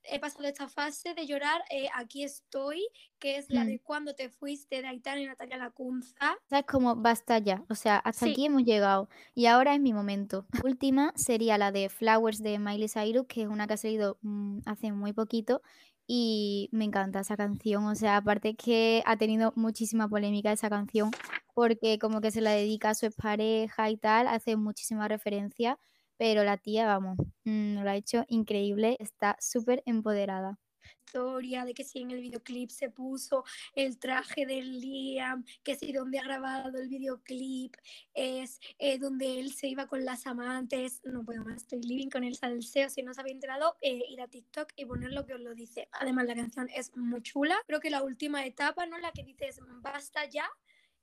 he 0.04 0.20
pasado 0.20 0.48
esta 0.48 0.68
fase 0.68 1.14
de 1.14 1.26
llorar, 1.26 1.62
eh, 1.70 1.88
aquí 1.94 2.24
estoy, 2.24 2.88
que 3.20 3.38
es 3.38 3.50
la 3.50 3.66
de 3.66 3.76
mm. 3.76 3.80
cuando 3.84 4.16
te 4.16 4.30
fuiste 4.30 4.82
de 4.82 4.88
Aitana 4.88 5.22
y 5.22 5.26
Natalia 5.26 5.58
Lacunza. 5.58 6.38
Es 6.50 6.66
como 6.66 6.96
basta 6.96 7.40
ya, 7.40 7.64
o 7.70 7.76
sea, 7.76 7.98
hasta 7.98 8.26
aquí 8.26 8.46
hemos 8.46 8.64
llegado 8.64 9.10
y 9.34 9.46
ahora 9.46 9.76
es 9.76 9.82
mi 9.82 9.94
momento. 9.94 10.46
última 10.66 11.14
sería 11.16 11.58
la 11.58 11.72
de 11.72 11.90
Flowers 11.90 12.42
de 12.42 12.60
Miley 12.60 12.90
Cyrus, 12.90 13.28
que 13.28 13.44
es 13.44 13.48
una 13.48 13.68
que 13.68 13.74
ha 13.74 13.78
salido 13.78 14.18
mm, 14.22 14.60
hace 14.66 14.92
muy 14.92 15.14
poquito 15.14 15.62
y 16.06 16.70
me 16.74 16.84
encanta 16.86 17.22
esa 17.22 17.38
canción, 17.38 17.86
o 17.86 17.96
sea, 17.96 18.18
aparte 18.18 18.56
que 18.56 19.02
ha 19.06 19.16
tenido 19.16 19.54
muchísima 19.56 20.10
polémica 20.10 20.52
esa 20.52 20.70
canción 20.70 21.12
porque 21.54 22.00
como 22.00 22.20
que 22.20 22.32
se 22.32 22.42
la 22.42 22.52
dedica 22.52 22.90
a 22.90 22.96
su 22.96 23.10
pareja 23.12 23.90
y 23.90 23.98
tal, 23.98 24.28
hace 24.28 24.56
muchísima 24.58 25.08
referencia, 25.08 25.80
pero 26.24 26.46
la 26.46 26.56
tía, 26.56 26.86
vamos, 26.86 27.18
mm, 27.44 27.84
lo 27.84 27.90
ha 27.90 27.98
hecho 27.98 28.24
increíble, 28.30 28.96
está 29.02 29.36
súper 29.42 29.84
empoderada 29.86 30.58
historia 31.06 31.66
de 31.66 31.74
que 31.74 31.84
si 31.84 32.00
en 32.00 32.12
el 32.12 32.22
videoclip 32.22 32.70
se 32.70 32.90
puso 32.90 33.44
el 33.76 34.00
traje 34.00 34.46
de 34.46 34.62
Liam, 34.62 35.44
que 35.64 35.76
si 35.76 35.92
donde 35.92 36.20
ha 36.20 36.24
grabado 36.24 36.80
el 36.80 36.88
videoclip 36.88 37.76
es 38.14 38.62
eh, 38.80 38.98
donde 39.00 39.38
él 39.38 39.54
se 39.54 39.68
iba 39.68 39.88
con 39.88 40.06
las 40.06 40.26
amantes, 40.26 41.02
no 41.04 41.26
puedo 41.26 41.44
más, 41.44 41.64
estoy 41.64 41.82
living 41.82 42.10
con 42.10 42.24
el 42.24 42.36
salseo, 42.36 42.90
si 42.90 43.04
no 43.04 43.12
os 43.12 43.20
habéis 43.20 43.36
enterado, 43.36 43.76
eh, 43.82 44.04
ir 44.10 44.22
a 44.22 44.28
TikTok 44.30 44.72
y 44.78 44.86
poner 44.86 45.12
lo 45.12 45.26
que 45.26 45.34
os 45.34 45.42
lo 45.42 45.54
dice. 45.54 45.90
Además 45.92 46.26
la 46.26 46.36
canción 46.36 46.70
es 46.74 46.96
muy 46.96 47.22
chula, 47.22 47.58
creo 47.68 47.82
que 47.82 47.90
la 47.90 48.02
última 48.02 48.46
etapa, 48.46 48.86
¿no? 48.86 48.98
La 48.98 49.12
que 49.12 49.24
dices, 49.24 49.60
basta 49.82 50.26
ya, 50.30 50.50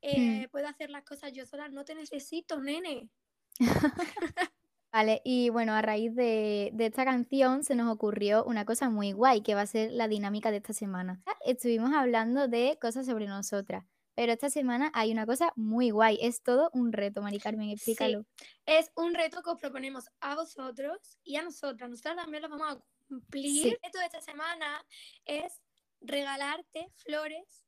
eh, 0.01 0.47
mm. 0.47 0.51
puedo 0.51 0.67
hacer 0.67 0.89
las 0.89 1.05
cosas 1.05 1.31
yo 1.35 1.45
sola, 1.45 1.69
no 1.69 1.85
te 1.85 1.95
necesito, 1.95 2.59
nene. 2.59 3.11
Vale, 4.93 5.23
y 5.25 5.51
bueno, 5.51 5.73
a 5.75 5.83
raíz 5.83 6.15
de, 6.17 6.73
esta 6.79 7.05
canción 7.05 7.63
se 7.63 7.77
nos 7.77 7.93
ocurrió 7.93 8.45
una 8.45 8.65
cosa 8.65 8.91
muy 8.91 9.13
guay, 9.13 9.43
que 9.43 9.55
va 9.55 9.63
a 9.63 9.67
ser 9.67 9.93
la 9.93 10.09
dinámica 10.09 10.51
de 10.51 10.57
esta 10.57 10.73
semana. 10.73 11.23
Estuvimos 11.47 11.93
hablando 11.93 12.49
de 12.49 12.77
cosas 12.81 13.07
sobre 13.07 13.27
nosotras, 13.27 13.85
pero 14.17 14.33
esta 14.33 14.51
semana 14.51 14.91
hay 14.93 15.13
una 15.13 15.27
cosa 15.27 15.53
muy 15.55 15.91
guay, 15.91 16.19
es 16.21 16.43
todo 16.43 16.71
un 16.73 16.93
reto, 16.93 17.23
Mari 17.23 17.39
Carmen, 17.39 17.71
explícalo. 17.71 18.27
es 18.67 18.91
un 18.97 19.15
reto 19.15 19.43
que 19.43 19.51
os 19.51 19.61
proponemos 19.61 20.11
a 20.21 20.35
vosotros 20.35 21.19
y 21.23 21.37
a 21.37 21.43
nosotras, 21.43 21.89
nosotras 21.89 22.17
también 22.17 22.43
lo 22.43 22.49
vamos 22.49 22.77
a 22.77 23.07
cumplir. 23.07 23.67
El 23.67 23.79
reto 23.83 23.99
de 24.01 24.07
esta 24.07 24.21
semana 24.21 24.85
es 25.25 25.61
regalarte 26.01 26.91
flores 26.97 27.65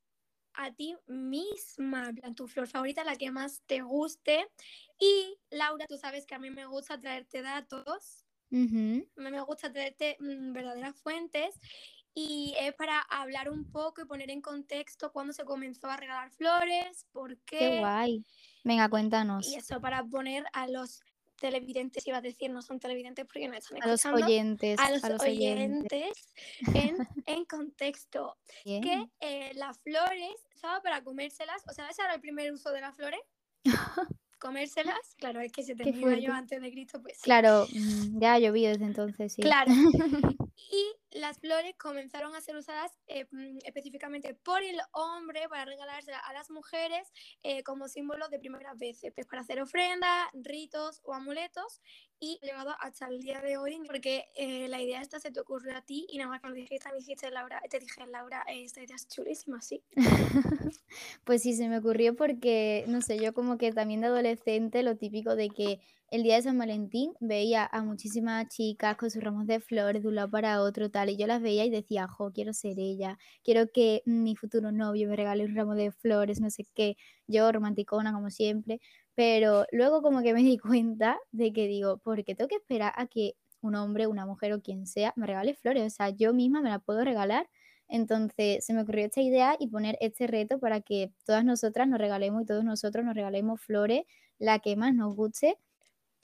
a 0.54 0.72
ti 0.72 0.96
misma, 1.06 2.12
tu 2.34 2.48
flor 2.48 2.66
favorita, 2.66 3.04
la 3.04 3.16
que 3.16 3.30
más 3.30 3.62
te 3.66 3.82
guste. 3.82 4.48
Y 4.98 5.38
Laura, 5.50 5.86
tú 5.86 5.96
sabes 5.96 6.26
que 6.26 6.34
a 6.34 6.38
mí 6.38 6.50
me 6.50 6.66
gusta 6.66 7.00
traerte 7.00 7.42
datos, 7.42 8.24
mí 9.16 9.30
me 9.30 9.40
gusta 9.40 9.72
traerte 9.72 10.16
mm, 10.20 10.52
verdaderas 10.52 11.00
fuentes 11.00 11.58
y 12.14 12.54
es 12.60 12.74
para 12.74 13.00
hablar 13.00 13.48
un 13.48 13.70
poco 13.70 14.02
y 14.02 14.04
poner 14.04 14.30
en 14.30 14.42
contexto 14.42 15.12
cuándo 15.12 15.32
se 15.32 15.44
comenzó 15.44 15.88
a 15.88 15.96
regalar 15.96 16.30
flores, 16.30 17.06
por 17.12 17.38
qué. 17.38 17.58
Qué 17.58 17.78
guay. 17.78 18.24
Venga, 18.64 18.88
cuéntanos. 18.90 19.48
Y 19.48 19.54
eso 19.54 19.80
para 19.80 20.04
poner 20.04 20.44
a 20.52 20.68
los 20.68 21.00
televidentes, 21.42 22.06
iba 22.06 22.18
a 22.18 22.22
decir, 22.22 22.50
no 22.50 22.62
son 22.62 22.78
televidentes 22.78 23.26
porque 23.26 23.48
no 23.48 23.54
están 23.54 23.78
escuchando. 23.78 24.12
A 24.12 24.14
los 24.14 24.22
oyentes. 24.24 24.78
A 24.78 24.90
los, 24.90 25.20
oyentes, 25.20 26.12
En, 26.72 26.96
en, 27.26 27.44
contexto. 27.44 28.36
Que 28.64 29.08
eh, 29.20 29.50
las 29.56 29.80
flores, 29.80 30.36
¿sabes? 30.54 30.82
Para 30.82 31.02
comérselas, 31.02 31.62
o 31.68 31.74
sea, 31.74 31.88
ese 31.88 32.02
era 32.02 32.14
el 32.14 32.20
primer 32.20 32.52
uso 32.52 32.70
de 32.70 32.80
las 32.80 32.94
flores. 32.94 33.20
comérselas, 34.38 35.14
claro, 35.18 35.40
es 35.40 35.52
que 35.52 35.62
se 35.62 35.74
terminó 35.74 36.16
yo 36.16 36.32
antes 36.32 36.60
de 36.60 36.70
Cristo, 36.70 37.00
pues. 37.02 37.20
Claro, 37.22 37.66
mm, 37.72 38.20
ya 38.20 38.34
ha 38.34 38.38
llovido 38.38 38.70
desde 38.70 38.84
entonces, 38.84 39.32
sí. 39.32 39.42
Claro. 39.42 39.70
y 40.56 41.18
las 41.18 41.38
flores 41.38 41.74
comenzaron 41.76 42.34
a 42.34 42.40
ser 42.40 42.56
usadas 42.56 42.92
eh, 43.06 43.26
mm, 43.30 43.58
específicamente 43.64 44.34
por 44.34 44.62
el 44.62 44.78
hombre 44.92 45.48
para 45.48 45.64
regalarse 45.64 46.12
a 46.12 46.32
las 46.32 46.50
mujeres 46.50 47.12
eh, 47.42 47.62
como 47.62 47.88
símbolo 47.88 48.28
de 48.28 48.38
primeras 48.38 48.78
veces, 48.78 49.12
pues 49.14 49.26
para 49.26 49.42
hacer 49.42 49.60
ofrendas, 49.60 50.28
ritos 50.34 51.00
o 51.04 51.14
amuletos 51.14 51.80
y 52.18 52.38
llegado 52.40 52.74
hasta 52.80 53.08
el 53.08 53.20
día 53.20 53.40
de 53.40 53.56
hoy 53.56 53.80
porque 53.86 54.26
eh, 54.36 54.68
la 54.68 54.80
idea 54.80 55.00
esta 55.00 55.18
se 55.18 55.32
te 55.32 55.40
ocurrió 55.40 55.76
a 55.76 55.82
ti 55.82 56.06
y 56.08 56.18
nada 56.18 56.30
más 56.30 56.40
que 56.40 56.48
lo 56.48 56.54
dijiste, 56.54 56.88
me 56.90 56.98
dijiste 56.98 57.30
Laura, 57.30 57.60
te 57.68 57.80
dije 57.80 58.06
Laura, 58.06 58.44
esta 58.46 58.82
idea 58.82 58.96
es 58.96 59.08
chulísima, 59.08 59.60
sí. 59.60 59.82
pues 61.24 61.42
sí, 61.42 61.54
se 61.54 61.68
me 61.68 61.78
ocurrió 61.78 62.14
porque, 62.14 62.84
no 62.86 63.02
sé, 63.02 63.18
yo 63.18 63.34
como 63.34 63.58
que 63.58 63.72
también 63.72 64.00
de 64.00 64.06
adolescente 64.06 64.82
lo 64.82 64.96
típico 64.96 65.34
de 65.34 65.50
que 65.50 65.80
el 66.12 66.22
día 66.24 66.36
de 66.36 66.42
San 66.42 66.58
Valentín 66.58 67.14
veía 67.20 67.66
a 67.72 67.82
muchísimas 67.82 68.46
chicas 68.48 68.96
con 68.98 69.10
sus 69.10 69.24
ramos 69.24 69.46
de 69.46 69.60
flores 69.60 70.02
de 70.02 70.08
un 70.08 70.14
lado 70.16 70.30
para 70.30 70.60
otro, 70.60 70.90
tal, 70.90 71.08
y 71.08 71.16
yo 71.16 71.26
las 71.26 71.40
veía 71.40 71.64
y 71.64 71.70
decía, 71.70 72.06
jo, 72.06 72.32
quiero 72.32 72.52
ser 72.52 72.78
ella, 72.78 73.18
quiero 73.42 73.68
que 73.72 74.02
mi 74.04 74.36
futuro 74.36 74.72
novio 74.72 75.08
me 75.08 75.16
regale 75.16 75.42
un 75.46 75.56
ramo 75.56 75.74
de 75.74 75.90
flores, 75.90 76.38
no 76.38 76.50
sé 76.50 76.66
qué, 76.74 76.98
yo 77.26 77.50
romanticona 77.50 78.12
como 78.12 78.28
siempre, 78.28 78.78
pero 79.14 79.64
luego 79.72 80.02
como 80.02 80.20
que 80.20 80.34
me 80.34 80.42
di 80.42 80.58
cuenta 80.58 81.18
de 81.30 81.50
que 81.54 81.66
digo, 81.66 81.96
¿por 81.96 82.22
qué 82.24 82.34
tengo 82.34 82.48
que 82.48 82.56
esperar 82.56 82.92
a 82.96 83.06
que 83.06 83.34
un 83.62 83.74
hombre, 83.74 84.06
una 84.06 84.26
mujer 84.26 84.52
o 84.52 84.60
quien 84.60 84.86
sea 84.86 85.14
me 85.16 85.26
regale 85.26 85.54
flores? 85.54 85.94
O 85.94 85.96
sea, 85.96 86.10
yo 86.10 86.34
misma 86.34 86.60
me 86.60 86.68
la 86.68 86.78
puedo 86.78 87.04
regalar. 87.04 87.48
Entonces 87.88 88.64
se 88.66 88.74
me 88.74 88.82
ocurrió 88.82 89.06
esta 89.06 89.22
idea 89.22 89.56
y 89.58 89.68
poner 89.68 89.96
este 90.00 90.26
reto 90.26 90.58
para 90.58 90.80
que 90.82 91.12
todas 91.24 91.44
nosotras 91.44 91.88
nos 91.88 91.98
regalemos 91.98 92.42
y 92.42 92.46
todos 92.46 92.64
nosotros 92.64 93.04
nos 93.04 93.14
regalemos 93.14 93.60
flores, 93.62 94.02
la 94.38 94.58
que 94.58 94.76
más 94.76 94.94
nos 94.94 95.14
guste 95.16 95.56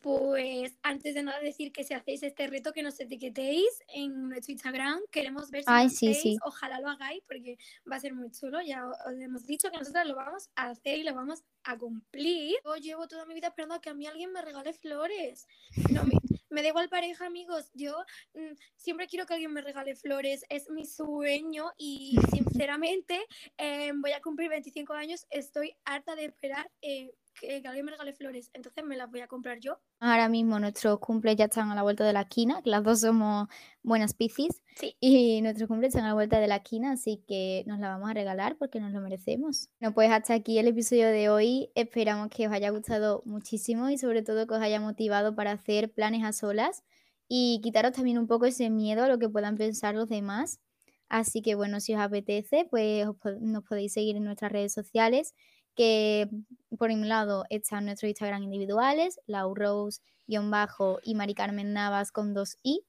pues 0.02 0.78
antes 0.82 1.14
de 1.14 1.22
nada 1.22 1.40
decir 1.40 1.72
que 1.72 1.84
si 1.84 1.94
hacéis 1.94 2.22
este 2.22 2.46
reto 2.46 2.72
que 2.72 2.82
nos 2.82 2.98
etiquetéis 3.00 3.68
en 3.88 4.28
nuestro 4.28 4.52
Instagram, 4.52 5.00
queremos 5.11 5.50
ver 5.50 5.64
si 5.64 5.70
lo 5.70 5.76
hacéis, 5.76 6.38
ojalá 6.42 6.80
lo 6.80 6.88
hagáis 6.88 7.22
porque 7.26 7.58
va 7.90 7.96
a 7.96 8.00
ser 8.00 8.14
muy 8.14 8.30
chulo, 8.30 8.61
ya 8.61 8.87
os 8.87 9.20
hemos 9.20 9.46
dicho 9.46 9.70
que 9.70 9.78
nosotros 9.78 10.06
lo 10.06 10.14
vamos 10.14 10.50
a 10.54 10.70
hacer 10.70 10.98
y 10.98 11.02
lo 11.02 11.14
vamos 11.14 11.42
a 11.64 11.76
cumplir. 11.76 12.56
Yo 12.64 12.76
llevo 12.76 13.08
toda 13.08 13.26
mi 13.26 13.34
vida 13.34 13.48
esperando 13.48 13.74
a 13.74 13.80
que 13.80 13.90
a 13.90 13.94
mí 13.94 14.06
alguien 14.06 14.32
me 14.32 14.42
regale 14.42 14.72
flores. 14.72 15.46
No, 15.90 16.04
me, 16.04 16.12
me 16.50 16.62
da 16.62 16.68
igual 16.68 16.88
pareja, 16.88 17.26
amigos, 17.26 17.70
yo 17.74 17.94
mm, 18.34 18.54
siempre 18.76 19.06
quiero 19.06 19.26
que 19.26 19.34
alguien 19.34 19.52
me 19.52 19.61
regale 19.61 19.94
flores, 19.94 20.44
es 20.48 20.70
mi 20.70 20.87
sueño 20.87 21.72
y 21.76 22.16
sinceramente 22.32 23.20
em, 23.56 24.00
voy 24.00 24.12
a 24.12 24.20
cumplir 24.20 24.48
25 24.48 24.92
años, 24.94 25.26
estoy 25.30 25.74
harta 25.84 26.14
de 26.14 26.26
esperar. 26.26 26.70
Eh, 26.82 27.11
que, 27.40 27.62
alguien 27.64 27.85
me 27.85 27.92
regale 27.92 28.12
flores, 28.12 28.51
entonces 28.53 28.85
me 28.85 28.96
las 28.96 29.11
voy 29.11 29.20
a 29.20 29.29
comprar 29.29 29.59
yo. 29.61 29.79
Ahora 30.01 30.29
mismo 30.29 30.59
nuestros 30.59 30.98
cumples 30.98 31.37
ya 31.37 31.46
están 31.46 31.70
a 31.70 31.74
la 31.74 31.83
vuelta 31.83 32.05
de 32.05 32.12
la 32.12 32.22
esquina, 32.22 32.62
que 32.62 32.70
las 32.70 32.83
dos 32.83 33.01
somos 33.01 33.48
buenas 33.83 34.14
piscis. 34.14 34.62
Sí. 34.77 34.96
Y 35.01 35.40
nuestros 35.42 35.68
cumples 35.68 35.88
están 35.88 36.05
a 36.05 36.09
la 36.09 36.14
vuelta 36.14 36.40
de 36.40 36.46
la 36.46 36.57
esquina, 36.57 36.92
así 36.92 37.24
que 37.27 37.64
nos 37.66 37.79
la 37.79 37.88
vamos 37.88 38.11
a 38.11 38.14
regalar 38.14 38.57
porque 38.57 38.81
nos 38.81 38.92
lo 38.92 39.01
merecemos. 39.01 39.68
No, 39.81 39.92
pues 39.94 40.11
hasta 40.11 40.35
aquí 40.35 40.59
el 40.59 40.68
episodio 40.68 41.09
de 41.09 41.29
hoy. 41.29 41.70
Esperamos 41.74 42.28
que 42.28 42.47
os 42.47 42.53
haya 42.53 42.70
gustado 42.70 43.22
muchísimo 43.24 43.91
y 43.91 43.99
sobre 43.99 44.22
todo 44.22 44.47
que 44.47 44.55
os 44.55 44.61
haya 44.61 44.80
motivado 44.80 45.34
para 45.34 45.53
hacer 45.53 45.93
planes 45.93 46.24
a 46.24 46.32
solas 46.32 46.84
y 47.28 47.61
quitaros 47.62 47.93
también 47.93 48.18
un 48.18 48.26
poco 48.26 48.47
ese 48.47 48.70
miedo 48.70 49.05
a 49.05 49.09
lo 49.09 49.18
que 49.18 49.28
puedan 49.28 49.57
pensar 49.57 49.95
los 49.95 50.09
demás. 50.09 50.61
Así 51.09 51.41
que 51.43 51.55
bueno, 51.55 51.80
si 51.80 51.95
os 51.95 52.01
apetece, 52.01 52.66
pues 52.70 53.07
nos 53.41 53.64
podéis 53.64 53.93
seguir 53.93 54.16
en 54.16 54.24
nuestras 54.24 54.53
redes 54.53 54.72
sociales 54.72 55.34
que 55.79 56.29
por 56.76 56.91
un 56.91 57.09
lado 57.09 57.45
están 57.51 57.85
nuestros 57.85 58.09
Instagram 58.09 58.43
individuales, 58.43 59.20
laurose-bajo 59.29 60.99
y 61.05 61.14
Mari 61.14 61.35
Carmen 61.35 61.72
Navas 61.72 62.11
con 62.11 62.35
dos 62.35 62.57
i. 62.64 62.83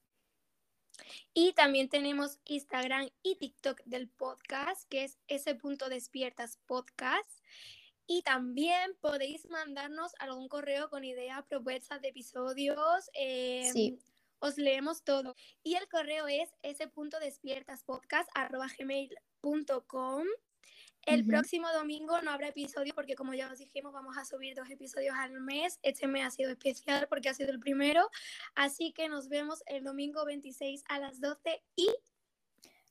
Y 1.32 1.52
también 1.52 1.88
tenemos 1.88 2.40
Instagram 2.46 3.08
y 3.22 3.36
TikTok 3.36 3.80
del 3.84 4.08
podcast, 4.08 4.88
que 4.88 5.04
es 5.04 5.18
ese 5.28 5.54
punto 5.54 5.88
despiertas 5.88 6.58
podcast. 6.66 7.30
Y 8.08 8.22
también 8.22 8.96
podéis 9.00 9.48
mandarnos 9.48 10.10
algún 10.18 10.48
correo 10.48 10.90
con 10.90 11.04
ideas, 11.04 11.46
propuestas 11.46 12.02
de 12.02 12.08
episodios. 12.08 13.08
Eh, 13.14 13.70
sí. 13.72 14.00
Os 14.40 14.56
leemos 14.56 15.04
todo. 15.04 15.36
Y 15.62 15.76
el 15.76 15.88
correo 15.88 16.26
es 16.26 16.50
ese 16.62 16.88
punto 16.88 17.20
despiertas 17.20 17.84
podcast 17.84 18.28
gmail.com. 18.78 20.24
El 21.06 21.24
próximo 21.24 21.66
domingo 21.72 22.20
no 22.22 22.30
habrá 22.30 22.48
episodio 22.48 22.94
porque 22.94 23.14
como 23.14 23.34
ya 23.34 23.50
os 23.50 23.58
dijimos 23.58 23.92
vamos 23.92 24.16
a 24.16 24.24
subir 24.24 24.54
dos 24.54 24.68
episodios 24.70 25.14
al 25.16 25.40
mes. 25.40 25.78
Este 25.82 26.06
mes 26.06 26.26
ha 26.26 26.30
sido 26.30 26.50
especial 26.50 27.06
porque 27.08 27.28
ha 27.28 27.34
sido 27.34 27.50
el 27.50 27.60
primero. 27.60 28.08
Así 28.54 28.92
que 28.92 29.08
nos 29.08 29.28
vemos 29.28 29.62
el 29.66 29.84
domingo 29.84 30.24
26 30.24 30.84
a 30.88 30.98
las 30.98 31.20
12 31.20 31.62
y... 31.76 31.88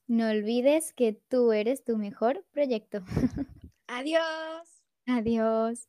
No 0.07 0.29
olvides 0.29 0.91
que 0.93 1.13
tú 1.13 1.51
eres 1.51 1.83
tu 1.83 1.97
mejor 1.97 2.43
proyecto. 2.51 3.03
Adiós. 3.87 4.83
Adiós. 5.05 5.87